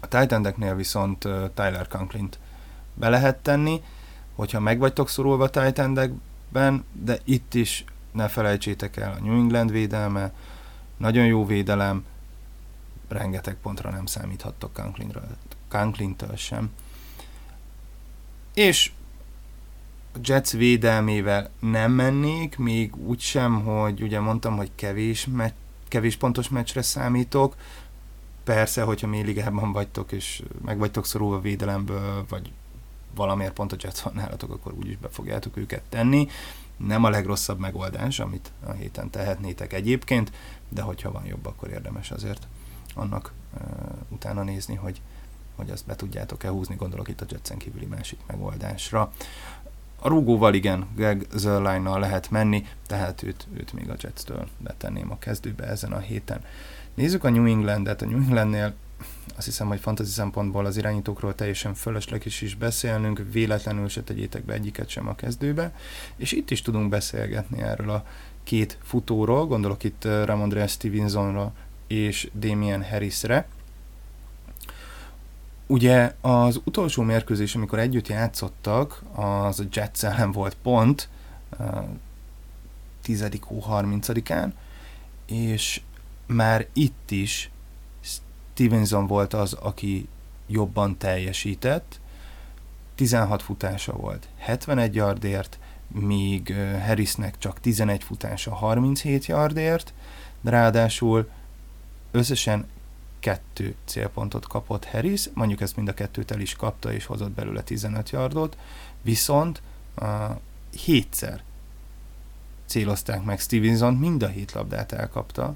A 0.00 0.08
titan 0.08 0.42
viszont 0.76 1.18
Tyler 1.54 1.88
Conklin-t 1.88 2.38
be 2.94 3.08
lehet 3.08 3.36
tenni, 3.36 3.82
hogyha 4.34 4.60
meg 4.60 4.78
vagytok 4.78 5.08
szorulva 5.08 5.50
titan 5.50 5.94
de 6.92 7.18
itt 7.24 7.54
is 7.54 7.84
ne 8.12 8.28
felejtsétek 8.28 8.96
el 8.96 9.12
a 9.12 9.24
New 9.24 9.34
England 9.34 9.70
védelme, 9.70 10.32
nagyon 10.96 11.26
jó 11.26 11.46
védelem, 11.46 12.04
rengeteg 13.08 13.56
pontra 13.62 13.90
nem 13.90 14.06
számíthattok 14.06 14.80
Conklin-től 15.68 16.36
sem. 16.36 16.70
És 18.54 18.92
a 20.12 20.18
Jets 20.22 20.50
védelmével 20.50 21.50
nem 21.60 21.92
mennék, 21.92 22.58
még 22.58 22.96
úgy 22.96 23.20
sem, 23.20 23.64
hogy 23.64 24.02
ugye 24.02 24.20
mondtam, 24.20 24.56
hogy 24.56 24.70
kevés, 24.74 25.26
me- 25.26 25.54
kevés 25.88 26.16
pontos 26.16 26.48
meccsre 26.48 26.82
számítok. 26.82 27.56
Persze, 28.44 28.82
hogyha 28.82 29.06
mély 29.06 29.22
ligában 29.22 29.72
vagytok, 29.72 30.12
és 30.12 30.42
meg 30.64 30.78
vagytok 30.78 31.06
szorulva 31.06 31.40
védelemből, 31.40 32.24
vagy 32.28 32.52
valamiért 33.14 33.52
pont 33.52 33.72
a 33.72 33.76
Jets 33.80 34.00
van 34.00 34.14
nálatok, 34.14 34.50
akkor 34.50 34.72
úgyis 34.72 34.96
be 34.96 35.08
fogjátok 35.08 35.56
őket 35.56 35.82
tenni. 35.88 36.28
Nem 36.86 37.04
a 37.04 37.10
legrosszabb 37.10 37.58
megoldás, 37.58 38.20
amit 38.20 38.52
a 38.66 38.72
héten 38.72 39.10
tehetnétek 39.10 39.72
egyébként, 39.72 40.32
de 40.68 40.82
hogyha 40.82 41.12
van 41.12 41.24
jobb, 41.24 41.46
akkor 41.46 41.70
érdemes 41.70 42.10
azért 42.10 42.46
annak 42.94 43.32
uh, 43.54 43.60
utána 44.08 44.42
nézni, 44.42 44.74
hogy, 44.74 45.00
hogy 45.56 45.70
azt 45.70 45.86
be 45.86 45.96
tudjátok-e 45.96 46.48
húzni, 46.48 46.74
gondolok 46.74 47.08
itt 47.08 47.20
a 47.20 47.26
Jetsen 47.28 47.58
kívüli 47.58 47.86
másik 47.86 48.18
megoldásra. 48.26 49.12
A 50.02 50.08
rúgóval 50.08 50.54
igen, 50.54 50.86
Greg 50.94 51.26
zerline 51.34 51.98
lehet 51.98 52.30
menni, 52.30 52.66
tehát 52.86 53.22
őt, 53.22 53.46
őt 53.52 53.72
még 53.72 53.90
a 53.90 53.96
Jets-től 54.00 54.48
betenném 54.58 55.10
a 55.10 55.18
kezdőbe 55.18 55.64
ezen 55.64 55.92
a 55.92 55.98
héten. 55.98 56.44
Nézzük 56.94 57.24
a 57.24 57.30
New 57.30 57.44
Englandet. 57.44 58.02
A 58.02 58.06
New 58.06 58.20
Englandnél 58.20 58.74
azt 59.36 59.46
hiszem, 59.46 59.66
hogy 59.66 59.80
fantasy 59.80 60.10
szempontból 60.10 60.66
az 60.66 60.76
irányítókról 60.76 61.34
teljesen 61.34 61.74
fölösleges 61.74 62.40
is 62.40 62.54
beszélnünk, 62.54 63.22
véletlenül 63.32 63.88
se 63.88 64.02
tegyétek 64.02 64.44
be 64.44 64.52
egyiket 64.52 64.88
sem 64.88 65.08
a 65.08 65.14
kezdőbe, 65.14 65.74
és 66.16 66.32
itt 66.32 66.50
is 66.50 66.62
tudunk 66.62 66.88
beszélgetni 66.88 67.62
erről 67.62 67.90
a 67.90 68.04
két 68.42 68.78
futóról, 68.82 69.46
gondolok 69.46 69.84
itt 69.84 70.04
uh, 70.04 70.24
Ramondre 70.24 70.66
Stevensonra 70.66 71.52
és 71.86 72.30
Damien 72.34 72.84
Harrisre, 72.84 73.46
Ugye 75.70 76.14
az 76.20 76.60
utolsó 76.64 77.02
mérkőzés, 77.02 77.54
amikor 77.54 77.78
együtt 77.78 78.08
játszottak, 78.08 79.02
az 79.14 79.60
a 79.60 79.64
Jets 79.72 80.04
ellen 80.04 80.32
volt 80.32 80.56
pont, 80.62 81.08
10. 83.02 83.28
hó 83.40 83.64
30-án, 83.68 84.50
és 85.26 85.80
már 86.26 86.66
itt 86.72 87.10
is 87.10 87.50
Stevenson 88.60 89.06
volt 89.06 89.34
az, 89.34 89.52
aki 89.52 90.08
jobban 90.46 90.98
teljesített, 90.98 92.00
16 92.94 93.42
futása 93.42 93.92
volt 93.92 94.28
71 94.38 94.94
yardért, 94.94 95.58
míg 95.88 96.54
Harrisnek 96.86 97.38
csak 97.38 97.60
11 97.60 98.02
futása 98.02 98.54
37 98.54 99.26
yardért, 99.26 99.94
de 100.40 100.50
ráadásul 100.50 101.30
összesen 102.10 102.66
kettő 103.18 103.74
célpontot 103.84 104.46
kapott 104.46 104.84
Harris, 104.84 105.28
mondjuk 105.34 105.60
ezt 105.60 105.76
mind 105.76 105.88
a 105.88 105.94
kettőt 105.94 106.30
el 106.30 106.40
is 106.40 106.54
kapta, 106.54 106.92
és 106.92 107.04
hozott 107.04 107.30
belőle 107.30 107.62
15 107.62 108.10
yardot, 108.10 108.56
viszont 109.02 109.62
uh, 109.98 110.08
hétszer 110.84 111.42
célozták 112.66 113.22
meg 113.22 113.40
Stevenson, 113.40 113.94
mind 113.94 114.22
a 114.22 114.28
hét 114.28 114.52
labdát 114.52 114.92
elkapta, 114.92 115.54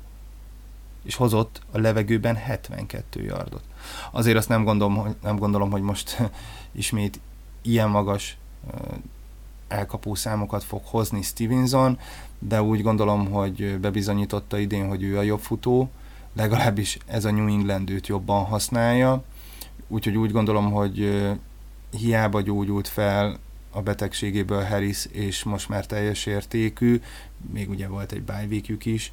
és 1.04 1.14
hozott 1.14 1.60
a 1.72 1.78
levegőben 1.78 2.36
72 2.36 3.22
yardot. 3.22 3.62
Azért 4.10 4.36
azt 4.36 4.48
nem 4.48 4.64
gondolom, 4.64 4.96
hogy, 4.96 5.14
nem 5.22 5.36
gondolom, 5.36 5.70
hogy 5.70 5.82
most 5.82 6.22
ismét 6.72 7.20
ilyen 7.62 7.88
magas 7.88 8.36
elkapó 9.68 10.14
számokat 10.14 10.64
fog 10.64 10.80
hozni 10.84 11.22
Stevenson, 11.22 11.98
de 12.38 12.62
úgy 12.62 12.82
gondolom, 12.82 13.30
hogy 13.30 13.78
bebizonyította 13.80 14.58
idén, 14.58 14.88
hogy 14.88 15.02
ő 15.02 15.18
a 15.18 15.22
jobb 15.22 15.40
futó, 15.40 15.90
legalábbis 16.34 16.98
ez 17.06 17.24
a 17.24 17.30
New 17.30 17.46
England 17.46 17.90
őt 17.90 18.06
jobban 18.06 18.44
használja, 18.44 19.22
úgyhogy 19.88 20.16
úgy 20.16 20.32
gondolom, 20.32 20.72
hogy 20.72 21.22
hiába 21.90 22.40
gyógyult 22.40 22.88
fel 22.88 23.38
a 23.70 23.82
betegségéből 23.82 24.64
Harris, 24.64 25.06
és 25.12 25.42
most 25.42 25.68
már 25.68 25.86
teljes 25.86 26.26
értékű, 26.26 27.00
még 27.52 27.70
ugye 27.70 27.88
volt 27.88 28.12
egy 28.12 28.22
bye 28.22 28.46
is. 28.82 29.12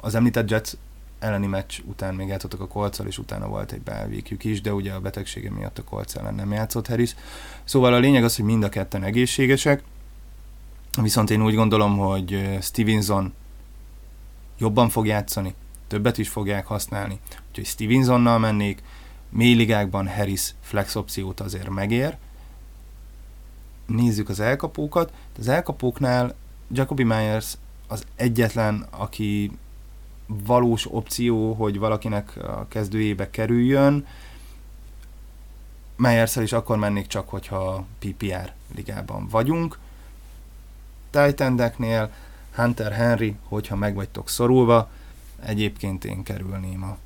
Az 0.00 0.14
említett 0.14 0.50
Jets 0.50 0.72
elleni 1.20 1.46
meccs 1.46 1.78
után 1.84 2.14
még 2.14 2.28
játszottak 2.28 2.60
a 2.60 2.66
kolccal, 2.66 3.06
és 3.06 3.18
utána 3.18 3.48
volt 3.48 3.72
egy 3.72 3.80
bye 3.80 4.08
is, 4.42 4.60
de 4.60 4.74
ugye 4.74 4.92
a 4.92 5.00
betegsége 5.00 5.50
miatt 5.50 5.78
a 5.78 5.84
kolc 5.84 6.14
ellen 6.14 6.34
nem 6.34 6.52
játszott 6.52 6.86
Harris. 6.86 7.14
Szóval 7.64 7.94
a 7.94 7.98
lényeg 7.98 8.24
az, 8.24 8.36
hogy 8.36 8.44
mind 8.44 8.62
a 8.62 8.68
ketten 8.68 9.02
egészségesek, 9.02 9.82
viszont 11.02 11.30
én 11.30 11.42
úgy 11.42 11.54
gondolom, 11.54 11.98
hogy 11.98 12.58
Stevenson 12.62 13.32
jobban 14.58 14.88
fog 14.88 15.06
játszani, 15.06 15.54
többet 15.86 16.18
is 16.18 16.28
fogják 16.28 16.66
használni. 16.66 17.18
Úgyhogy 17.48 17.66
Stevensonnal 17.66 18.38
mennék, 18.38 18.82
mély 19.28 19.54
ligákban 19.54 20.08
Harris 20.08 20.54
flex 20.60 20.94
opciót 20.94 21.40
azért 21.40 21.68
megér. 21.68 22.16
Nézzük 23.86 24.28
az 24.28 24.40
elkapókat. 24.40 25.12
Az 25.38 25.48
elkapóknál 25.48 26.34
Jacoby 26.72 27.02
Myers 27.02 27.54
az 27.88 28.04
egyetlen, 28.16 28.86
aki 28.90 29.50
valós 30.46 30.86
opció, 30.90 31.52
hogy 31.52 31.78
valakinek 31.78 32.36
a 32.36 32.66
kezdőjébe 32.68 33.30
kerüljön. 33.30 34.06
myers 35.96 36.36
is 36.36 36.52
akkor 36.52 36.76
mennék 36.76 37.06
csak, 37.06 37.28
hogyha 37.28 37.84
PPR 37.98 38.52
ligában 38.74 39.28
vagyunk. 39.28 39.78
Titandeknél 41.10 42.10
Hunter 42.54 42.92
Henry, 42.92 43.36
hogyha 43.48 43.76
meg 43.76 43.94
vagytok 43.94 44.28
szorulva, 44.28 44.88
Egyébként 45.44 46.04
én 46.04 46.22
kerülném 46.22 46.82
a, 46.82 46.96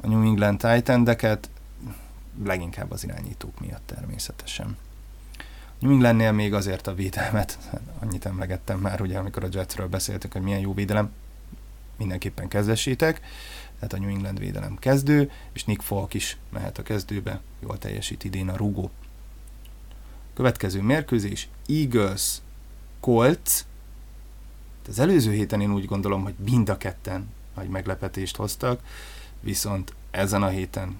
a 0.00 0.06
New 0.06 0.22
England 0.22 0.58
titan 0.58 1.08
leginkább 2.44 2.90
az 2.90 3.04
irányítók 3.04 3.60
miatt 3.60 3.86
természetesen. 3.86 4.76
New 5.78 5.92
Englandnél 5.92 6.32
még 6.32 6.54
azért 6.54 6.86
a 6.86 6.94
védelmet, 6.94 7.58
annyit 8.02 8.26
emlegettem 8.26 8.78
már, 8.78 9.00
ugye, 9.00 9.18
amikor 9.18 9.44
a 9.44 9.48
Jetsről 9.50 9.88
beszéltük, 9.88 10.32
hogy 10.32 10.42
milyen 10.42 10.60
jó 10.60 10.74
védelem, 10.74 11.12
mindenképpen 12.02 12.48
kezdesítek, 12.48 13.20
tehát 13.74 13.92
a 13.92 13.98
New 13.98 14.08
England 14.08 14.38
védelem 14.38 14.76
kezdő, 14.78 15.30
és 15.52 15.64
Nick 15.64 15.82
Falk 15.82 16.14
is 16.14 16.36
mehet 16.52 16.78
a 16.78 16.82
kezdőbe, 16.82 17.40
jól 17.60 17.78
teljesít 17.78 18.24
idén 18.24 18.48
a 18.48 18.56
rugó. 18.56 18.90
Következő 20.34 20.82
mérkőzés, 20.82 21.48
Eagles, 21.66 22.38
Colts. 23.00 23.64
Az 24.88 24.98
előző 24.98 25.32
héten 25.32 25.60
én 25.60 25.72
úgy 25.72 25.84
gondolom, 25.84 26.22
hogy 26.22 26.34
mind 26.44 26.68
a 26.68 26.76
ketten 26.76 27.28
nagy 27.54 27.68
meglepetést 27.68 28.36
hoztak, 28.36 28.80
viszont 29.40 29.94
ezen 30.10 30.42
a 30.42 30.48
héten 30.48 30.98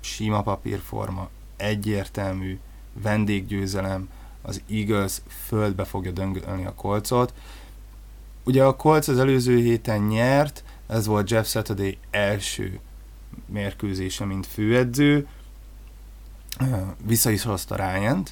sima 0.00 0.42
papírforma, 0.42 1.28
egyértelmű 1.56 2.58
vendéggyőzelem, 2.92 4.08
az 4.42 4.62
Eagles 4.70 5.20
földbe 5.46 5.84
fogja 5.84 6.10
döngölni 6.10 6.64
a 6.64 6.74
kolcot. 6.74 7.34
Ugye 8.48 8.64
a 8.64 8.76
Colts 8.76 9.08
az 9.08 9.18
előző 9.18 9.56
héten 9.56 10.00
nyert, 10.00 10.64
ez 10.86 11.06
volt 11.06 11.30
Jeff 11.30 11.46
Saturday 11.46 11.98
első 12.10 12.80
mérkőzése, 13.46 14.24
mint 14.24 14.46
főedző. 14.46 15.26
Vissza 17.04 17.30
is 17.30 17.42
hozta 17.42 17.76
ryan 17.76 18.22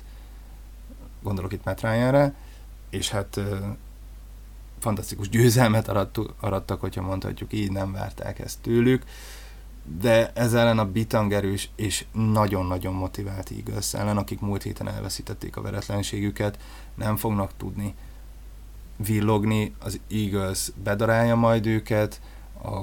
gondolok 1.22 1.52
itt 1.52 1.64
Matt 1.64 1.80
Ryanre, 1.80 2.34
és 2.90 3.10
hát 3.10 3.40
fantasztikus 4.78 5.28
győzelmet 5.28 5.88
arattak, 6.40 6.80
hogyha 6.80 7.02
mondhatjuk 7.02 7.52
így, 7.52 7.72
nem 7.72 7.92
várták 7.92 8.38
ezt 8.38 8.60
tőlük, 8.60 9.04
de 10.00 10.32
ez 10.34 10.54
ellen 10.54 10.78
a 10.78 10.90
bitangerős 10.90 11.70
és 11.74 12.04
nagyon-nagyon 12.12 12.94
motivált 12.94 13.50
Eagles 13.50 13.94
ellen, 13.94 14.16
akik 14.16 14.40
múlt 14.40 14.62
héten 14.62 14.88
elveszítették 14.88 15.56
a 15.56 15.62
veretlenségüket, 15.62 16.58
nem 16.94 17.16
fognak 17.16 17.50
tudni 17.56 17.94
villogni, 18.96 19.74
az 19.78 20.00
Eagles 20.10 20.70
bedarálja 20.82 21.34
majd 21.34 21.66
őket, 21.66 22.20
a 22.64 22.80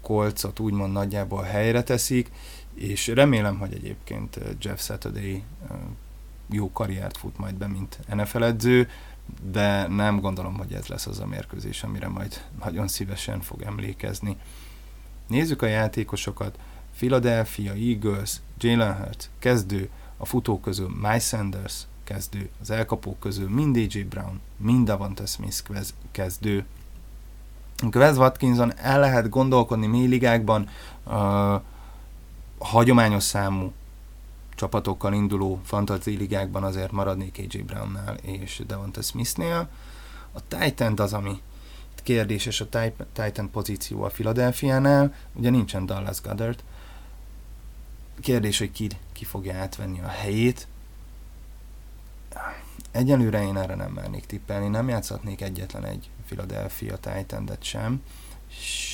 kolcot 0.00 0.58
úgymond 0.58 0.92
nagyjából 0.92 1.42
helyre 1.42 1.82
teszik, 1.82 2.30
és 2.74 3.06
remélem, 3.06 3.58
hogy 3.58 3.72
egyébként 3.72 4.38
Jeff 4.60 4.80
Saturday 4.80 5.42
jó 6.50 6.72
karriert 6.72 7.16
fut 7.16 7.38
majd 7.38 7.54
be, 7.54 7.66
mint 7.66 7.98
NFL 8.14 8.44
edző, 8.44 8.88
de 9.50 9.86
nem 9.86 10.20
gondolom, 10.20 10.56
hogy 10.56 10.72
ez 10.72 10.86
lesz 10.86 11.06
az 11.06 11.18
a 11.18 11.26
mérkőzés, 11.26 11.82
amire 11.82 12.08
majd 12.08 12.44
nagyon 12.64 12.88
szívesen 12.88 13.40
fog 13.40 13.62
emlékezni. 13.62 14.36
Nézzük 15.26 15.62
a 15.62 15.66
játékosokat. 15.66 16.58
Philadelphia 16.96 17.72
Eagles, 17.72 18.36
Jalen 18.58 18.96
Hurts, 18.96 19.24
kezdő, 19.38 19.88
a 20.16 20.26
futók 20.26 20.62
közül 20.62 20.88
Miles 21.00 21.26
Sanders, 21.26 21.82
kezdő, 22.12 22.48
az 22.60 22.70
elkapók 22.70 23.20
közül 23.20 23.48
mind 23.48 23.76
AJ 23.76 24.02
Brown, 24.02 24.40
mind 24.56 24.86
Davante 24.86 25.26
Smith 25.26 25.62
kezdő. 26.10 26.64
Quez 27.90 28.16
Watkinson 28.16 28.72
el 28.76 29.00
lehet 29.00 29.28
gondolkodni 29.28 29.86
mély 29.86 30.06
ligákban, 30.06 30.68
uh, 31.04 31.60
hagyományos 32.58 33.22
számú 33.22 33.72
csapatokkal 34.54 35.12
induló 35.12 35.60
fantasy 35.64 36.16
ligákban 36.16 36.62
azért 36.62 36.92
maradnék 36.92 37.38
AJ 37.38 37.62
Brownnál 37.62 38.14
és 38.14 38.62
Devonta 38.66 39.02
Smithnél. 39.02 39.68
A 40.32 40.40
Titan 40.48 40.98
az, 40.98 41.12
ami 41.12 41.40
kérdéses 42.02 42.60
a 42.60 42.68
Titan 43.12 43.50
pozíció 43.50 44.02
a 44.02 44.08
Philadelphia-nál, 44.08 45.14
ugye 45.32 45.50
nincsen 45.50 45.86
Dallas 45.86 46.20
Goddard. 46.20 46.62
Kérdés, 48.20 48.58
hogy 48.58 48.70
ki, 48.72 48.88
ki 49.12 49.24
fogja 49.24 49.54
átvenni 49.54 50.00
a 50.00 50.08
helyét. 50.08 50.66
Egyelőre 52.90 53.42
én 53.42 53.56
erre 53.56 53.74
nem 53.74 53.92
mernék 53.92 54.26
tippelni, 54.26 54.68
nem 54.68 54.88
játszhatnék 54.88 55.40
egyetlen 55.40 55.84
egy 55.84 56.10
Philadelphia 56.26 56.96
titan 56.96 57.50
sem. 57.60 58.02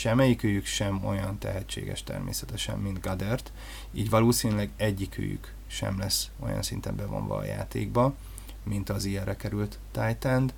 Semmelyikőjük 0.01 0.65
sem 0.65 1.05
olyan 1.05 1.39
tehetséges 1.39 2.03
természetesen, 2.03 2.79
mint 2.79 3.01
Goddard, 3.01 3.53
így 3.93 4.11
valószínűleg 4.11 4.71
egyikőjük 4.77 5.55
sem 5.67 5.99
lesz 5.99 6.31
olyan 6.39 6.63
szinten 6.63 6.97
bevonva 6.97 7.37
a 7.37 7.45
játékba, 7.45 8.15
mint 8.63 8.89
az 8.89 9.05
ilyenre 9.05 9.37
került 9.37 9.79
Titan. 9.91 10.51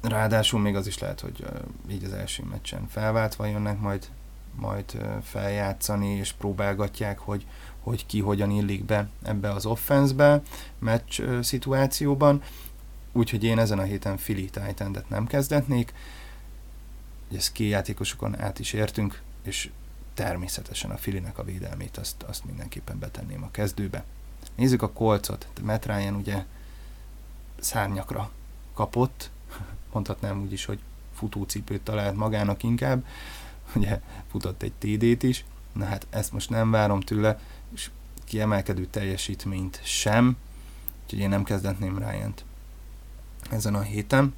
Ráadásul 0.00 0.60
még 0.60 0.76
az 0.76 0.86
is 0.86 0.98
lehet, 0.98 1.20
hogy 1.20 1.44
így 1.90 2.04
az 2.04 2.12
első 2.12 2.42
meccsen 2.42 2.88
felváltva 2.88 3.46
jönnek 3.46 3.80
majd, 3.80 4.08
majd 4.54 4.98
feljátszani, 5.22 6.08
és 6.08 6.32
próbálgatják, 6.32 7.18
hogy, 7.18 7.46
hogy 7.80 8.06
ki 8.06 8.20
hogyan 8.20 8.50
illik 8.50 8.84
be 8.84 9.08
ebbe 9.22 9.50
az 9.50 9.66
offenszbe, 9.66 10.42
meccs 10.78 11.22
szituációban. 11.40 12.42
Úgyhogy 13.12 13.44
én 13.44 13.58
ezen 13.58 13.78
a 13.78 13.82
héten 13.82 14.16
Philly 14.16 14.50
titan 14.50 15.04
nem 15.08 15.26
kezdetnék. 15.26 15.92
Ezt 17.36 17.52
két 17.52 17.70
játékosokon 17.70 18.40
át 18.40 18.58
is 18.58 18.72
értünk, 18.72 19.22
és 19.42 19.70
természetesen 20.14 20.90
a 20.90 20.96
Filinek 20.96 21.38
a 21.38 21.44
védelmét 21.44 21.96
azt, 21.96 22.22
azt 22.22 22.44
mindenképpen 22.44 22.98
betenném 22.98 23.42
a 23.42 23.50
kezdőbe. 23.50 24.04
Nézzük 24.54 24.82
a 24.82 24.90
kolcot. 24.90 25.46
Matt 25.62 25.86
Ryan 25.86 26.14
ugye 26.14 26.44
szárnyakra 27.60 28.30
kapott, 28.74 29.30
mondhatnám 29.92 30.40
úgy 30.40 30.52
is, 30.52 30.64
hogy 30.64 30.78
futócipőt 31.14 31.82
talált 31.82 32.16
magának 32.16 32.62
inkább, 32.62 33.04
ugye 33.74 34.00
futott 34.30 34.62
egy 34.62 34.72
TD-t 34.72 35.22
is, 35.22 35.44
na 35.72 35.84
hát 35.84 36.06
ezt 36.10 36.32
most 36.32 36.50
nem 36.50 36.70
várom 36.70 37.00
tőle, 37.00 37.40
kiemelkedő 38.30 38.86
teljesítményt 38.86 39.80
sem, 39.82 40.36
úgyhogy 41.02 41.18
én 41.18 41.28
nem 41.28 41.42
kezdetném 41.42 41.98
ryan 41.98 42.34
ezen 43.50 43.74
a 43.74 43.80
héten. 43.80 44.34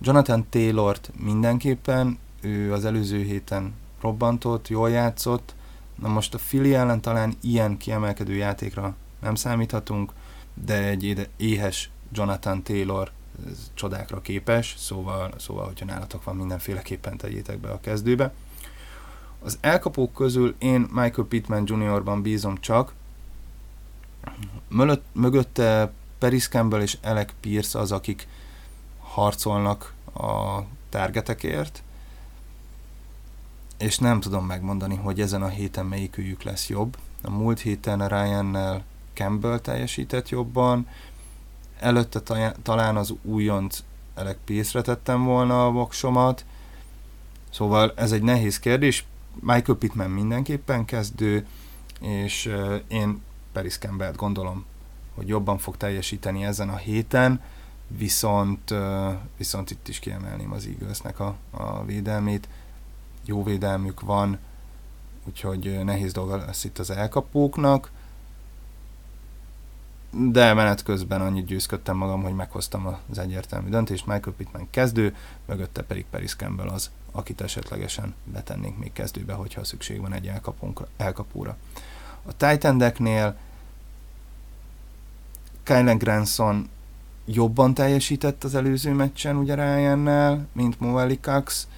Jonathan 0.00 0.46
Taylort 0.48 1.10
mindenképpen, 1.16 2.18
ő 2.40 2.72
az 2.72 2.84
előző 2.84 3.22
héten 3.22 3.74
robbantott, 4.00 4.68
jól 4.68 4.90
játszott, 4.90 5.54
na 5.94 6.08
most 6.08 6.34
a 6.34 6.38
Philly 6.38 6.74
ellen 6.74 7.00
talán 7.00 7.34
ilyen 7.40 7.76
kiemelkedő 7.76 8.34
játékra 8.34 8.96
nem 9.20 9.34
számíthatunk, 9.34 10.12
de 10.54 10.84
egy 10.84 11.28
éhes 11.36 11.90
Jonathan 12.12 12.62
Taylor 12.62 13.10
csodákra 13.74 14.20
képes, 14.20 14.74
szóval, 14.78 15.34
szóval 15.38 15.66
hogyha 15.66 15.84
nálatok 15.84 16.24
van 16.24 16.36
mindenféleképpen 16.36 17.16
tegyétek 17.16 17.58
be 17.58 17.70
a 17.70 17.80
kezdőbe. 17.80 18.32
Az 19.44 19.58
elkapók 19.60 20.14
közül 20.14 20.54
én 20.58 20.80
Michael 20.80 21.26
Pittman 21.28 21.64
Jr.-ban 21.66 22.22
bízom 22.22 22.60
csak, 22.60 22.92
Mölött, 24.68 25.04
mögötte 25.12 25.92
Paris 26.18 26.48
Campbell 26.48 26.80
és 26.80 26.98
Alec 27.02 27.32
Pierce 27.40 27.78
az, 27.78 27.92
akik 27.92 28.28
harcolnak 28.98 29.94
a 30.14 30.60
targetekért, 30.88 31.82
és 33.78 33.98
nem 33.98 34.20
tudom 34.20 34.46
megmondani, 34.46 34.94
hogy 34.94 35.20
ezen 35.20 35.42
a 35.42 35.48
héten 35.48 35.86
melyikőjük 35.86 36.42
lesz 36.42 36.68
jobb. 36.68 36.96
A 37.22 37.30
múlt 37.30 37.60
héten 37.60 38.08
Ryan-nel 38.08 38.84
Campbell 39.14 39.58
teljesített 39.58 40.28
jobban, 40.28 40.88
előtte 41.78 42.20
talán 42.62 42.96
az 42.96 43.14
újonc 43.22 43.82
Elek 44.14 44.38
Pészre 44.44 44.82
tettem 44.82 45.24
volna 45.24 45.66
a 45.66 45.70
voksomat, 45.70 46.44
szóval 47.50 47.92
ez 47.96 48.12
egy 48.12 48.22
nehéz 48.22 48.58
kérdés. 48.58 49.04
Michael 49.40 49.78
Pittman 49.78 50.10
mindenképpen 50.10 50.84
kezdő, 50.84 51.46
és 52.00 52.54
én 52.88 53.22
Paris 53.52 53.78
campbell 53.78 54.12
gondolom, 54.12 54.64
hogy 55.14 55.28
jobban 55.28 55.58
fog 55.58 55.76
teljesíteni 55.76 56.44
ezen 56.44 56.68
a 56.68 56.76
héten, 56.76 57.40
viszont, 57.88 58.74
viszont 59.36 59.70
itt 59.70 59.88
is 59.88 59.98
kiemelném 59.98 60.52
az 60.52 60.66
Eaglesnek 60.66 61.20
a, 61.20 61.36
a 61.50 61.84
védelmét. 61.84 62.48
Jó 63.24 63.44
védelmük 63.44 64.00
van, 64.00 64.38
úgyhogy 65.24 65.84
nehéz 65.84 66.12
dolga 66.12 66.36
lesz 66.36 66.64
itt 66.64 66.78
az 66.78 66.90
elkapóknak 66.90 67.90
de 70.16 70.54
menet 70.54 70.82
közben 70.82 71.20
annyit 71.20 71.46
győzködtem 71.46 71.96
magam, 71.96 72.22
hogy 72.22 72.34
meghoztam 72.34 72.98
az 73.10 73.18
egyértelmű 73.18 73.68
döntést. 73.68 74.06
Michael 74.06 74.36
Pittman 74.36 74.66
kezdő, 74.70 75.16
mögötte 75.46 75.82
pedig 75.82 76.04
Paris 76.10 76.34
Campbell 76.36 76.68
az, 76.68 76.90
akit 77.16 77.40
esetlegesen 77.40 78.14
betennénk 78.24 78.78
még 78.78 78.92
kezdőbe, 78.92 79.32
hogyha 79.32 79.64
szükség 79.64 80.00
van 80.00 80.12
egy 80.12 80.30
elkapóra. 80.96 81.56
A 82.22 82.36
Titan 82.36 82.78
decknél 82.78 83.36
Kylen 85.62 85.98
Granson 85.98 86.68
jobban 87.24 87.74
teljesített 87.74 88.44
az 88.44 88.54
előző 88.54 88.92
meccsen 88.92 89.36
ugye 89.36 89.54
ryan 89.54 90.48
mint 90.52 90.80
Moeli 90.80 91.18
Cox, 91.20 91.68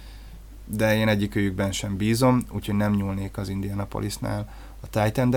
de 0.65 0.95
én 0.95 1.07
egyikőjükben 1.07 1.71
sem 1.71 1.97
bízom, 1.97 2.45
úgyhogy 2.51 2.75
nem 2.75 2.93
nyúlnék 2.93 3.37
az 3.37 3.49
Indianapolisnál 3.49 4.53
a 4.79 4.89
Titan 4.89 5.35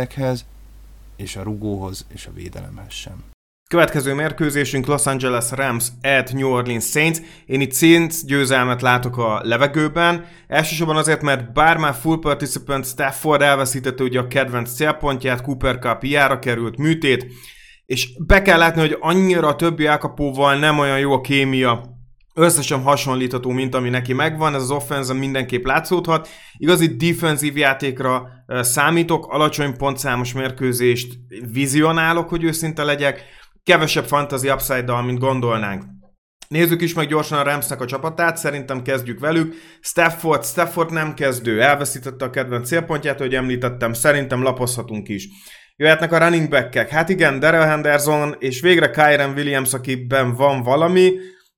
és 1.17 1.37
a 1.37 1.43
rugóhoz 1.43 2.05
és 2.09 2.27
a 2.27 2.33
védelemhez 2.33 2.93
sem. 2.93 3.25
Következő 3.71 4.15
mérkőzésünk 4.15 4.87
Los 4.87 5.07
Angeles 5.07 5.51
Rams 5.51 5.89
at 6.03 6.33
New 6.33 6.49
Orleans 6.49 6.85
Saints. 6.85 7.19
Én 7.47 7.61
itt 7.61 7.75
Saints 7.75 8.25
győzelmet 8.25 8.83
látok 8.83 9.17
a 9.17 9.41
levegőben. 9.43 10.25
Elsősorban 10.47 10.97
azért, 10.97 11.23
mert 11.23 11.53
bár 11.53 11.77
már 11.77 11.95
full 11.95 12.19
participant 12.19 12.87
Stafford 12.87 13.43
elveszítette 13.43 14.03
ugye 14.03 14.19
a 14.19 14.27
kedvenc 14.27 14.75
célpontját, 14.75 15.43
Cooper 15.43 15.79
Cup 15.79 16.05
jára 16.05 16.39
került 16.39 16.77
műtét, 16.77 17.27
és 17.87 18.09
be 18.27 18.43
kell 18.43 18.59
látni, 18.59 18.81
hogy 18.81 18.97
annyira 19.01 19.49
a 19.49 19.57
többi 19.57 19.87
elkapóval 19.87 20.59
nem 20.59 20.79
olyan 20.79 20.99
jó 20.99 21.13
a 21.13 21.21
kémia, 21.21 21.99
összesen 22.35 22.83
hasonlítható, 22.83 23.51
mint 23.51 23.75
ami 23.75 23.89
neki 23.89 24.13
megvan, 24.13 24.55
ez 24.55 24.63
az 24.63 24.71
offense 24.71 25.13
mindenképp 25.13 25.65
látszódhat. 25.65 26.29
Igazi 26.57 26.97
defensív 26.97 27.57
játékra 27.57 28.29
számítok, 28.47 29.27
alacsony 29.27 29.77
pontszámos 29.77 30.33
mérkőzést 30.33 31.19
vizionálok, 31.53 32.29
hogy 32.29 32.45
őszinte 32.45 32.85
legyek, 32.85 33.25
kevesebb 33.63 34.05
fantasy 34.05 34.51
upside-dal, 34.51 35.03
mint 35.03 35.19
gondolnánk. 35.19 35.85
Nézzük 36.49 36.81
is 36.81 36.95
meg 36.95 37.09
gyorsan 37.09 37.39
a 37.39 37.43
Ramsnek 37.43 37.81
a 37.81 37.87
csapatát, 37.87 38.37
szerintem 38.37 38.83
kezdjük 38.83 39.21
velük. 39.21 39.55
Stafford, 39.81 40.45
Stafford 40.45 40.93
nem 40.93 41.15
kezdő, 41.15 41.63
elveszítette 41.63 42.25
a 42.25 42.31
kedvenc 42.31 42.69
célpontját, 42.69 43.19
hogy 43.19 43.35
említettem, 43.35 43.93
szerintem 43.93 44.43
lapozhatunk 44.43 45.09
is. 45.09 45.29
Jöhetnek 45.77 46.13
a 46.13 46.19
running 46.19 46.49
back-ek. 46.49 46.89
Hát 46.89 47.09
igen, 47.09 47.39
Daryl 47.39 47.61
Henderson 47.61 48.37
és 48.39 48.61
végre 48.61 48.91
Kyren 48.91 49.33
Williams, 49.33 49.73
akiben 49.73 50.35
van 50.35 50.63
valami. 50.63 51.13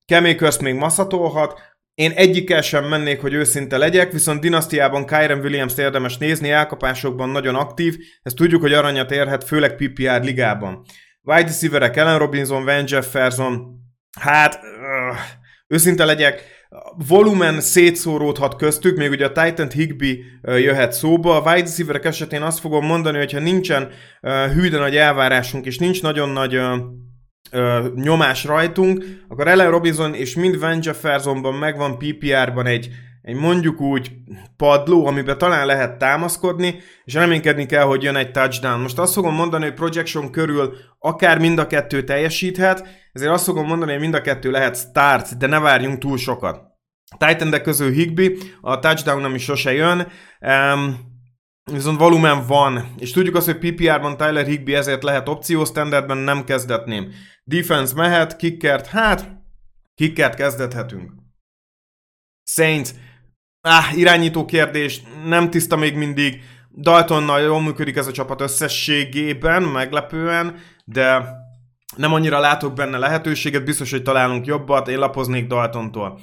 Keméközt 0.05 0.61
még 0.61 0.75
maszatolhat. 0.75 1.61
Én 1.95 2.11
egyikkel 2.11 2.63
sem 2.63 2.85
mennék, 2.85 3.21
hogy 3.21 3.33
őszinte 3.33 3.77
legyek, 3.77 4.13
viszont 4.13 4.41
dinasztiában 4.41 5.07
Kyren 5.07 5.41
Williams 5.41 5.77
érdemes 5.77 6.19
nézni, 6.19 6.51
elkapásokban 6.51 7.29
nagyon 7.29 7.55
aktív, 7.55 7.97
ezt 8.23 8.37
tudjuk, 8.37 8.61
hogy 8.61 8.73
aranyat 8.73 9.11
érhet, 9.11 9.45
főleg 9.45 9.77
PPR 9.77 10.23
ligában. 10.23 10.85
Wide 11.23 11.47
receiverek 11.47 11.97
Ellen 11.97 12.19
Robinson, 12.19 12.65
Van 12.65 12.85
Jefferson, 12.87 13.81
hát 14.21 14.55
uh, 14.55 15.19
őszinte 15.67 16.05
legyek, 16.05 16.63
volumen 17.09 17.61
szétszóródhat 17.61 18.57
köztük, 18.57 18.97
még 18.97 19.11
ugye 19.11 19.27
a 19.27 19.33
Titan 19.33 19.71
Higby 19.71 20.25
jöhet 20.43 20.93
szóba. 20.93 21.37
A 21.37 21.51
wide 21.51 21.67
receiverek 21.67 22.05
esetén 22.05 22.43
azt 22.43 22.61
fogom 22.61 22.87
mondani, 22.87 23.19
hogy 23.19 23.33
ha 23.33 23.41
nincsen 23.41 23.91
hűde 24.55 24.79
nagy 24.79 24.97
elvárásunk, 24.97 25.67
és 25.67 25.79
nincs 25.79 26.03
nagyon 26.03 26.29
nagy 26.29 26.61
nyomás 27.95 28.45
rajtunk, 28.45 29.05
akkor 29.29 29.49
Ellen 29.49 29.71
Robinson 29.71 30.15
és 30.15 30.35
mind 30.35 30.59
Van 30.59 30.79
Jeffersonban 30.83 31.55
megvan 31.55 31.99
PPR-ban 31.99 32.67
egy 32.67 32.91
egy 33.23 33.35
mondjuk 33.35 33.81
úgy 33.81 34.13
padló, 34.57 35.07
amiben 35.07 35.39
talán 35.39 35.67
lehet 35.67 35.99
támaszkodni, 35.99 36.81
és 37.05 37.15
reménykedni 37.15 37.67
kell, 37.67 37.85
hogy 37.85 38.03
jön 38.03 38.17
egy 38.17 38.31
touchdown. 38.31 38.81
Most 38.81 38.99
azt 38.99 39.13
fogom 39.13 39.35
mondani, 39.35 39.65
hogy 39.65 39.75
projection 39.75 40.31
körül 40.31 40.77
akár 40.99 41.39
mind 41.39 41.59
a 41.59 41.67
kettő 41.67 42.05
teljesíthet, 42.05 42.89
ezért 43.13 43.33
azt 43.33 43.45
fogom 43.45 43.67
mondani, 43.67 43.91
hogy 43.91 44.01
mind 44.01 44.15
a 44.15 44.21
kettő 44.21 44.51
lehet 44.51 44.77
start, 44.77 45.37
de 45.37 45.47
ne 45.47 45.59
várjunk 45.59 45.99
túl 45.99 46.17
sokat. 46.17 46.61
titan 47.19 47.63
közül 47.63 47.91
Higby, 47.91 48.39
a 48.61 48.79
touchdown 48.79 49.21
nem 49.21 49.35
is 49.35 49.43
sose 49.43 49.73
jön, 49.73 50.09
um, 50.41 51.11
viszont 51.73 51.99
volumen 51.99 52.47
van, 52.47 52.95
és 52.99 53.11
tudjuk 53.11 53.35
azt, 53.35 53.47
hogy 53.47 53.59
PPR-ban 53.59 54.17
Tyler 54.17 54.47
Higby 54.47 54.75
ezért 54.75 55.03
lehet 55.03 55.29
opció, 55.29 55.65
standardben 55.65 56.17
nem 56.17 56.45
kezdetném. 56.45 57.13
Defense 57.45 57.95
mehet, 57.95 58.37
kickert, 58.37 58.87
hát 58.87 59.29
kickert 59.95 60.35
kezdethetünk. 60.35 61.13
Saints, 62.45 62.91
Ah, 63.65 63.97
irányító 63.97 64.45
kérdés, 64.45 65.03
nem 65.25 65.51
tiszta 65.51 65.77
még 65.77 65.97
mindig. 65.97 66.41
Daltonnal 66.79 67.41
jól 67.41 67.63
működik 67.63 67.97
ez 67.97 68.07
a 68.07 68.13
csapat 68.13 68.41
összességében, 68.41 69.63
meglepően, 69.63 70.57
de 70.85 71.25
nem 71.97 72.13
annyira 72.13 72.39
látok 72.39 72.75
benne 72.75 72.99
lehetőséget, 72.99 73.65
biztos, 73.65 73.91
hogy 73.91 74.03
találunk 74.03 74.47
jobbat, 74.47 74.89
én 74.89 74.99
lapoznék 74.99 75.47
Daltontól. 75.47 76.21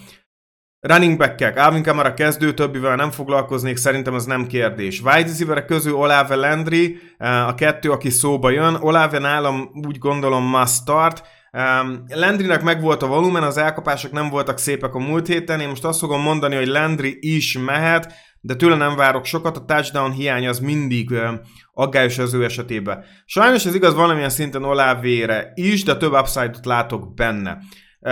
Running 0.80 1.18
back-ek, 1.18 1.58
Alvin 1.58 1.84
Kamara 1.84 2.14
kezdő, 2.14 2.54
többivel 2.54 2.96
nem 2.96 3.12
foglalkoznék, 3.12 3.78
szerintem 3.78 4.16
ez 4.16 4.26
nem 4.26 4.48
kérdés. 4.48 5.02
Wide 5.02 5.28
receiver 5.30 5.66
közül 5.66 5.94
Olave 5.94 6.36
Landry, 6.36 7.00
eh, 7.18 7.48
a 7.48 7.56
kettő, 7.56 7.92
aki 7.92 8.10
szóba 8.10 8.50
jön. 8.50 8.76
Olave 8.76 9.20
nálam 9.20 9.70
úgy 9.88 9.98
gondolom 9.98 10.44
must 10.44 10.74
start, 10.74 11.24
Um, 11.54 12.04
Landrynek 12.08 12.62
megvolt 12.62 13.04
a 13.04 13.08
volumen, 13.08 13.44
az 13.44 13.58
elkapások 13.58 14.12
nem 14.12 14.30
voltak 14.30 14.58
szépek 14.58 14.94
a 14.94 15.00
múlt 15.00 15.28
héten, 15.28 15.60
én 15.60 15.68
most 15.70 15.86
azt 15.86 16.00
fogom 16.00 16.22
mondani, 16.22 16.56
hogy 16.56 16.68
Landry 16.68 17.18
is 17.20 17.58
mehet, 17.58 18.14
de 18.42 18.56
tőle 18.56 18.76
nem 18.76 18.96
várok 18.96 19.26
sokat, 19.26 19.58
a 19.58 19.66
touchdown 19.66 20.12
hiány 20.12 20.48
az 20.48 20.60
mindig 20.60 21.12
uh, 21.12 21.34
aggályos 21.74 22.18
az 22.18 22.34
ő 22.34 22.44
esetében. 22.44 23.04
Sajnos 23.26 23.66
ez 23.66 23.76
igaz 23.76 23.94
valamilyen 23.94 24.30
szinten 24.30 24.64
Olávére 24.64 25.52
is, 25.56 25.84
de 25.84 25.98
több 25.98 26.14
upside-ot 26.14 26.66
látok 26.66 27.14
benne. 27.14 27.58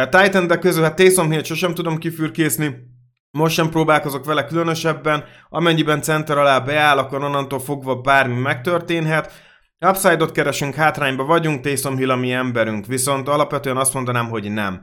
Titan, 0.09 0.47
de 0.47 0.57
közül 0.57 0.83
hát 0.83 0.95
Taysom 0.95 1.31
Hill 1.31 1.43
sosem 1.43 1.73
tudom 1.73 1.97
kifürkészni, 1.97 2.75
most 3.31 3.55
sem 3.55 3.69
próbálkozok 3.69 4.25
vele 4.25 4.45
különösebben, 4.45 5.23
amennyiben 5.49 6.01
center 6.01 6.37
alá 6.37 6.59
beáll, 6.59 6.97
akkor 6.97 7.23
onnantól 7.23 7.59
fogva 7.59 7.95
bármi 7.95 8.39
megtörténhet. 8.39 9.31
Upside-ot 9.85 10.31
keresünk, 10.31 10.75
hátrányba 10.75 11.23
vagyunk, 11.25 11.61
Taysom 11.61 11.97
Hill 11.97 12.09
a 12.09 12.15
mi 12.15 12.31
emberünk, 12.31 12.85
viszont 12.85 13.27
alapvetően 13.27 13.77
azt 13.77 13.93
mondanám, 13.93 14.29
hogy 14.29 14.51
nem. 14.51 14.81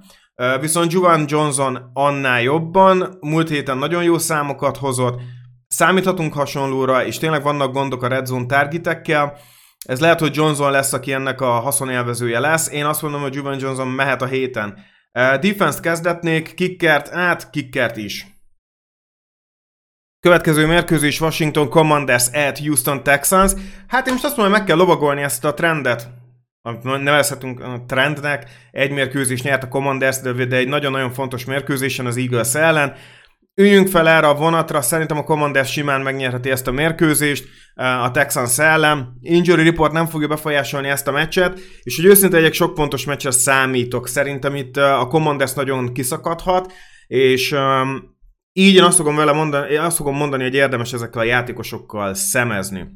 Viszont 0.61 0.92
Juvan 0.92 1.24
Johnson 1.28 1.90
annál 1.92 2.42
jobban, 2.42 3.18
múlt 3.20 3.48
héten 3.48 3.78
nagyon 3.78 4.02
jó 4.02 4.18
számokat 4.18 4.76
hozott, 4.76 5.20
számíthatunk 5.68 6.33
hasonlóra, 6.33 7.07
és 7.07 7.18
tényleg 7.18 7.42
vannak 7.42 7.72
gondok 7.72 8.02
a 8.02 8.09
red 8.09 8.26
zone 8.26 8.46
targetekkel, 8.46 9.37
ez 9.87 10.00
lehet, 10.00 10.20
hogy 10.20 10.37
Johnson 10.37 10.70
lesz, 10.70 10.92
aki 10.92 11.12
ennek 11.12 11.40
a 11.40 11.50
haszonélvezője 11.50 12.38
lesz. 12.38 12.72
Én 12.72 12.85
azt 12.85 13.02
mondom, 13.02 13.20
hogy 13.20 13.35
Juvan 13.35 13.59
Johnson 13.61 13.88
mehet 13.88 14.22
a 14.22 14.26
héten. 14.26 14.78
Defense-t 15.12 15.80
kezdetnék, 15.80 16.54
kickert, 16.54 17.12
át, 17.12 17.50
kickert 17.50 17.96
is. 17.96 18.26
Következő 20.25 20.67
mérkőzés 20.67 21.21
Washington 21.21 21.69
Commanders 21.69 22.27
at 22.33 22.59
Houston 22.59 23.03
Texans. 23.03 23.53
Hát 23.87 24.07
én 24.07 24.13
most 24.13 24.25
azt 24.25 24.37
mondom, 24.37 24.55
hogy 24.55 24.61
meg 24.61 24.69
kell 24.69 24.77
lovagolni 24.77 25.23
ezt 25.23 25.45
a 25.45 25.55
trendet, 25.55 26.09
nevezhetünk 26.83 27.87
trendnek. 27.87 28.47
Egy 28.71 28.91
mérkőzés 28.91 29.43
nyert 29.43 29.63
a 29.63 29.69
Commanders, 29.69 30.21
de 30.21 30.57
egy 30.57 30.69
nagyon-nagyon 30.69 31.13
fontos 31.13 31.45
mérkőzésen 31.45 32.07
az 32.07 32.17
Eagles 32.17 32.55
ellen. 32.55 32.95
Üljünk 33.55 33.89
fel 33.89 34.09
erre 34.09 34.27
a 34.27 34.35
vonatra, 34.35 34.81
szerintem 34.81 35.19
a 35.19 35.25
Commanders 35.25 35.73
simán 35.73 36.01
megnyerheti 36.01 36.51
ezt 36.51 36.67
a 36.67 36.73
mérkőzést 36.73 37.45
a 38.03 38.11
Texans 38.11 38.59
ellen. 38.59 39.19
Injury 39.21 39.65
report 39.65 39.93
nem 39.93 40.07
fogja 40.07 40.29
befolyásolni 40.29 40.89
ezt 40.89 41.09
a 41.09 41.13
meccset, 41.13 41.61
és 41.83 41.97
hogy 41.97 42.05
őszinte 42.05 42.37
egyek 42.37 42.53
sok 42.53 42.75
pontos 42.75 43.05
meccsre 43.05 43.31
számítok. 43.31 44.09
Szerintem 44.09 44.55
itt 44.55 44.77
a 44.77 45.07
Commanders 45.09 45.53
nagyon 45.53 45.93
kiszakadhat, 45.93 46.73
és 47.07 47.53
um, 47.53 48.13
így 48.57 48.75
én 48.75 48.83
azt 48.83 48.97
fogom 48.97 49.17
vele 49.17 49.33
mondani, 49.33 49.73
én 49.73 49.81
azt 49.81 49.97
fogom 49.97 50.17
mondani, 50.17 50.43
hogy 50.43 50.55
érdemes 50.55 50.93
ezekkel 50.93 51.21
a 51.21 51.25
játékosokkal 51.25 52.14
szemezni. 52.14 52.95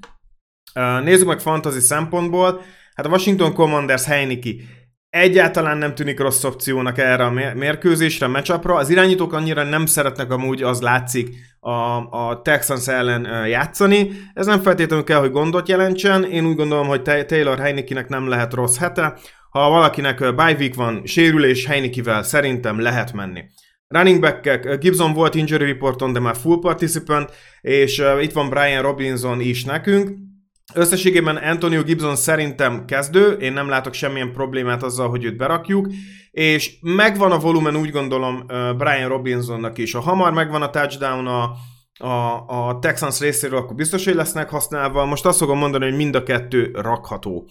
Nézzük 1.03 1.27
meg 1.27 1.41
fantasy 1.41 1.81
szempontból. 1.81 2.63
Hát 2.95 3.07
a 3.07 3.09
Washington 3.09 3.55
Commanders 3.55 4.05
Heiniki 4.05 4.63
egyáltalán 5.11 5.79
nem 5.79 5.95
tűnik 5.95 6.21
rossz 6.21 6.45
opciónak 6.45 6.99
erre 6.99 7.25
a 7.25 7.31
mérkőzésre, 7.55 8.27
a 8.27 8.29
matchupra. 8.29 8.75
Az 8.75 8.91
irányítók 8.91 9.33
annyira 9.33 9.63
nem 9.63 9.87
szeretnek 9.87 10.31
amúgy, 10.31 10.63
az 10.63 10.81
látszik, 10.81 11.37
a, 11.61 11.71
a 12.11 12.41
Texans 12.43 12.89
ellen 12.89 13.47
játszani. 13.47 14.11
Ez 14.35 14.47
nem 14.47 14.61
feltétlenül 14.61 15.05
kell, 15.05 15.21
hogy 15.21 15.31
gondot 15.31 15.69
jelentsen. 15.69 16.25
Én 16.25 16.47
úgy 16.47 16.57
gondolom, 16.57 16.87
hogy 16.87 17.03
Taylor 17.03 17.59
Heinekinek 17.59 18.09
nem 18.09 18.29
lehet 18.29 18.55
rossz 18.55 18.79
hete. 18.79 19.19
Ha 19.51 19.69
valakinek 19.69 20.19
bye 20.19 20.55
week 20.59 20.75
van, 20.75 21.03
sérülés 21.05 21.67
Heinekivel 21.67 22.23
szerintem 22.23 22.81
lehet 22.81 23.13
menni. 23.13 23.45
Running 23.89 24.21
back 24.21 24.79
Gibson 24.81 25.13
volt 25.13 25.35
injury 25.35 25.65
reporton, 25.65 26.13
de 26.13 26.21
már 26.21 26.37
full 26.37 26.59
participant, 26.59 27.31
és 27.61 28.03
itt 28.21 28.33
van 28.33 28.49
Brian 28.49 28.83
Robinson 28.83 29.41
is 29.41 29.65
nekünk. 29.65 30.11
Összességében 30.75 31.37
Antonio 31.37 31.83
Gibson 31.83 32.17
szerintem 32.17 32.85
kezdő, 32.85 33.33
én 33.33 33.53
nem 33.53 33.69
látok 33.69 33.93
semmilyen 33.93 34.33
problémát 34.33 34.83
azzal, 34.83 35.09
hogy 35.09 35.25
őt 35.25 35.37
berakjuk, 35.37 35.89
és 36.31 36.79
megvan 36.81 37.33
a 37.33 37.39
volumen 37.39 37.77
úgy 37.77 37.91
gondolom 37.91 38.47
Brian 38.77 39.09
Robinsonnak 39.09 39.79
is. 39.79 39.93
Ha 39.93 40.01
hamar 40.01 40.33
megvan 40.33 40.63
a 40.63 40.71
touchdown 40.71 41.27
a, 41.27 41.51
a, 42.07 42.45
a 42.47 42.79
Texans 42.79 43.21
részéről, 43.21 43.59
akkor 43.59 43.77
biztos, 43.77 44.05
hogy 44.05 44.15
lesznek 44.15 44.51
használva. 44.51 45.05
Most 45.05 45.27
azt 45.27 45.39
fogom 45.39 45.59
mondani, 45.59 45.85
hogy 45.85 45.97
mind 45.97 46.15
a 46.15 46.23
kettő 46.23 46.71
rakható. 46.75 47.49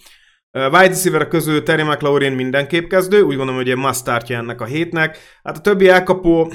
Wide 0.57 0.87
receiver 0.87 1.27
közül 1.27 1.63
Terry 1.63 1.83
McLaurin 1.83 2.31
mindenképp 2.31 2.89
kezdő, 2.89 3.21
úgy 3.21 3.35
gondolom, 3.35 3.55
hogy 3.55 3.69
egy 3.69 3.77
must 3.77 4.07
ennek 4.27 4.61
a 4.61 4.65
hétnek. 4.65 5.17
Hát 5.43 5.57
a 5.57 5.61
többi 5.61 5.89
elkapó 5.89 6.53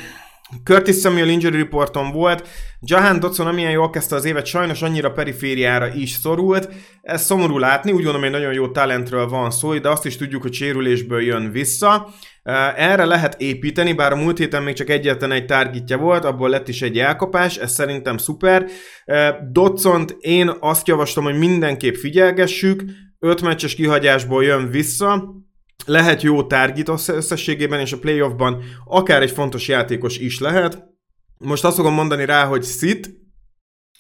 Curtis 0.65 1.01
Samuel 1.01 1.29
injury 1.29 1.57
reporton 1.57 2.11
volt, 2.11 2.49
Jahan 2.81 3.21
Dodson 3.21 3.47
amilyen 3.47 3.71
jól 3.71 3.91
kezdte 3.91 4.15
az 4.15 4.25
évet, 4.25 4.47
sajnos 4.47 4.83
annyira 4.83 5.13
perifériára 5.13 5.89
is 5.95 6.11
szorult. 6.11 6.69
Ez 7.03 7.23
szomorú 7.23 7.59
látni, 7.59 7.91
úgy 7.91 7.97
gondolom, 7.97 8.21
hogy 8.21 8.31
nagyon 8.31 8.53
jó 8.53 8.69
talentről 8.69 9.29
van 9.29 9.51
szó, 9.51 9.79
de 9.79 9.89
azt 9.89 10.07
is 10.07 10.17
tudjuk, 10.17 10.43
hogy 10.43 10.53
sérülésből 10.53 11.23
jön 11.23 11.51
vissza. 11.51 12.09
Erre 12.77 13.05
lehet 13.05 13.41
építeni, 13.41 13.93
bár 13.93 14.13
a 14.13 14.17
múlt 14.17 14.39
héten 14.39 14.63
még 14.63 14.75
csak 14.75 14.91
egyetlen 14.91 15.33
egy 15.33 15.45
targetja 15.45 15.97
volt, 15.97 16.25
abból 16.25 16.49
lett 16.49 16.69
is 16.69 16.83
egy 16.83 16.99
elkapás, 16.99 17.57
ez 17.57 17.73
szerintem 17.73 18.17
szuper. 18.17 18.67
dodson 19.53 20.05
én 20.19 20.53
azt 20.61 20.89
javaslom, 20.89 21.25
hogy 21.25 21.39
mindenképp 21.39 21.95
figyelgessük, 21.95 22.83
öt 23.25 23.43
meccses 23.43 23.75
kihagyásból 23.75 24.45
jön 24.45 24.71
vissza, 24.71 25.35
lehet 25.87 26.23
jó 26.23 26.43
target 26.43 26.89
összességében, 26.89 27.81
és 27.81 27.93
a 27.93 27.99
playoffban 27.99 28.63
akár 28.85 29.23
egy 29.23 29.31
fontos 29.31 29.69
játékos 29.69 30.19
is 30.19 30.39
lehet. 30.39 30.85
Most 31.39 31.65
azt 31.65 31.77
fogom 31.77 31.95
mondani 31.95 32.25
rá, 32.25 32.45
hogy 32.45 32.65
sit, 32.65 33.11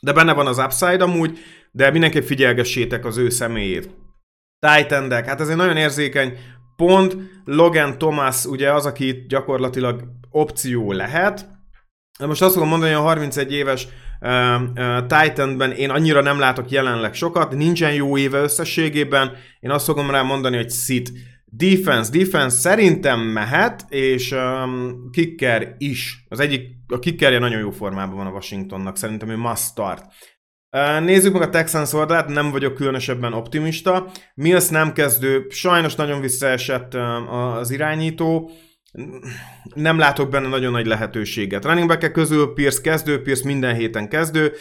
de 0.00 0.12
benne 0.12 0.32
van 0.32 0.46
az 0.46 0.58
upside 0.58 1.04
amúgy, 1.04 1.38
de 1.70 1.90
mindenképp 1.90 2.22
figyelgessétek 2.22 3.04
az 3.04 3.16
ő 3.16 3.28
személyét. 3.28 3.90
titan 4.58 5.10
hát 5.10 5.40
ez 5.40 5.48
egy 5.48 5.56
nagyon 5.56 5.76
érzékeny 5.76 6.38
pont. 6.76 7.16
Logan 7.44 7.98
Thomas 7.98 8.44
ugye 8.44 8.72
az, 8.72 8.86
aki 8.86 9.24
gyakorlatilag 9.28 10.02
opció 10.30 10.92
lehet. 10.92 11.48
De 12.18 12.26
most 12.26 12.42
azt 12.42 12.54
fogom 12.54 12.68
mondani, 12.68 12.92
hogy 12.92 13.00
a 13.00 13.04
31 13.04 13.52
éves 13.52 13.88
Titanben 15.06 15.70
én 15.70 15.90
annyira 15.90 16.20
nem 16.20 16.38
látok 16.38 16.70
jelenleg 16.70 17.14
sokat, 17.14 17.54
nincsen 17.54 17.94
jó 17.94 18.16
éve 18.16 18.38
összességében, 18.38 19.32
én 19.60 19.70
azt 19.70 19.84
fogom 19.84 20.10
rá 20.10 20.22
mondani, 20.22 20.56
hogy 20.56 20.70
sit. 20.70 21.12
Defense, 21.54 22.18
defense 22.18 22.56
szerintem 22.56 23.20
mehet, 23.20 23.84
és 23.88 24.32
um, 24.32 25.10
kicker 25.10 25.74
is. 25.78 26.24
Az 26.28 26.40
egyik, 26.40 26.68
a 26.88 26.98
kickerje 26.98 27.38
nagyon 27.38 27.60
jó 27.60 27.70
formában 27.70 28.16
van 28.16 28.26
a 28.26 28.30
Washingtonnak, 28.30 28.96
szerintem 28.96 29.28
ő 29.28 29.36
must 29.36 29.62
start. 29.62 30.04
Nézzük 31.00 31.32
meg 31.32 31.42
a 31.42 31.48
Texans 31.48 31.92
oldalát, 31.92 32.28
nem 32.28 32.50
vagyok 32.50 32.74
különösebben 32.74 33.32
optimista. 33.32 34.10
Mills 34.34 34.68
nem 34.68 34.92
kezdő, 34.92 35.46
sajnos 35.48 35.94
nagyon 35.94 36.20
visszaesett 36.20 36.94
az 37.30 37.70
irányító, 37.70 38.50
nem 39.74 39.98
látok 39.98 40.30
benne 40.30 40.48
nagyon 40.48 40.72
nagy 40.72 40.86
lehetőséget. 40.86 41.64
Running 41.64 41.88
back 41.88 42.12
közül 42.12 42.52
Pierce 42.52 42.80
kezdő, 42.80 43.22
Pierce 43.22 43.46
minden 43.46 43.74
héten 43.74 44.08
kezdő, 44.08 44.52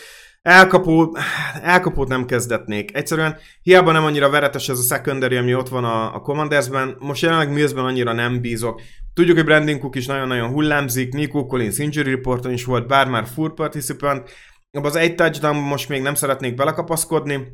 Elkapó, 0.42 1.18
elkapót 1.62 2.08
nem 2.08 2.26
kezdetnék. 2.26 2.96
Egyszerűen 2.96 3.38
hiába 3.62 3.92
nem 3.92 4.04
annyira 4.04 4.30
veretes 4.30 4.70
ez 4.70 4.80
a 4.80 4.96
secondary, 4.96 5.36
ami 5.36 5.56
ott 5.56 5.70
van 5.70 5.84
a, 5.84 6.16
a 6.16 6.20
Commandersben, 6.20 6.96
most 7.00 7.22
jelenleg 7.22 7.54
Millsben 7.54 7.86
annyira 7.86 8.14
nem 8.14 8.42
bízok. 8.42 8.82
Tudjuk, 9.14 9.36
hogy 9.36 9.46
Brandon 9.46 9.80
Cook 9.80 9.96
is 9.96 10.06
nagyon-nagyon 10.06 10.50
hullámzik, 10.50 11.14
Nico 11.14 11.46
Collins 11.46 11.78
injury 11.78 12.10
reporton 12.10 12.52
is 12.52 12.66
volt, 12.66 12.88
bár 12.88 13.08
már 13.08 13.26
full 13.26 13.54
participant, 13.54 14.30
abban 14.72 14.90
az 14.90 14.96
egy 14.96 15.16
touchdown 15.16 15.56
most 15.56 15.90
még 15.90 16.02
nem 16.02 16.16
szeretnék 16.16 16.56
belekapaszkodni. 16.56 17.48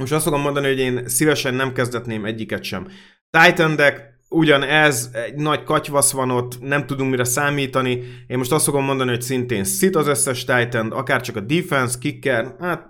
Most 0.00 0.12
azt 0.12 0.24
fogom 0.24 0.40
mondani, 0.40 0.66
hogy 0.66 0.78
én 0.78 1.08
szívesen 1.08 1.54
nem 1.54 1.72
kezdetném 1.72 2.24
egyiket 2.24 2.62
sem. 2.62 2.88
Titan 3.30 3.76
deck, 3.76 4.11
ugyanez, 4.32 5.10
egy 5.12 5.34
nagy 5.34 5.62
katyvasz 5.62 6.12
van 6.12 6.30
ott, 6.30 6.60
nem 6.60 6.86
tudunk 6.86 7.10
mire 7.10 7.24
számítani. 7.24 7.90
Én 8.26 8.38
most 8.38 8.52
azt 8.52 8.64
fogom 8.64 8.84
mondani, 8.84 9.10
hogy 9.10 9.22
szintén 9.22 9.64
szit 9.64 9.96
az 9.96 10.06
összes 10.06 10.44
Titan, 10.44 10.92
akár 10.92 11.20
csak 11.20 11.36
a 11.36 11.40
defense, 11.40 11.98
kicker, 11.98 12.56
hát 12.60 12.88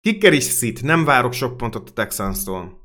kicker 0.00 0.32
is 0.32 0.44
szit, 0.44 0.82
nem 0.82 1.04
várok 1.04 1.32
sok 1.32 1.56
pontot 1.56 1.88
a 1.88 1.92
Texans-tól. 1.92 2.80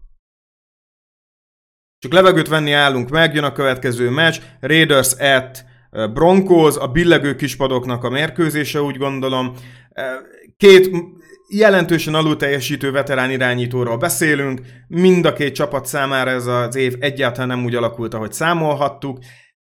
Csak 1.99 2.11
levegőt 2.11 2.47
venni 2.47 2.71
állunk 2.71 3.09
meg, 3.09 3.33
jön 3.33 3.43
a 3.43 3.51
következő 3.51 4.09
meccs, 4.09 4.39
Raiders 4.59 5.13
at 5.13 5.65
Broncos, 6.13 6.75
a 6.75 6.87
billegő 6.87 7.35
kispadoknak 7.35 8.03
a 8.03 8.09
mérkőzése, 8.09 8.81
úgy 8.81 8.97
gondolom. 8.97 9.53
Két 10.57 10.89
jelentősen 11.49 12.13
alul 12.13 12.35
teljesítő 12.35 12.91
veterán 12.91 13.31
irányítóról 13.31 13.97
beszélünk, 13.97 14.61
mind 14.87 15.25
a 15.25 15.33
két 15.33 15.55
csapat 15.55 15.85
számára 15.85 16.29
ez 16.29 16.45
az 16.45 16.75
év 16.75 16.95
egyáltalán 16.99 17.47
nem 17.47 17.65
úgy 17.65 17.75
alakult, 17.75 18.13
ahogy 18.13 18.33
számolhattuk, 18.33 19.19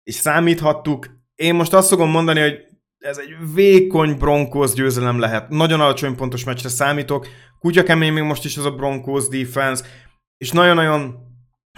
és 0.04 0.16
számíthattuk. 0.16 1.08
Én 1.36 1.56
most 1.56 1.74
azt 1.74 1.90
fogom 1.90 2.10
mondani, 2.10 2.40
hogy 2.40 2.66
ez 2.98 3.18
egy 3.18 3.54
vékony 3.54 4.18
Broncos 4.18 4.74
győzelem 4.74 5.20
lehet. 5.20 5.50
Nagyon 5.50 5.82
alacsony 5.82 6.16
pontos 6.16 6.44
meccsre 6.44 6.70
számítok. 6.70 7.28
Kutya 7.60 7.84
kemény 7.84 8.13
még 8.13 8.24
most 8.24 8.46
is 8.46 8.58
az 8.58 8.66
a 8.66 8.72
Broncos 8.72 9.28
defense, 9.28 9.86
és 10.38 10.52
nagyon-nagyon 10.52 11.16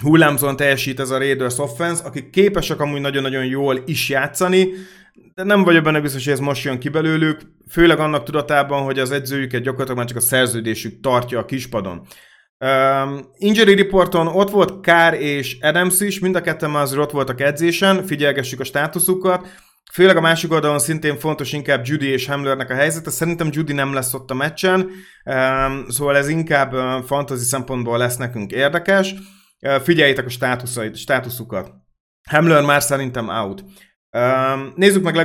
hullámzóan 0.02 0.56
teljesít 0.56 1.00
ez 1.00 1.10
a 1.10 1.18
Raiders 1.18 1.58
offense, 1.58 2.04
akik 2.04 2.30
képesek 2.30 2.80
amúgy 2.80 3.02
nagyon-nagyon 3.02 3.46
jól 3.46 3.82
is 3.86 4.10
játszani, 4.10 4.68
de 5.34 5.44
nem 5.44 5.64
vagyok 5.64 5.84
benne 5.84 6.02
biztos, 6.02 6.24
hogy 6.24 6.34
ez 6.34 6.40
most 6.40 6.64
jön 6.64 6.80
ki 6.80 6.90
belőlük, 6.90 7.42
főleg 7.72 8.00
annak 8.00 8.24
tudatában, 8.24 8.84
hogy 8.84 9.00
az 9.00 9.12
edzőjüket 9.12 9.62
gyakorlatilag 9.62 9.98
már 9.98 10.08
csak 10.08 10.18
a 10.18 10.22
szerződésük 10.22 11.00
tartja 11.02 11.40
a 11.40 11.46
kispadon. 11.46 12.08
Um, 12.66 13.30
injury 13.38 13.76
reporton 13.76 14.28
ott 14.28 14.50
volt 14.50 14.82
Kár 14.82 15.14
és 15.14 15.58
Adams 15.62 16.00
is, 16.00 16.20
mind 16.20 16.36
a 16.36 16.42
ketten 16.42 16.72
már 16.72 16.82
azért 16.82 17.02
ott 17.02 17.12
voltak 17.12 17.42
edzésen, 17.42 18.06
figyelgessük 18.06 18.60
a 18.60 18.64
státuszukat. 18.64 19.48
Főleg 19.94 20.18
a 20.18 20.22
másik 20.22 20.52
oldalon 20.52 20.80
szintén 20.80 21.18
fontos 21.18 21.54
inkább 21.54 21.86
Judy 21.86 22.08
és 22.08 22.28
Hamlernek 22.28 22.70
a 22.70 22.74
helyzete. 22.74 23.10
Szerintem 23.10 23.50
Judy 23.52 23.74
nem 23.74 23.94
lesz 23.94 24.14
ott 24.14 24.32
a 24.32 24.34
meccsen, 24.34 24.90
szóval 25.88 26.18
ez 26.18 26.28
inkább 26.28 26.74
fantasy 27.06 27.44
szempontból 27.44 27.98
lesz 27.98 28.18
nekünk 28.18 28.52
érdekes. 28.52 29.14
Figyeljétek 29.84 30.26
a 30.26 30.94
státuszukat. 30.94 31.72
Hamler 32.30 32.64
már 32.64 32.82
szerintem 32.82 33.28
out. 33.28 33.64
Um, 34.12 34.74
nézzük 34.76 35.04
meg 35.04 35.16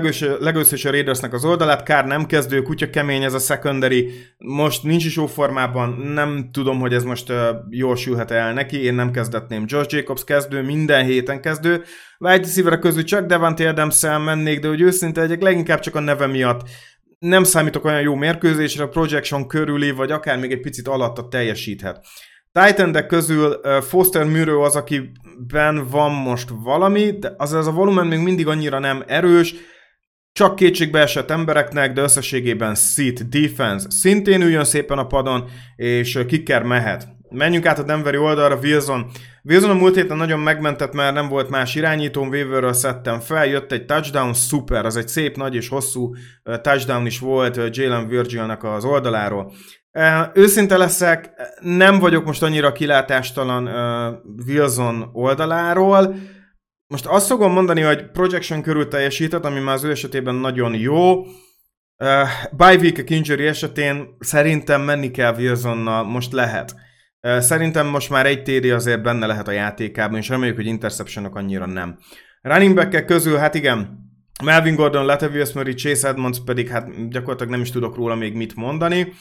legőször 0.41 0.73
is 0.73 0.85
a 0.85 0.91
Raidersnek 0.91 1.33
az 1.33 1.45
oldalát, 1.45 1.83
Kár 1.83 2.07
nem 2.07 2.27
kezdő, 2.27 2.63
kutya 2.63 2.91
kemény 2.91 3.23
ez 3.23 3.35
a 3.35 3.39
secondary, 3.39 4.13
most 4.39 4.83
nincs 4.83 5.05
is 5.05 5.17
jó 5.17 5.27
formában, 5.27 5.91
nem 5.91 6.49
tudom, 6.53 6.81
hogy 6.81 6.93
ez 6.93 7.05
most 7.05 7.31
uh, 7.31 7.37
jól 7.71 7.97
sülhet 7.97 8.31
el 8.31 8.53
neki, 8.53 8.83
én 8.83 8.95
nem 8.95 9.11
kezdetném. 9.11 9.65
Josh 9.67 9.95
Jacobs 9.95 10.25
kezdő, 10.25 10.63
minden 10.63 11.05
héten 11.05 11.41
kezdő, 11.41 11.83
wide 12.19 12.37
receiver 12.37 12.79
közül 12.79 13.05
csak 13.05 13.27
Devante 13.27 13.69
adams 13.69 14.01
mennék, 14.01 14.61
de 14.61 14.69
hogy 14.69 14.81
őszinte 14.81 15.21
legyek, 15.21 15.43
leginkább 15.43 15.81
csak 15.81 15.95
a 15.95 16.01
neve 16.01 16.27
miatt. 16.27 16.69
Nem 17.19 17.45
számítok 17.45 17.85
olyan 17.85 18.01
jó 18.01 18.15
mérkőzésre, 18.15 18.85
a 18.85 18.89
projection 18.89 19.47
körüli, 19.47 19.91
vagy 19.91 20.11
akár 20.11 20.39
még 20.39 20.53
egy 20.53 20.61
picit 20.61 20.89
alatta 20.89 21.29
teljesíthet. 21.29 22.07
Titan 22.61 23.07
közül 23.07 23.61
Foster 23.81 24.25
Murrow 24.25 24.61
az, 24.61 24.77
akiben 24.77 25.89
van 25.91 26.13
most 26.13 26.49
valami, 26.63 27.19
de 27.19 27.35
az, 27.37 27.53
az 27.53 27.67
a 27.67 27.73
volumen 27.73 28.07
még 28.07 28.19
mindig 28.19 28.47
annyira 28.47 28.79
nem 28.79 29.05
erős, 29.07 29.55
csak 30.33 30.57
kétségbe 30.57 31.01
esett 31.01 31.31
embereknek, 31.31 31.93
de 31.93 32.03
összességében 32.03 32.75
sit, 32.75 33.29
defense 33.29 33.91
szintén 33.91 34.43
üljön 34.43 34.65
szépen 34.65 34.99
a 34.99 35.07
padon, 35.07 35.45
és 35.77 36.25
kicker 36.27 36.63
mehet. 36.63 37.09
Menjünk 37.31 37.67
át 37.67 37.79
a 37.79 37.83
Denveri 37.83 38.17
oldalra, 38.17 38.59
Wilson. 38.63 39.11
Wilson 39.43 39.71
a 39.71 39.75
múlt 39.75 39.95
héten 39.95 40.17
nagyon 40.17 40.41
megmentett, 40.41 40.93
mert 40.93 41.15
nem 41.15 41.29
volt 41.29 41.51
más 41.51 41.75
irányítóm, 41.75 42.29
waiverről 42.29 42.73
szedtem 42.73 43.21
fel, 43.21 43.47
jött 43.47 43.73
egy 43.73 43.85
touchdown, 43.85 44.35
szuper, 44.35 44.85
az 44.85 44.97
egy 44.97 45.09
szép, 45.09 45.37
nagy 45.37 45.55
és 45.55 45.69
hosszú 45.69 46.15
touchdown 46.43 47.07
is 47.07 47.19
volt 47.19 47.77
Jalen 47.77 48.09
Virgilnek 48.09 48.65
az 48.65 48.85
oldaláról. 48.85 49.53
Őszinte 50.33 50.77
leszek, 50.77 51.31
nem 51.61 51.99
vagyok 51.99 52.25
most 52.25 52.43
annyira 52.43 52.73
kilátástalan 52.73 53.69
Wilson 54.47 55.11
oldaláról. 55.13 56.15
Most 56.87 57.07
azt 57.07 57.27
fogom 57.27 57.53
mondani, 57.53 57.81
hogy 57.81 58.11
projection 58.11 58.63
körül 58.63 58.89
teljesített, 58.89 59.45
ami 59.45 59.61
már 59.61 59.75
az 59.75 59.85
ő 59.85 59.91
esetében 59.91 60.35
nagyon 60.35 60.75
jó. 60.75 61.21
Uh, 61.21 62.29
bye 62.57 62.77
week 62.77 63.11
injury 63.11 63.47
esetén 63.47 64.17
szerintem 64.19 64.83
menni 64.83 65.11
kell 65.11 65.35
Wilsonnal, 65.35 66.05
most 66.05 66.33
lehet. 66.33 66.75
Szerintem 67.21 67.87
most 67.87 68.11
már 68.11 68.27
egy 68.27 68.43
téri 68.43 68.71
azért 68.71 69.03
benne 69.03 69.27
lehet 69.27 69.49
a 69.49 69.53
játékában, 69.53 70.19
és 70.19 70.29
reméljük, 70.29 70.57
hogy 70.57 70.67
interceptionok 70.67 71.37
annyira 71.37 71.67
nem. 71.67 71.99
Running 72.43 72.75
back 72.75 73.05
közül, 73.05 73.37
hát 73.37 73.55
igen, 73.55 73.99
Melvin 74.45 74.75
Gordon, 74.75 75.05
Latavius 75.05 75.53
Murray, 75.53 75.75
Chase 75.75 76.09
Edmonds 76.09 76.39
pedig 76.45 76.69
hát 76.69 77.09
gyakorlatilag 77.09 77.53
nem 77.53 77.61
is 77.61 77.71
tudok 77.71 77.97
róla 77.97 78.15
még 78.15 78.35
mit 78.35 78.55
mondani. 78.55 79.13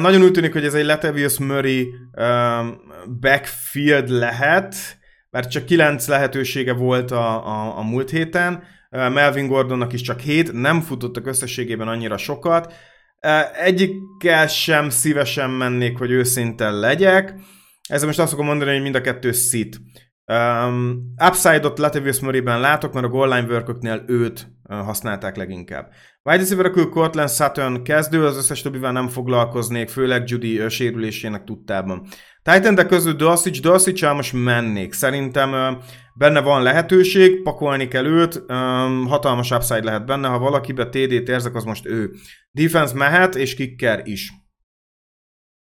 Nagyon 0.00 0.22
úgy 0.22 0.32
tűnik, 0.32 0.52
hogy 0.52 0.64
ez 0.64 0.74
egy 0.74 0.84
Latavius 0.84 1.38
Murray 1.38 1.94
um, 2.12 2.80
backfield 3.20 4.08
lehet, 4.08 4.74
mert 5.30 5.50
csak 5.50 5.64
9 5.64 6.08
lehetősége 6.08 6.72
volt 6.72 7.10
a, 7.10 7.46
a, 7.46 7.78
a 7.78 7.82
múlt 7.82 8.10
héten, 8.10 8.62
uh, 8.90 9.12
Melvin 9.12 9.46
Gordonnak 9.46 9.92
is 9.92 10.00
csak 10.00 10.20
7, 10.20 10.52
nem 10.52 10.80
futottak 10.80 11.26
összességében 11.26 11.88
annyira 11.88 12.16
sokat. 12.16 12.72
Uh, 13.26 13.64
egyikkel 13.64 14.46
sem 14.46 14.90
szívesen 14.90 15.50
mennék, 15.50 15.98
hogy 15.98 16.10
őszinte 16.10 16.70
legyek. 16.70 17.34
Ezzel 17.88 18.06
most 18.06 18.18
azt 18.18 18.30
fogom 18.30 18.46
mondani, 18.46 18.72
hogy 18.72 18.82
mind 18.82 18.94
a 18.94 19.00
kettő 19.00 19.32
szit. 19.32 19.80
Um, 20.24 21.14
Upside-ot 21.28 21.78
Latavius 21.78 22.20
Murray-ben 22.20 22.60
látok, 22.60 22.92
mert 22.92 23.06
a 23.06 23.08
goal 23.08 23.28
line 23.28 23.48
work 23.48 23.68
őt 24.06 24.48
használták 24.68 25.36
leginkább. 25.36 25.92
Wide 26.28 26.40
receiver 26.40 26.70
Cortland 26.90 27.30
Sutton 27.30 27.82
kezdő, 27.82 28.24
az 28.24 28.36
összes 28.36 28.62
többivel 28.62 28.92
nem 28.92 29.08
foglalkoznék, 29.08 29.88
főleg 29.88 30.22
Judy 30.26 30.60
uh, 30.60 30.68
sérülésének 30.68 31.44
tudtában. 31.44 32.06
Titan 32.42 32.74
de 32.74 32.86
közül 32.86 33.12
Dulcich, 33.12 33.60
dulcich 33.60 34.14
most 34.14 34.32
mennék. 34.32 34.92
Szerintem 34.92 35.52
uh, 35.52 35.82
benne 36.14 36.40
van 36.40 36.62
lehetőség, 36.62 37.42
pakolni 37.42 37.88
kell 37.88 38.04
őt, 38.04 38.36
um, 38.48 39.06
hatalmas 39.06 39.50
upside 39.50 39.82
lehet 39.82 40.06
benne, 40.06 40.28
ha 40.28 40.38
valakibe 40.38 40.88
TD-t 40.88 41.28
érzek, 41.28 41.54
az 41.54 41.64
most 41.64 41.86
ő. 41.86 42.10
Defense 42.50 42.94
mehet, 42.94 43.34
és 43.34 43.54
kicker 43.54 44.00
is. 44.04 44.32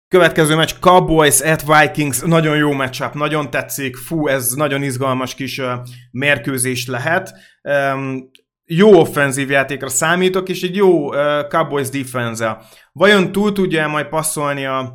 Következő 0.07 0.55
meccs 0.55 0.74
Cowboys 0.80 1.41
at 1.41 1.63
Vikings, 1.65 2.22
nagyon 2.22 2.57
jó 2.57 2.72
matchup, 2.72 3.13
nagyon 3.13 3.49
tetszik, 3.49 3.95
fú, 3.95 4.28
ez 4.28 4.51
nagyon 4.51 4.84
izgalmas 4.84 5.36
kis 5.36 5.57
uh, 5.57 5.72
mérkőzés 6.11 6.88
lehet. 6.88 7.34
Um, 7.61 8.30
jó 8.70 8.99
offenzív 8.99 9.49
játékra 9.49 9.89
számítok, 9.89 10.49
és 10.49 10.63
egy 10.63 10.76
jó 10.76 11.07
uh, 11.07 11.47
Cowboys 11.47 11.89
defense 11.89 12.57
Vajon 12.91 13.32
túl 13.32 13.51
tudja 13.51 13.88
majd 13.88 14.07
passzolni 14.07 14.65
a, 14.65 14.93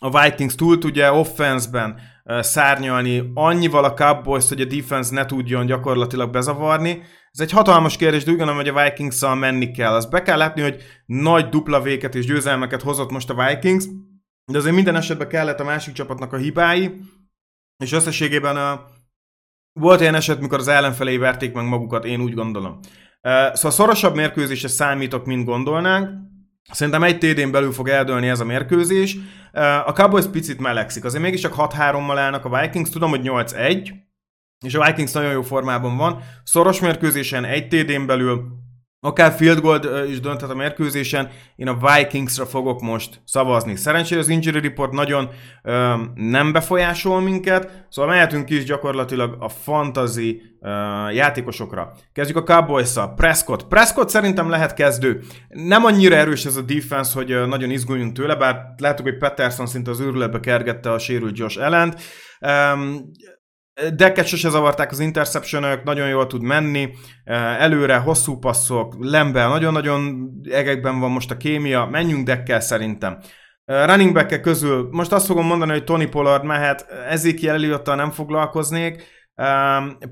a 0.00 0.20
Vikings, 0.20 0.54
túl 0.54 0.78
tudja 0.78 1.18
offense-ben 1.18 2.00
szárnyalni 2.40 3.30
annyival 3.34 3.84
a 3.84 3.94
cowboys 3.94 4.48
hogy 4.48 4.60
a 4.60 4.64
defense 4.64 5.14
ne 5.14 5.26
tudjon 5.26 5.66
gyakorlatilag 5.66 6.30
bezavarni. 6.30 7.02
Ez 7.30 7.40
egy 7.40 7.50
hatalmas 7.50 7.96
kérdés, 7.96 8.24
de 8.24 8.30
úgy 8.30 8.36
gondolom, 8.36 8.60
hogy 8.60 8.68
a 8.68 8.82
vikings 8.82 9.20
menni 9.38 9.70
kell. 9.70 9.94
Az 9.94 10.06
be 10.06 10.22
kell 10.22 10.38
látni, 10.38 10.62
hogy 10.62 10.82
nagy 11.06 11.48
dupla 11.48 11.80
véket 11.80 12.14
és 12.14 12.26
győzelmeket 12.26 12.82
hozott 12.82 13.10
most 13.10 13.30
a 13.30 13.46
Vikings, 13.46 13.84
de 14.52 14.58
azért 14.58 14.74
minden 14.74 14.96
esetben 14.96 15.28
kellett 15.28 15.60
a 15.60 15.64
másik 15.64 15.94
csapatnak 15.94 16.32
a 16.32 16.36
hibái, 16.36 17.00
és 17.84 17.92
összességében 17.92 18.56
a, 18.56 18.84
volt 19.72 20.00
olyan 20.00 20.14
eset, 20.14 20.40
mikor 20.40 20.58
az 20.58 20.68
ellenfelé 20.68 21.16
verték 21.16 21.52
meg 21.52 21.64
magukat, 21.68 22.04
én 22.04 22.20
úgy 22.20 22.34
gondolom. 22.34 22.78
Szóval 23.22 23.70
szorosabb 23.70 24.14
mérkőzésre 24.14 24.68
számítok, 24.68 25.26
mint 25.26 25.44
gondolnánk. 25.44 26.10
Szerintem 26.70 27.02
egy 27.02 27.18
TD-n 27.18 27.50
belül 27.50 27.72
fog 27.72 27.88
eldőlni 27.88 28.28
ez 28.28 28.40
a 28.40 28.44
mérkőzés. 28.44 29.16
A 29.86 29.92
Cowboys 29.92 30.26
picit 30.26 30.60
melegszik, 30.60 31.04
azért 31.04 31.22
mégiscsak 31.22 31.54
6-3-mal 31.56 32.14
állnak 32.16 32.44
a 32.44 32.60
Vikings, 32.60 32.90
tudom, 32.90 33.10
hogy 33.10 33.20
8-1, 33.24 33.92
és 34.66 34.74
a 34.74 34.84
Vikings 34.84 35.12
nagyon 35.12 35.32
jó 35.32 35.42
formában 35.42 35.96
van. 35.96 36.22
Szoros 36.44 36.80
mérkőzésen 36.80 37.44
egy 37.44 37.68
TD-n 37.68 38.06
belül 38.06 38.66
Akár 39.00 39.32
field 39.32 39.60
goal 39.60 40.04
is 40.08 40.20
dönthet 40.20 40.50
a 40.50 40.54
mérkőzésen, 40.54 41.30
én 41.56 41.68
a 41.68 41.78
Vikingsra 41.86 42.46
fogok 42.46 42.80
most 42.80 43.20
szavazni. 43.24 43.76
Szerencsére 43.76 44.20
az 44.20 44.28
injury 44.28 44.60
report 44.60 44.92
nagyon 44.92 45.28
ö, 45.62 45.94
nem 46.14 46.52
befolyásol 46.52 47.20
minket, 47.20 47.86
szóval 47.88 48.10
mehetünk 48.10 48.50
is 48.50 48.64
gyakorlatilag 48.64 49.36
a 49.38 49.48
fantasy 49.48 50.42
ö, 50.60 50.68
játékosokra. 51.10 51.92
Kezdjük 52.12 52.36
a 52.36 52.42
cowboys 52.42 52.86
-szal. 52.86 53.14
Prescott. 53.14 53.66
Prescott 53.66 54.08
szerintem 54.08 54.50
lehet 54.50 54.74
kezdő. 54.74 55.20
Nem 55.48 55.84
annyira 55.84 56.14
erős 56.14 56.44
ez 56.44 56.56
a 56.56 56.62
defense, 56.62 57.12
hogy 57.14 57.46
nagyon 57.48 57.70
izguljunk 57.70 58.12
tőle, 58.12 58.36
bár 58.36 58.56
láttuk, 58.76 59.06
hogy 59.06 59.18
Peterson 59.18 59.66
szinte 59.66 59.90
az 59.90 60.00
őrületbe 60.00 60.40
kergette 60.40 60.92
a 60.92 60.98
sérült 60.98 61.38
Josh 61.38 61.60
ellent. 61.60 62.00
Um, 62.40 63.10
Decket 63.96 64.26
sose 64.26 64.48
zavarták 64.48 64.90
az 64.90 65.00
interception 65.00 65.80
nagyon 65.84 66.08
jól 66.08 66.26
tud 66.26 66.42
menni, 66.42 66.90
előre, 67.58 67.96
hosszú 67.96 68.38
passzok, 68.38 68.96
Lembel, 68.98 69.48
nagyon-nagyon 69.48 70.30
egekben 70.50 71.00
van 71.00 71.10
most 71.10 71.30
a 71.30 71.36
kémia, 71.36 71.86
menjünk 71.90 72.26
Dekkel 72.26 72.60
szerintem. 72.60 73.18
Running 73.64 74.12
back 74.12 74.40
közül 74.40 74.88
most 74.90 75.12
azt 75.12 75.26
fogom 75.26 75.46
mondani, 75.46 75.70
hogy 75.70 75.84
Tony 75.84 76.10
Pollard 76.10 76.44
mehet, 76.44 76.86
Ezekiel 77.08 77.54
elliott 77.54 77.86
nem 77.86 78.10
foglalkoznék, 78.10 79.04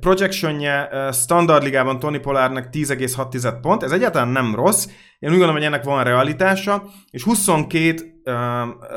projectionje 0.00 0.88
standard 1.12 1.62
ligában 1.62 1.98
Tony 1.98 2.20
Pollardnak 2.20 2.68
10,6 2.72 3.58
pont, 3.60 3.82
ez 3.82 3.90
egyáltalán 3.90 4.28
nem 4.28 4.54
rossz, 4.54 4.86
én 5.18 5.30
úgy 5.30 5.36
gondolom, 5.36 5.54
hogy 5.54 5.64
ennek 5.64 5.84
van 5.84 6.04
realitása, 6.04 6.82
és 7.10 7.22
22 7.22 8.14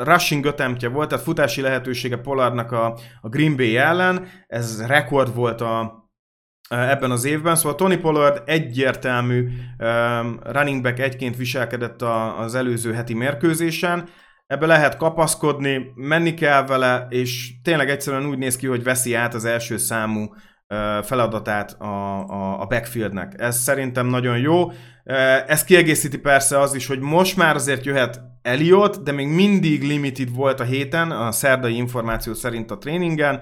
rushing 0.04 0.46
ötemtje 0.46 0.88
volt, 0.90 1.10
tehát 1.10 1.24
futási 1.24 1.62
lehetősége 1.62 2.18
Pollardnak 2.18 2.72
a, 2.72 2.98
a 3.22 3.30
Green 3.30 3.56
Bay 3.56 3.78
ellen, 3.78 4.28
ez 4.48 4.86
rekord 4.88 5.36
volt 5.36 5.62
a, 5.62 6.04
ebben 6.70 7.12
az 7.12 7.26
évben, 7.26 7.56
szóval 7.56 7.76
Tony 7.76 8.00
Pollard 8.00 8.42
egyértelmű 8.46 9.50
um, 9.80 10.40
running 10.44 10.82
back 10.82 11.00
egyként 11.00 11.36
viselkedett 11.36 12.02
a, 12.02 12.40
az 12.40 12.56
előző 12.56 12.94
heti 12.94 13.14
mérkőzésen, 13.14 14.10
ebbe 14.48 14.66
lehet 14.66 14.98
kapaszkodni, 14.98 15.92
menni 15.96 16.34
kell 16.34 16.66
vele, 16.66 17.08
és 17.10 17.54
tényleg 17.64 17.90
egyszerűen 17.90 18.26
úgy 18.26 18.38
néz 18.38 18.56
ki, 18.56 18.68
hogy 18.68 18.84
veszi 18.84 19.14
át 19.14 19.34
az 19.34 19.46
első 19.46 19.78
számú 19.78 20.22
uh, 20.24 20.30
feladatát 21.04 21.72
a, 21.82 22.20
a, 22.28 22.62
a 22.62 22.66
backfieldnek. 22.66 23.34
Ez 23.38 23.58
szerintem 23.58 24.08
nagyon 24.08 24.38
jó. 24.38 24.72
Ez 25.48 25.64
kiegészíti 25.64 26.18
persze 26.18 26.60
az 26.60 26.74
is, 26.74 26.88
hogy 26.88 27.00
most 27.00 27.38
már 27.38 27.56
azért 27.56 27.86
jöhet 27.86 28.22
Elliot, 28.42 29.04
de 29.04 29.12
még 29.12 29.28
mindig 29.28 29.84
limited 29.84 30.36
volt 30.36 30.60
a 30.60 30.64
héten, 30.64 31.12
a 31.12 31.32
szerdai 31.32 31.76
információ 31.76 32.34
szerint 32.34 32.72
a 32.72 32.78
tréningen. 32.78 33.40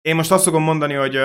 Én 0.00 0.14
most 0.14 0.32
azt 0.32 0.44
fogom 0.44 0.62
mondani, 0.62 0.94
hogy 0.94 1.18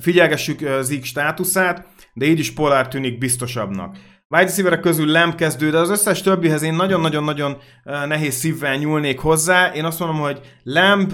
figyelgessük 0.00 0.80
Zik 0.80 1.04
státuszát, 1.04 1.86
de 2.14 2.26
így 2.26 2.38
is 2.38 2.52
Polár 2.52 2.88
tűnik 2.88 3.18
biztosabbnak. 3.18 3.96
Wide 4.28 4.44
receiver 4.44 4.80
közül 4.80 5.10
nem 5.10 5.34
kezdő, 5.34 5.70
de 5.70 5.78
az 5.78 5.90
összes 5.90 6.22
többihez 6.22 6.62
én 6.62 6.74
nagyon-nagyon-nagyon 6.74 7.56
nehéz 7.84 8.34
szívvel 8.34 8.76
nyúlnék 8.76 9.18
hozzá. 9.18 9.72
Én 9.72 9.84
azt 9.84 9.98
mondom, 9.98 10.18
hogy 10.18 10.40
Lamb 10.62 11.12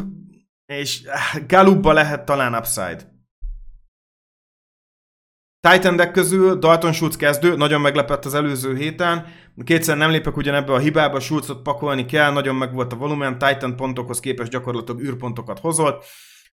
és 0.68 1.02
Galubba 1.46 1.92
lehet 1.92 2.24
talán 2.24 2.54
upside. 2.54 3.16
Titan 5.68 5.96
deck 5.96 6.12
közül 6.12 6.58
Dalton 6.58 6.92
Schultz 6.92 7.16
kezdő, 7.16 7.56
nagyon 7.56 7.80
meglepett 7.80 8.24
az 8.24 8.34
előző 8.34 8.76
héten. 8.76 9.26
Kétszer 9.64 9.96
nem 9.96 10.10
lépek 10.10 10.36
ugyanebbe 10.36 10.72
a 10.72 10.78
hibába, 10.78 11.20
Schultzot 11.20 11.62
pakolni 11.62 12.04
kell, 12.06 12.32
nagyon 12.32 12.54
meg 12.54 12.72
volt 12.72 12.92
a 12.92 12.96
volumen, 12.96 13.38
Titan 13.38 13.76
pontokhoz 13.76 14.20
képest 14.20 14.50
gyakorlatilag 14.50 15.00
űrpontokat 15.00 15.58
hozott. 15.58 16.04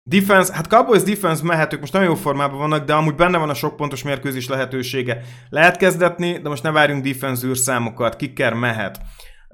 Defense, 0.03 0.53
hát 0.53 0.67
Cowboys 0.67 1.03
defense 1.03 1.43
mehetők, 1.43 1.79
most 1.79 1.93
nagyon 1.93 2.07
jó 2.07 2.15
formában 2.15 2.57
vannak, 2.57 2.85
de 2.85 2.93
amúgy 2.93 3.15
benne 3.15 3.37
van 3.37 3.49
a 3.49 3.53
sok 3.53 3.75
pontos 3.75 4.03
mérkőzés 4.03 4.47
lehetősége. 4.47 5.21
Lehet 5.49 5.77
kezdetni, 5.77 6.37
de 6.37 6.49
most 6.49 6.63
ne 6.63 6.71
várjunk 6.71 7.03
defense 7.03 7.47
űrszámokat, 7.47 8.15
kicker 8.15 8.53
mehet. 8.53 8.99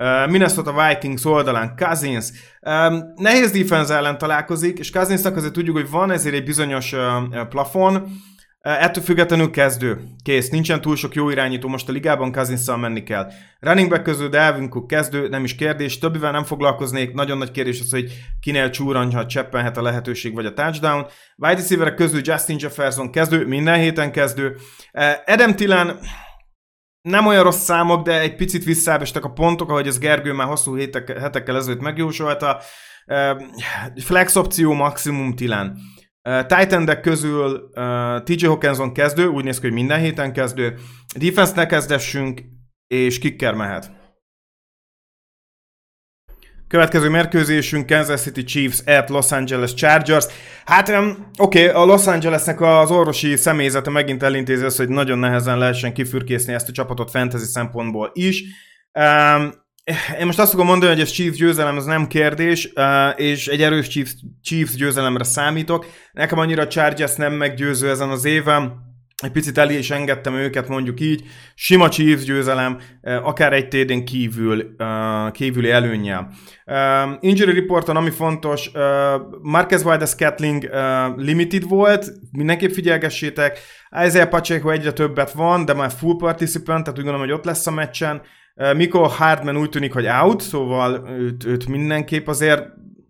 Uh, 0.02 0.30
Minnesota 0.30 0.74
Vikings 0.88 1.26
oldalán 1.26 1.76
Cousins. 1.76 2.30
Um, 2.62 3.14
nehéz 3.16 3.52
defense 3.52 3.94
ellen 3.94 4.18
találkozik, 4.18 4.80
és 4.80 4.92
Cousinsnak 4.92 5.36
azért 5.36 5.54
tudjuk, 5.54 5.76
hogy 5.76 5.90
van 5.90 6.12
ezért 6.12 6.36
egy 6.36 6.44
bizonyos 6.44 6.94
uh, 6.94 7.48
plafon, 7.50 8.08
Ettől 8.62 9.04
függetlenül 9.04 9.50
kezdő. 9.50 10.02
Kész. 10.24 10.50
Nincsen 10.50 10.82
túl 10.82 10.96
sok 10.96 11.14
jó 11.14 11.30
irányító, 11.30 11.68
most 11.68 11.90
a 11.90 11.92
ligában 11.92 12.32
cousins 12.32 12.66
menni 12.80 13.04
kell. 13.04 13.32
Running 13.60 13.90
back 13.90 14.04
közül 14.04 14.30
Delvin 14.30 14.70
Cook 14.70 14.88
kezdő, 14.88 15.28
nem 15.28 15.44
is 15.44 15.56
kérdés. 15.56 15.98
Többivel 15.98 16.32
nem 16.32 16.44
foglalkoznék. 16.44 17.14
Nagyon 17.14 17.38
nagy 17.38 17.52
kérdés 17.52 17.80
az, 17.80 17.92
hogy 17.92 18.12
kinél 18.40 18.70
csúranyha 18.70 19.26
cseppenhet 19.26 19.78
a 19.78 19.82
lehetőség 19.82 20.34
vagy 20.34 20.46
a 20.46 20.54
touchdown. 20.54 21.06
Wide 21.36 21.56
receiver 21.56 21.94
közül 21.94 22.22
Justin 22.24 22.58
Jefferson 22.60 23.12
kezdő, 23.12 23.48
minden 23.48 23.80
héten 23.80 24.12
kezdő. 24.12 24.56
Adam 25.26 25.56
Tillen 25.56 26.00
nem 27.02 27.26
olyan 27.26 27.44
rossz 27.44 27.64
számok, 27.64 28.06
de 28.06 28.20
egy 28.20 28.36
picit 28.36 28.64
visszábestek 28.64 29.26
a 29.26 29.32
pontok, 29.32 29.70
ahogy 29.70 29.88
ez 29.88 30.00
Gergő 30.00 30.34
már 30.34 30.48
hosszú 30.48 30.76
hétek, 30.76 31.18
hetekkel 31.20 31.56
ezelőtt 31.56 31.82
megjósolta. 31.82 32.62
Flex 33.96 34.36
opció 34.36 34.74
maximum 34.74 35.36
Tilen. 35.36 35.78
Titan 36.48 37.02
közül 37.02 37.70
TJ 38.24 38.46
Hawkinson 38.46 38.94
kezdő, 38.94 39.28
úgy 39.28 39.44
néz 39.44 39.60
ki, 39.60 39.66
hogy 39.66 39.76
minden 39.76 40.00
héten 40.00 40.34
kezdő. 40.34 40.78
Defense-nek 41.18 41.68
kezdessünk, 41.68 42.42
és 42.88 43.20
kicker 43.20 43.54
mehet. 43.54 43.92
Következő 46.72 47.10
mérkőzésünk 47.10 47.86
Kansas 47.86 48.22
City 48.22 48.44
Chiefs 48.44 48.80
at 48.86 49.10
Los 49.10 49.32
Angeles 49.32 49.74
Chargers. 49.74 50.26
Hát 50.66 50.90
oké, 50.90 51.20
okay, 51.38 51.68
a 51.68 51.86
Los 51.86 52.08
Angelesnek 52.08 52.62
az 52.62 52.92
orvosi 52.92 53.36
személyzete 53.36 53.90
megint 53.90 54.24
elintézi 54.24 54.64
azt, 54.64 54.78
hogy 54.78 54.90
nagyon 54.90 55.20
nehezen 55.20 55.58
lehessen 55.58 55.94
kifürkészni 55.94 56.54
ezt 56.54 56.70
a 56.70 56.72
csapatot 56.72 57.10
fantasy 57.10 57.46
szempontból 57.46 58.12
is. 58.14 58.44
Um, 58.94 59.54
én 60.20 60.26
most 60.26 60.40
azt 60.40 60.52
fogom 60.52 60.66
mondani, 60.66 60.92
hogy 60.92 61.02
ez 61.02 61.12
Chiefs 61.12 61.38
győzelem 61.38 61.78
az 61.78 61.86
nem 61.86 62.08
kérdés, 62.08 62.74
és 63.16 63.48
egy 63.48 63.62
erős 63.62 63.88
Chiefs, 63.88 64.14
Chiefs 64.42 64.76
győzelemre 64.76 65.24
számítok. 65.24 65.86
Nekem 66.12 66.40
annyira 66.40 66.62
a 66.62 66.68
Chargers 66.68 67.16
nem 67.16 67.34
meggyőző 67.34 67.90
ezen 67.90 68.10
az 68.10 68.26
éven, 68.26 68.90
egy 69.22 69.32
picit 69.32 69.58
elé 69.58 69.78
is 69.78 69.92
engedtem 69.92 70.34
őket, 70.34 70.68
mondjuk 70.68 71.00
így. 71.00 71.24
Sima 71.56 71.90
Chiefs 71.90 72.24
győzelem, 72.24 72.78
akár 73.02 73.54
egy 73.54 73.68
tédén 73.68 74.06
kívül, 74.06 74.76
kívüli 75.32 75.70
előnnyel. 75.70 76.32
Injury 77.20 77.54
reporton, 77.54 77.96
ami 77.96 78.10
fontos, 78.10 78.72
Marquez 79.42 79.84
Valdez 79.84 80.16
Catling 80.16 80.70
limited 81.16 81.68
volt, 81.68 82.12
mindenképp 82.32 82.72
figyelgessétek. 82.72 83.60
Isaiah 84.06 84.30
Pacheco 84.30 84.70
egyre 84.70 84.92
többet 84.92 85.32
van, 85.32 85.66
de 85.66 85.74
már 85.74 85.92
full 85.92 86.16
participant, 86.18 86.84
tehát 86.84 87.00
úgy 87.00 87.06
gondolom, 87.06 87.28
hogy 87.28 87.38
ott 87.38 87.46
lesz 87.46 87.68
a 87.68 87.72
meccsen. 87.72 88.22
Mikor 88.76 89.10
Hardman 89.10 89.58
úgy 89.58 89.70
tűnik, 89.70 89.94
hogy 89.94 90.08
out, 90.08 90.42
szóval 90.42 91.10
őt, 91.20 91.46
őt 91.46 91.68
mindenképp 91.68 92.28
azért 92.28 92.64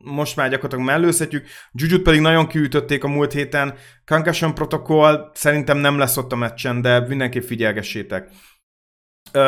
most 0.04 0.36
már 0.36 0.50
gyakorlatilag 0.50 0.86
mellőzhetjük. 0.86 1.46
Jujut 1.72 2.02
pedig 2.02 2.22
nagyon 2.22 2.48
kiütötték 2.48 3.04
a 3.04 3.08
múlt 3.08 3.32
héten. 3.32 3.74
Concussion 4.06 4.54
protokoll 4.54 5.32
szerintem 5.34 5.78
nem 5.78 5.98
lesz 5.98 6.18
ott 6.18 6.32
a 6.32 6.36
meccsen, 6.36 6.82
de 6.82 7.00
mindenképp 7.08 7.44
figyelgessétek. 7.44 8.30
Uh, 9.34 9.42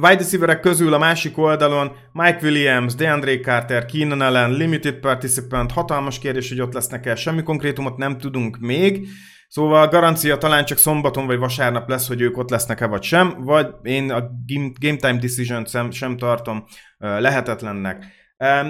wide 0.00 0.22
receiverek 0.22 0.60
közül 0.60 0.94
a 0.94 0.98
másik 0.98 1.38
oldalon 1.38 1.92
Mike 2.12 2.38
Williams, 2.42 2.94
DeAndre 2.94 3.40
Carter, 3.40 3.84
Keenan 3.84 4.20
Allen, 4.20 4.52
limited 4.52 4.94
participant, 4.94 5.72
hatalmas 5.72 6.18
kérdés, 6.18 6.48
hogy 6.48 6.60
ott 6.60 6.72
lesznek 6.72 7.06
el, 7.06 7.14
semmi 7.14 7.42
konkrétumot 7.42 7.96
nem 7.96 8.18
tudunk 8.18 8.58
még. 8.58 9.08
Szóval 9.48 9.88
garancia 9.88 10.38
talán 10.38 10.64
csak 10.64 10.78
szombaton 10.78 11.26
vagy 11.26 11.38
vasárnap 11.38 11.88
lesz, 11.88 12.08
hogy 12.08 12.20
ők 12.20 12.38
ott 12.38 12.50
lesznek-e 12.50 12.86
vagy 12.86 13.02
sem, 13.02 13.34
vagy 13.44 13.66
én 13.82 14.10
a 14.10 14.20
Game 14.78 14.96
Time 14.96 15.18
Decision 15.20 15.64
sem, 15.64 15.90
sem 15.90 16.16
tartom 16.16 16.64
lehetetlennek. 16.98 18.04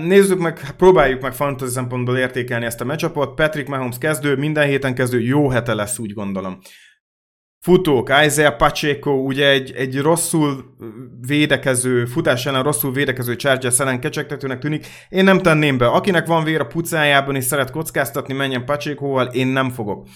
Nézzük 0.04 0.38
meg, 0.38 0.74
próbáljuk 0.76 1.22
meg 1.22 1.32
fantasy 1.32 1.70
szempontból 1.70 2.18
értékelni 2.18 2.64
ezt 2.64 2.80
a 2.80 2.84
matchupot. 2.84 3.34
Patrick 3.34 3.68
Mahomes 3.68 3.98
kezdő, 3.98 4.36
minden 4.36 4.66
héten 4.66 4.94
kezdő, 4.94 5.20
jó 5.20 5.48
hete 5.48 5.74
lesz, 5.74 5.98
úgy 5.98 6.12
gondolom. 6.12 6.58
futók, 7.66 8.10
Isaiah 8.26 8.56
Pacheco, 8.56 9.10
ugye 9.10 9.48
egy, 9.48 9.72
egy 9.72 10.00
rosszul 10.00 10.76
védekező, 11.26 12.04
futás 12.04 12.46
ellen 12.46 12.62
rosszul 12.62 12.92
védekező 12.92 13.36
Chargers 13.36 13.80
ellen 13.80 14.00
kecsegtetőnek 14.00 14.58
tűnik. 14.58 14.86
Én 15.08 15.24
nem 15.24 15.38
tenném 15.38 15.78
be. 15.78 15.86
Akinek 15.86 16.26
van 16.26 16.44
vér 16.44 16.60
a 16.60 16.66
pucájában 16.66 17.36
és 17.36 17.44
szeret 17.44 17.70
kockáztatni, 17.70 18.34
menjen 18.34 18.64
Pacheco-val, 18.64 19.26
én 19.26 19.46
nem 19.46 19.70
fogok. 19.70 20.08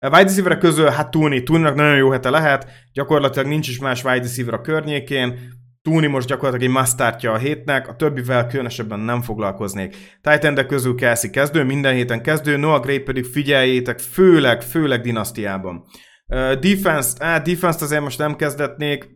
Wide 0.00 0.22
receiver 0.22 0.58
közül, 0.58 0.86
hát 0.86 1.10
Tuni, 1.10 1.42
Tuninak 1.42 1.74
nagyon 1.74 1.96
jó 1.96 2.10
hete 2.10 2.30
lehet, 2.30 2.66
gyakorlatilag 2.92 3.48
nincs 3.48 3.68
is 3.68 3.78
más 3.78 4.04
wide 4.04 4.26
receiver 4.26 4.54
a 4.54 4.60
környékén, 4.60 5.38
Tuni 5.88 6.06
most 6.06 6.28
gyakorlatilag 6.28 6.66
egy 6.70 6.76
masztártja 6.76 7.32
a 7.32 7.36
hétnek, 7.36 7.88
a 7.88 7.96
többivel 7.96 8.46
különösebben 8.46 9.00
nem 9.00 9.22
foglalkoznék. 9.22 9.96
Titan 10.20 10.66
közül 10.66 10.94
Kelsey 10.94 11.30
kezdő, 11.30 11.64
minden 11.64 11.94
héten 11.94 12.22
kezdő, 12.22 12.56
Noah 12.56 12.80
Gray 12.80 12.98
pedig 12.98 13.24
figyeljétek, 13.24 13.98
főleg, 13.98 14.62
főleg 14.62 15.00
dinasztiában. 15.00 15.84
Uh, 16.26 16.52
defense-t, 16.52 17.22
á, 17.22 17.38
defense-t 17.38 17.82
azért 17.82 18.02
most 18.02 18.18
nem 18.18 18.36
kezdetnék, 18.36 19.08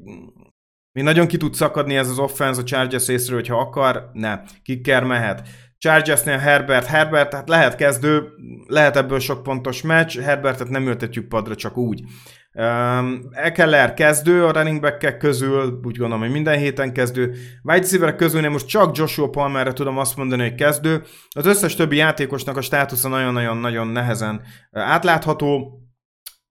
mi 0.93 1.03
nagyon 1.03 1.27
ki 1.27 1.37
tud 1.37 1.55
szakadni 1.55 1.97
ez 1.97 2.09
az 2.09 2.19
offense 2.19 2.61
a 2.61 2.65
Chargers 2.65 3.07
részről, 3.07 3.37
hogyha 3.37 3.61
akar, 3.61 4.11
ne, 4.13 4.41
kicker 4.63 5.05
mehet. 5.05 5.49
Chargersnél 5.79 6.39
Herbert, 6.39 6.87
Herbert, 6.87 7.35
hát 7.35 7.49
lehet 7.49 7.75
kezdő, 7.75 8.29
lehet 8.67 8.97
ebből 8.97 9.19
sok 9.19 9.43
pontos 9.43 9.83
meccs, 9.83 10.19
Herbertet 10.19 10.69
nem 10.69 10.87
ültetjük 10.87 11.29
padra 11.29 11.55
csak 11.55 11.77
úgy. 11.77 12.03
Um, 12.59 13.29
Ekeller 13.33 13.95
kezdő 13.95 14.45
a 14.45 14.53
running 14.53 14.81
back 14.81 15.19
közül, 15.19 15.81
úgy 15.85 15.97
gondolom, 15.97 16.21
hogy 16.21 16.33
minden 16.33 16.59
héten 16.59 16.93
kezdő. 16.93 17.35
Wide 17.63 17.81
receiver 17.81 18.15
közül 18.15 18.49
most 18.49 18.67
csak 18.67 18.97
Joshua 18.97 19.29
Palmerre 19.29 19.73
tudom 19.73 19.99
azt 19.99 20.17
mondani, 20.17 20.43
hogy 20.43 20.55
kezdő. 20.55 21.03
Az 21.31 21.47
összes 21.47 21.75
többi 21.75 21.97
játékosnak 21.97 22.57
a 22.57 22.61
státusza 22.61 23.09
nagyon-nagyon-nagyon 23.09 23.87
nehezen 23.87 24.43
átlátható. 24.73 25.83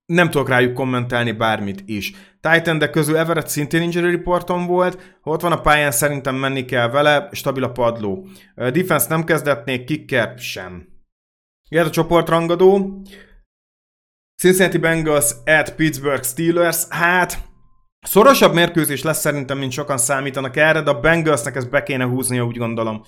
Nem 0.06 0.30
tudok 0.30 0.50
rájuk 0.50 0.74
kommentálni 0.74 1.32
bármit 1.32 1.84
is. 1.86 2.14
Titan 2.40 2.78
de 2.78 2.90
közül 2.90 3.18
Everett 3.18 3.48
szintén 3.48 3.82
injury 3.82 4.12
reporton 4.12 4.66
volt, 4.66 5.18
ha 5.22 5.32
ott 5.32 5.42
van 5.42 5.52
a 5.52 5.62
pályán, 5.62 5.92
szerintem 5.92 6.36
menni 6.36 6.66
kell 6.66 6.90
vele, 6.90 7.30
stabil 7.32 7.64
a 7.64 7.72
padló. 7.72 8.28
Defense 8.56 9.10
nem 9.10 9.24
kezdetnék, 9.24 9.84
kicker 9.84 10.34
sem. 10.38 10.88
Jöhet 11.70 11.88
a 11.88 11.92
csoportrangadó. 11.92 13.02
Cincinnati 14.38 14.78
Bengals 14.78 15.32
at 15.46 15.76
Pittsburgh 15.76 16.24
Steelers, 16.24 16.88
hát 16.90 17.38
szorosabb 18.02 18.54
mérkőzés 18.54 19.04
lesz 19.04 19.20
szerintem, 19.20 19.58
mint 19.58 19.72
sokan 19.72 19.98
számítanak 19.98 20.56
erre, 20.56 20.82
de 20.82 20.90
a 20.90 21.00
Bengalsnek 21.00 21.56
ezt 21.56 21.70
be 21.70 21.84
kéne 21.84 22.04
húznia, 22.04 22.46
úgy 22.46 22.58
gondolom. 22.58 23.04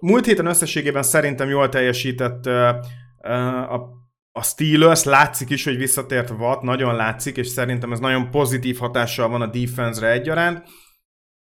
Múlt 0.00 0.26
héten 0.26 0.46
összességében 0.46 1.02
szerintem 1.02 1.48
jól 1.48 1.68
teljesített 1.68 2.46
a, 2.46 4.42
Steelers, 4.42 5.04
látszik 5.04 5.50
is, 5.50 5.64
hogy 5.64 5.76
visszatért 5.76 6.30
Watt, 6.30 6.62
nagyon 6.62 6.94
látszik, 6.94 7.36
és 7.36 7.46
szerintem 7.46 7.92
ez 7.92 7.98
nagyon 7.98 8.30
pozitív 8.30 8.78
hatással 8.78 9.28
van 9.28 9.42
a 9.42 9.46
defense-re 9.46 10.10
egyaránt. 10.10 10.68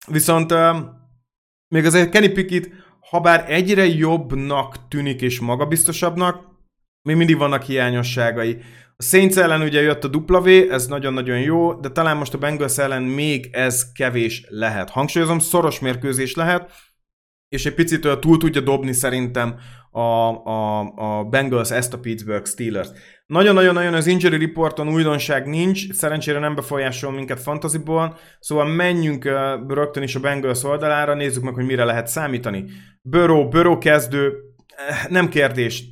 Viszont 0.06 0.54
még 1.68 1.84
azért 1.84 2.10
Kenny 2.10 2.32
Pickett, 2.32 2.70
ha 3.10 3.20
bár 3.20 3.44
egyre 3.48 3.86
jobbnak 3.86 4.88
tűnik 4.88 5.20
és 5.20 5.40
magabiztosabbnak, 5.40 6.46
még 7.02 7.16
mindig 7.16 7.36
vannak 7.36 7.62
hiányosságai. 7.62 8.58
A 8.96 9.02
Saints 9.02 9.36
ellen 9.36 9.60
ugye 9.60 9.80
jött 9.80 10.04
a 10.04 10.10
W, 10.26 10.48
ez 10.70 10.86
nagyon-nagyon 10.86 11.40
jó, 11.40 11.74
de 11.74 11.88
talán 11.88 12.16
most 12.16 12.34
a 12.34 12.38
Bengals 12.38 12.78
ellen 12.78 13.02
még 13.02 13.48
ez 13.52 13.92
kevés 13.92 14.44
lehet. 14.48 14.90
Hangsúlyozom, 14.90 15.38
szoros 15.38 15.80
mérkőzés 15.80 16.34
lehet, 16.34 16.70
és 17.48 17.66
egy 17.66 17.74
picit 17.74 18.18
túl 18.20 18.38
tudja 18.38 18.60
dobni 18.60 18.92
szerintem 18.92 19.58
a, 19.90 20.00
a, 20.00 20.80
a 20.80 21.24
Bengals 21.24 21.70
ezt 21.70 21.94
a 21.94 21.98
Pittsburgh 21.98 22.46
Steelers. 22.46 22.88
Nagyon-nagyon-nagyon 23.26 23.94
az 23.94 24.06
injury 24.06 24.38
reporton 24.38 24.88
újdonság 24.88 25.46
nincs, 25.46 25.92
szerencsére 25.92 26.38
nem 26.38 26.54
befolyásol 26.54 27.12
minket 27.12 27.40
fantasyból, 27.40 28.18
szóval 28.40 28.66
menjünk 28.66 29.24
uh, 29.24 29.32
rögtön 29.74 30.02
is 30.02 30.14
a 30.14 30.20
Bengals 30.20 30.64
oldalára, 30.64 31.14
nézzük 31.14 31.42
meg, 31.42 31.54
hogy 31.54 31.66
mire 31.66 31.84
lehet 31.84 32.06
számítani. 32.06 32.64
Burrow, 33.02 33.48
Burrow 33.48 33.78
kezdő, 33.78 34.32
eh, 34.76 35.04
nem 35.08 35.28
kérdés, 35.28 35.84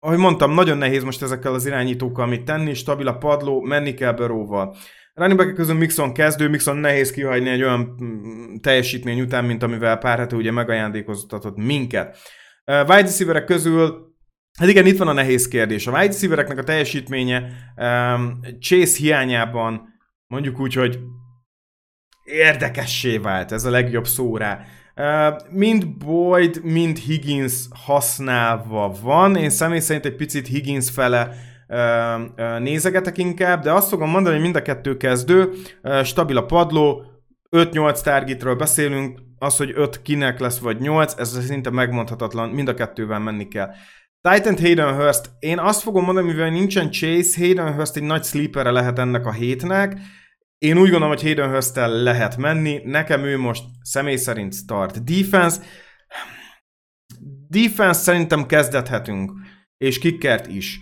ahogy 0.00 0.18
mondtam, 0.18 0.54
nagyon 0.54 0.78
nehéz 0.78 1.02
most 1.02 1.22
ezekkel 1.22 1.54
az 1.54 1.66
irányítókkal 1.66 2.26
mit 2.26 2.44
tenni, 2.44 2.74
stabil 2.74 3.08
a 3.08 3.16
padló, 3.16 3.60
menni 3.60 3.94
kell 3.94 4.12
Burrowval. 4.12 4.76
Running 5.14 5.38
back 5.38 5.54
közül 5.54 5.74
Mixon 5.74 6.12
kezdő, 6.12 6.48
Mixon 6.48 6.76
nehéz 6.76 7.10
kihagyni 7.10 7.48
egy 7.48 7.62
olyan 7.62 7.96
mm, 8.04 8.54
teljesítmény 8.56 9.20
után, 9.20 9.44
mint 9.44 9.62
amivel 9.62 9.98
pár 9.98 10.18
hete 10.18 10.36
ugye 10.36 10.50
megajándékoztatott 10.50 11.56
minket. 11.56 12.18
Uh, 12.66 12.80
wide 12.80 13.02
receiverek 13.02 13.44
közül 13.44 14.06
Hát 14.58 14.68
igen, 14.68 14.86
itt 14.86 14.98
van 14.98 15.08
a 15.08 15.12
nehéz 15.12 15.48
kérdés. 15.48 15.86
A 15.86 15.90
wide 15.90 16.06
receivereknek 16.06 16.58
a 16.58 16.62
teljesítménye 16.62 17.50
um, 17.76 18.40
Chase 18.60 18.96
hiányában 18.96 19.88
mondjuk 20.26 20.60
úgy, 20.60 20.74
hogy 20.74 20.98
érdekessé 22.24 23.18
vált, 23.18 23.52
ez 23.52 23.64
a 23.64 23.70
legjobb 23.70 24.06
szó 24.06 24.36
rá 24.36 24.64
mind 25.50 25.96
Boyd, 25.96 26.60
mind 26.62 26.98
Higgins 26.98 27.52
használva 27.86 28.94
van. 29.02 29.36
Én 29.36 29.50
személy 29.50 29.78
szerint 29.78 30.04
egy 30.04 30.16
picit 30.16 30.46
Higgins 30.46 30.90
fele 30.90 31.34
nézegetek 32.58 33.18
inkább, 33.18 33.62
de 33.62 33.72
azt 33.72 33.88
fogom 33.88 34.10
mondani, 34.10 34.34
hogy 34.34 34.44
mind 34.44 34.56
a 34.56 34.62
kettő 34.62 34.96
kezdő, 34.96 35.50
stabil 36.04 36.36
a 36.36 36.44
padló, 36.44 37.02
5-8 37.50 38.00
targetről 38.00 38.54
beszélünk, 38.54 39.18
az, 39.38 39.56
hogy 39.56 39.72
5 39.74 40.02
kinek 40.02 40.38
lesz, 40.38 40.58
vagy 40.58 40.80
8, 40.80 41.14
ez 41.18 41.44
szinte 41.46 41.70
megmondhatatlan, 41.70 42.48
mind 42.48 42.68
a 42.68 42.74
kettővel 42.74 43.18
menni 43.18 43.48
kell. 43.48 43.70
Titan 44.20 44.58
Hayden 44.58 44.94
Hurst, 44.94 45.30
én 45.38 45.58
azt 45.58 45.82
fogom 45.82 46.04
mondani, 46.04 46.26
mivel 46.26 46.50
nincsen 46.50 46.90
Chase, 46.90 47.40
Hayden 47.40 47.74
Hurst 47.74 47.96
egy 47.96 48.02
nagy 48.02 48.24
sleepere 48.24 48.70
lehet 48.70 48.98
ennek 48.98 49.26
a 49.26 49.32
hétnek, 49.32 49.98
én 50.58 50.76
úgy 50.78 50.90
gondolom, 50.90 51.08
hogy 51.08 51.22
Hayden 51.22 51.50
hurst 51.50 51.76
lehet 51.76 52.36
menni, 52.36 52.80
nekem 52.84 53.24
ő 53.24 53.38
most 53.38 53.62
személy 53.82 54.16
szerint 54.16 54.54
start. 54.54 55.04
Defense, 55.04 55.60
defense 57.48 58.00
szerintem 58.00 58.46
kezdethetünk, 58.46 59.32
és 59.76 59.98
kickert 59.98 60.46
is. 60.46 60.80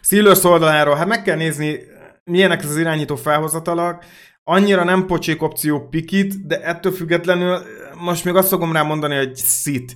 Steelers 0.00 0.44
oldaláról, 0.44 0.94
hát 0.94 1.06
meg 1.06 1.22
kell 1.22 1.36
nézni, 1.36 1.78
milyenek 2.24 2.62
az 2.62 2.78
irányító 2.78 3.16
felhozatalak, 3.16 4.04
annyira 4.42 4.84
nem 4.84 5.06
pocsék 5.06 5.42
opció 5.42 5.88
pikit, 5.88 6.46
de 6.46 6.62
ettől 6.62 6.92
függetlenül 6.92 7.58
most 7.98 8.24
még 8.24 8.34
azt 8.34 8.48
fogom 8.48 8.72
rá 8.72 8.82
mondani, 8.82 9.16
hogy 9.16 9.36
sit. 9.36 9.94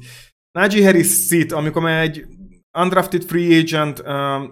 Najee 0.59 0.85
Harris 0.85 1.27
sit, 1.27 1.53
amikor 1.53 1.89
egy 1.89 2.27
undrafted 2.79 3.25
free 3.25 3.59
agent, 3.59 4.03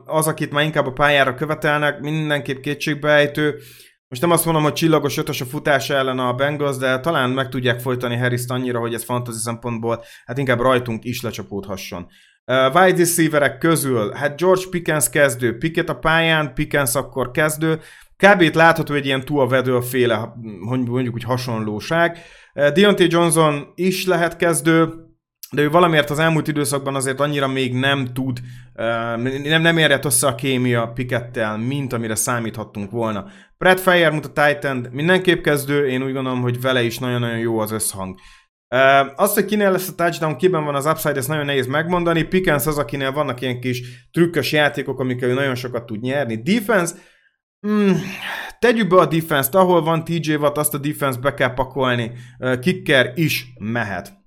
az, 0.05 0.27
akit 0.27 0.51
már 0.51 0.65
inkább 0.65 0.87
a 0.87 0.93
pályára 0.93 1.35
követelnek, 1.35 2.01
mindenképp 2.01 2.61
kétségbeejtő. 2.61 3.59
Most 4.09 4.23
nem 4.23 4.31
azt 4.31 4.45
mondom, 4.45 4.63
hogy 4.63 4.73
csillagos 4.73 5.17
ötös 5.17 5.41
a 5.41 5.45
futása 5.45 5.95
ellen 5.95 6.19
a 6.19 6.33
Bengals, 6.33 6.77
de 6.77 7.01
talán 7.01 7.31
meg 7.31 7.49
tudják 7.49 7.81
folytani 7.81 8.17
harris 8.17 8.45
annyira, 8.49 8.79
hogy 8.79 8.95
ez 8.95 9.05
fantasy 9.05 9.39
szempontból 9.39 10.05
hát 10.25 10.39
inkább 10.39 10.61
rajtunk 10.61 11.05
is 11.05 11.23
lecsapódhasson. 11.23 12.07
Uh, 12.45 12.75
wide 12.75 12.99
receiverek 12.99 13.59
közül, 13.59 14.13
hát 14.13 14.41
George 14.41 14.63
Pickens 14.71 15.11
kezdő, 15.11 15.59
Pickett 15.59 15.89
a 15.89 15.95
pályán, 15.95 16.55
Pickens 16.55 16.95
akkor 16.95 17.31
kezdő, 17.31 17.81
kb. 18.17 18.55
látható 18.55 18.95
egy 18.95 19.07
ilyen 19.07 19.25
Tua 19.25 19.47
Vedő 19.47 19.81
féle, 19.81 20.33
mondjuk 20.61 21.15
úgy 21.15 21.25
hasonlóság. 21.25 22.19
Uh, 22.55 22.69
Deontay 22.69 23.07
Johnson 23.11 23.73
is 23.75 24.07
lehet 24.07 24.37
kezdő, 24.37 25.06
de 25.57 25.63
ő 25.63 25.71
valamiért 25.71 26.11
az 26.11 26.19
elmúlt 26.19 26.49
időszakban 26.49 26.95
azért 26.95 27.21
annyira 27.21 27.49
még 27.49 27.75
nem 27.75 28.05
tud, 28.13 28.41
nem, 28.75 29.63
nem 29.63 29.79
érett 29.79 30.05
össze 30.05 30.27
a 30.27 30.35
kémia 30.35 30.87
Pikettel, 30.95 31.59
mint 31.59 31.93
amire 31.93 32.15
számíthattunk 32.15 32.91
volna. 32.91 33.27
Brad 33.59 33.79
Feyer 33.79 34.13
a 34.13 34.21
Titan 34.21 34.89
mindenképp 34.91 35.43
kezdő, 35.43 35.89
én 35.89 36.03
úgy 36.03 36.13
gondolom, 36.13 36.41
hogy 36.41 36.61
vele 36.61 36.83
is 36.83 36.99
nagyon-nagyon 36.99 37.39
jó 37.39 37.59
az 37.59 37.71
összhang. 37.71 38.19
Azt, 39.17 39.35
hogy 39.35 39.45
kinél 39.45 39.71
lesz 39.71 39.89
a 39.89 39.95
touchdown, 39.95 40.37
kiben 40.37 40.65
van 40.65 40.75
az 40.75 40.87
upside, 40.87 41.17
ezt 41.17 41.29
nagyon 41.29 41.45
nehéz 41.45 41.67
megmondani. 41.67 42.23
Pickens 42.23 42.67
az, 42.67 42.79
akinél 42.79 43.13
vannak 43.13 43.41
ilyen 43.41 43.61
kis 43.61 44.09
trükkös 44.13 44.53
játékok, 44.53 45.01
amikkel 45.01 45.29
ő 45.29 45.35
nagyon 45.35 45.55
sokat 45.55 45.87
tud 45.87 46.01
nyerni. 46.01 46.43
Defense, 46.43 46.95
mm, 47.69 47.93
tegyük 48.59 48.89
be 48.89 48.97
a 48.97 49.07
defense-t, 49.07 49.55
ahol 49.55 49.83
van 49.83 50.05
TJ 50.05 50.35
Watt, 50.35 50.57
azt 50.57 50.75
a 50.75 50.79
defense 50.79 51.21
be 51.21 51.35
kell 51.35 51.55
pakolni. 51.55 52.13
Kicker 52.61 53.13
is 53.15 53.47
mehet. 53.59 54.25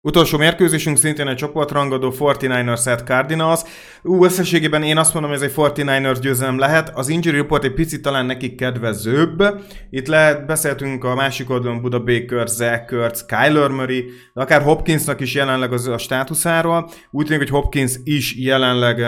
Utolsó 0.00 0.38
mérkőzésünk 0.38 0.96
szintén 0.96 1.28
egy 1.28 1.36
csoportrangadó 1.36 2.14
49ers 2.18 2.92
at 2.92 3.04
Cardinals. 3.06 3.60
Ú, 4.02 4.24
összességében 4.24 4.82
én 4.82 4.96
azt 4.96 5.12
mondom, 5.12 5.30
hogy 5.30 5.42
ez 5.42 5.48
egy 5.48 5.54
49ers 5.56 6.18
győzelem 6.20 6.58
lehet. 6.58 6.90
Az 6.94 7.08
injury 7.08 7.36
report 7.36 7.64
egy 7.64 7.74
picit 7.74 8.02
talán 8.02 8.26
nekik 8.26 8.56
kedvezőbb. 8.56 9.42
Itt 9.90 10.06
lehet, 10.06 10.46
beszéltünk 10.46 11.04
a 11.04 11.14
másik 11.14 11.50
oldalon 11.50 11.80
Buda 11.80 11.98
Baker, 11.98 12.48
Zach 12.48 12.86
Kurtz, 12.86 13.24
Kyler 13.24 13.70
Murray, 13.70 14.04
de 14.34 14.40
akár 14.40 14.62
Hopkinsnak 14.62 15.20
is 15.20 15.34
jelenleg 15.34 15.72
az 15.72 15.86
a 15.86 15.98
státuszáról. 15.98 16.90
Úgy 17.10 17.26
tűnik, 17.26 17.40
hogy 17.40 17.60
Hopkins 17.60 17.92
is 18.04 18.36
jelenleg 18.36 19.06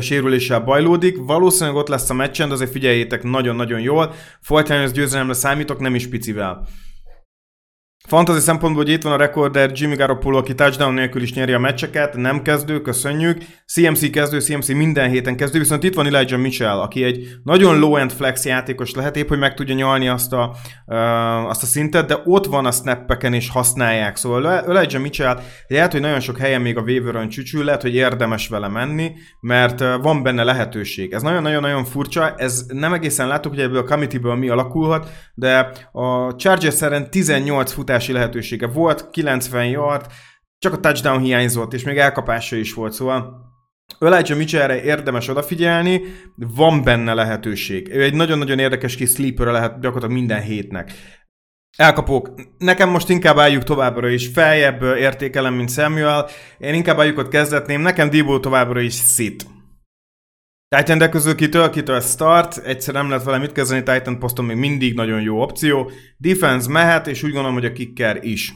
sérüléssel 0.00 0.60
bajlódik. 0.60 1.16
Valószínűleg 1.20 1.76
ott 1.76 1.88
lesz 1.88 2.10
a 2.10 2.14
meccsen, 2.14 2.48
de 2.48 2.54
azért 2.54 2.70
figyeljétek 2.70 3.22
nagyon-nagyon 3.22 3.80
jól. 3.80 4.14
49ers 4.48 4.90
győzelemre 4.92 5.34
számítok, 5.34 5.80
nem 5.80 5.94
is 5.94 6.08
picivel. 6.08 6.66
Fantasy 8.06 8.40
szempontból, 8.40 8.84
hogy 8.84 8.92
itt 8.92 9.02
van 9.02 9.12
a 9.12 9.16
rekorder 9.16 9.70
Jimmy 9.74 9.94
Garoppolo, 9.94 10.38
aki 10.38 10.54
touchdown 10.54 10.94
nélkül 10.94 11.22
is 11.22 11.32
nyeri 11.32 11.52
a 11.52 11.58
meccseket, 11.58 12.16
nem 12.16 12.42
kezdő, 12.42 12.80
köszönjük. 12.80 13.42
CMC 13.66 14.10
kezdő, 14.10 14.40
CMC 14.40 14.68
minden 14.68 15.10
héten 15.10 15.36
kezdő, 15.36 15.58
viszont 15.58 15.82
itt 15.82 15.94
van 15.94 16.06
Elijah 16.06 16.40
Mitchell, 16.40 16.78
aki 16.78 17.04
egy 17.04 17.28
nagyon 17.44 17.78
low-end 17.78 18.12
flex 18.12 18.44
játékos 18.44 18.94
lehet, 18.94 19.16
épp, 19.16 19.28
hogy 19.28 19.38
meg 19.38 19.54
tudja 19.54 19.74
nyalni 19.74 20.08
azt 20.08 20.32
a, 20.32 20.56
uh, 20.86 21.48
azt 21.48 21.62
a 21.62 21.66
szintet, 21.66 22.06
de 22.06 22.22
ott 22.24 22.46
van 22.46 22.66
a 22.66 22.70
snappeken 22.70 23.32
és 23.32 23.50
használják. 23.50 24.16
Szóval 24.16 24.52
Elijah 24.52 25.02
Mitchell 25.02 25.40
lehet, 25.66 25.92
hogy 25.92 26.00
nagyon 26.00 26.20
sok 26.20 26.38
helyen 26.38 26.60
még 26.60 26.76
a 26.76 26.82
waiver 26.82 27.26
csücsül, 27.26 27.64
lehet, 27.64 27.82
hogy 27.82 27.94
érdemes 27.94 28.48
vele 28.48 28.68
menni, 28.68 29.12
mert 29.40 29.80
van 30.02 30.22
benne 30.22 30.44
lehetőség. 30.44 31.12
Ez 31.12 31.22
nagyon-nagyon-nagyon 31.22 31.84
furcsa, 31.84 32.34
ez 32.36 32.64
nem 32.68 32.92
egészen 32.92 33.28
látok, 33.28 33.52
hogy 33.52 33.62
ebből 33.62 33.78
a 33.78 33.84
committee 33.84 34.34
mi 34.34 34.48
alakulhat, 34.48 35.10
de 35.34 35.70
a 35.92 36.36
Chargers 36.36 36.74
szerint 36.74 37.10
18 37.10 37.72
futás 37.72 37.87
futási 37.88 38.12
lehetősége 38.12 38.66
volt, 38.66 39.10
90 39.10 39.66
yard, 39.66 40.06
csak 40.58 40.72
a 40.72 40.80
touchdown 40.80 41.20
hiányzott, 41.20 41.74
és 41.74 41.82
még 41.82 41.98
elkapása 41.98 42.56
is 42.56 42.74
volt, 42.74 42.92
szóval 42.92 43.46
Elijah 43.98 44.36
Mitchellre 44.36 44.82
érdemes 44.82 45.28
odafigyelni, 45.28 46.00
van 46.36 46.82
benne 46.82 47.14
lehetőség. 47.14 47.88
Ő 47.88 48.02
egy 48.02 48.14
nagyon-nagyon 48.14 48.58
érdekes 48.58 48.96
kis 48.96 49.10
sleeper 49.10 49.46
lehet 49.46 49.80
gyakorlatilag 49.80 50.14
minden 50.14 50.42
hétnek. 50.42 50.92
Elkapók. 51.76 52.30
Nekem 52.58 52.88
most 52.88 53.08
inkább 53.08 53.38
álljuk 53.38 53.62
továbbra 53.62 54.08
is 54.08 54.26
feljebb 54.26 54.82
értékelem, 54.82 55.54
mint 55.54 55.70
Samuel. 55.70 56.28
Én 56.58 56.74
inkább 56.74 56.98
álljukot 56.98 57.28
kezdetném. 57.28 57.80
Nekem 57.80 58.10
Debo 58.10 58.40
továbbra 58.40 58.80
is 58.80 58.92
szit. 58.92 59.46
Titan 60.76 61.10
közül 61.10 61.34
kitől, 61.34 61.70
kitől 61.70 62.00
start, 62.00 62.56
egyszer 62.56 62.94
nem 62.94 63.08
lehet 63.08 63.24
vele 63.24 63.38
mit 63.38 63.52
kezdeni, 63.52 63.82
Titan 63.82 64.18
poszton 64.18 64.44
még 64.44 64.56
mindig 64.56 64.94
nagyon 64.94 65.20
jó 65.20 65.42
opció. 65.42 65.90
Defense 66.16 66.70
mehet, 66.70 67.06
és 67.06 67.22
úgy 67.22 67.32
gondolom, 67.32 67.54
hogy 67.54 67.64
a 67.64 67.72
kicker 67.72 68.18
is. 68.20 68.54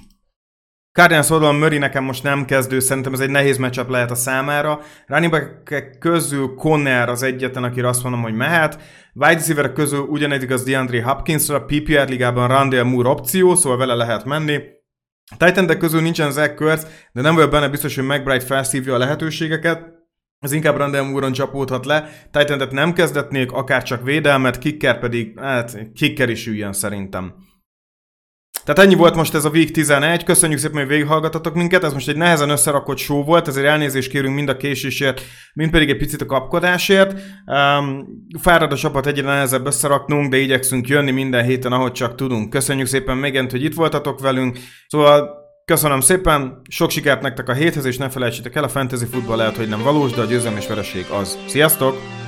Cardinals 0.98 1.30
oldalon 1.30 1.54
Murray 1.54 1.78
nekem 1.78 2.04
most 2.04 2.22
nem 2.22 2.44
kezdő, 2.44 2.80
szerintem 2.80 3.12
ez 3.12 3.20
egy 3.20 3.30
nehéz 3.30 3.56
matchup 3.56 3.88
lehet 3.88 4.10
a 4.10 4.14
számára. 4.14 4.80
Running 5.06 5.32
back 5.32 5.98
közül 5.98 6.54
Conner 6.54 7.08
az 7.08 7.22
egyetlen, 7.22 7.64
akire 7.64 7.88
azt 7.88 8.02
mondom, 8.02 8.22
hogy 8.22 8.34
mehet. 8.34 8.80
Wide 9.14 9.34
receiver 9.34 9.72
közül 9.72 10.00
ugyanegy 10.00 10.42
igaz 10.42 10.62
DeAndre 10.64 11.02
Hopkins, 11.02 11.48
a 11.48 11.64
PPR 11.64 12.08
ligában 12.08 12.48
Randall 12.48 12.82
Moore 12.82 13.08
opció, 13.08 13.54
szóval 13.54 13.78
vele 13.78 13.94
lehet 13.94 14.24
menni. 14.24 14.60
Titan 15.38 15.78
közül 15.78 16.00
nincsen 16.00 16.30
Zach 16.30 16.54
Kurtz, 16.54 16.86
de 17.12 17.20
nem 17.20 17.34
vagyok 17.34 17.50
benne 17.50 17.68
biztos, 17.68 17.94
hogy 17.94 18.04
McBride 18.04 18.44
felszívja 18.44 18.94
a 18.94 18.98
lehetőségeket. 18.98 19.91
Ez 20.43 20.53
inkább 20.53 20.76
Randall 20.76 21.03
Moore-on 21.03 21.32
csapódhat 21.32 21.86
le. 21.86 22.09
titan 22.30 22.68
nem 22.70 22.93
kezdetnék, 22.93 23.53
akár 23.53 23.82
csak 23.82 24.03
védelmet, 24.03 24.59
kicker 24.59 24.99
pedig, 24.99 25.38
hát 25.40 25.78
kicker 25.95 26.28
is 26.28 26.47
üljön 26.47 26.72
szerintem. 26.72 27.34
Tehát 28.64 28.78
ennyi 28.78 28.95
volt 28.95 29.14
most 29.14 29.34
ez 29.34 29.45
a 29.45 29.51
Week 29.51 29.70
11, 29.70 30.24
köszönjük 30.24 30.59
szépen, 30.59 30.78
hogy 30.78 30.88
végighallgatatok 30.88 31.55
minket, 31.55 31.84
ez 31.84 31.93
most 31.93 32.09
egy 32.09 32.16
nehezen 32.16 32.51
összerakott 32.51 32.99
show 32.99 33.24
volt, 33.24 33.49
ezért 33.49 33.66
elnézést 33.66 34.11
kérünk 34.11 34.34
mind 34.34 34.49
a 34.49 34.57
késésért, 34.57 35.22
mind 35.55 35.70
pedig 35.70 35.90
egy 35.90 35.97
picit 35.97 36.20
a 36.20 36.26
kapkodásért. 36.26 37.20
Um, 37.47 38.07
fárad 38.40 38.72
a 38.72 38.76
csapat 38.76 39.07
egyre 39.07 39.26
nehezebb 39.26 39.66
összeraknunk, 39.66 40.30
de 40.30 40.36
igyekszünk 40.36 40.88
jönni 40.88 41.11
minden 41.11 41.45
héten, 41.45 41.72
ahogy 41.72 41.93
csak 41.93 42.14
tudunk. 42.14 42.51
Köszönjük 42.51 42.86
szépen 42.86 43.16
még 43.16 43.51
hogy 43.51 43.64
itt 43.64 43.74
voltatok 43.74 44.20
velünk, 44.20 44.59
szóval 44.86 45.41
Köszönöm 45.64 46.00
szépen, 46.00 46.60
sok 46.68 46.90
sikert 46.90 47.22
nektek 47.22 47.48
a 47.48 47.52
héthez, 47.52 47.84
és 47.84 47.96
ne 47.96 48.08
felejtsétek 48.08 48.54
el, 48.54 48.64
a 48.64 48.68
fantasy 48.68 49.06
futball 49.06 49.36
lehet, 49.36 49.56
hogy 49.56 49.68
nem 49.68 49.82
valós, 49.82 50.12
de 50.12 50.20
a 50.20 50.24
győzelem 50.24 50.56
és 50.56 50.66
vereség 50.66 51.06
az. 51.10 51.38
Sziasztok! 51.46 52.21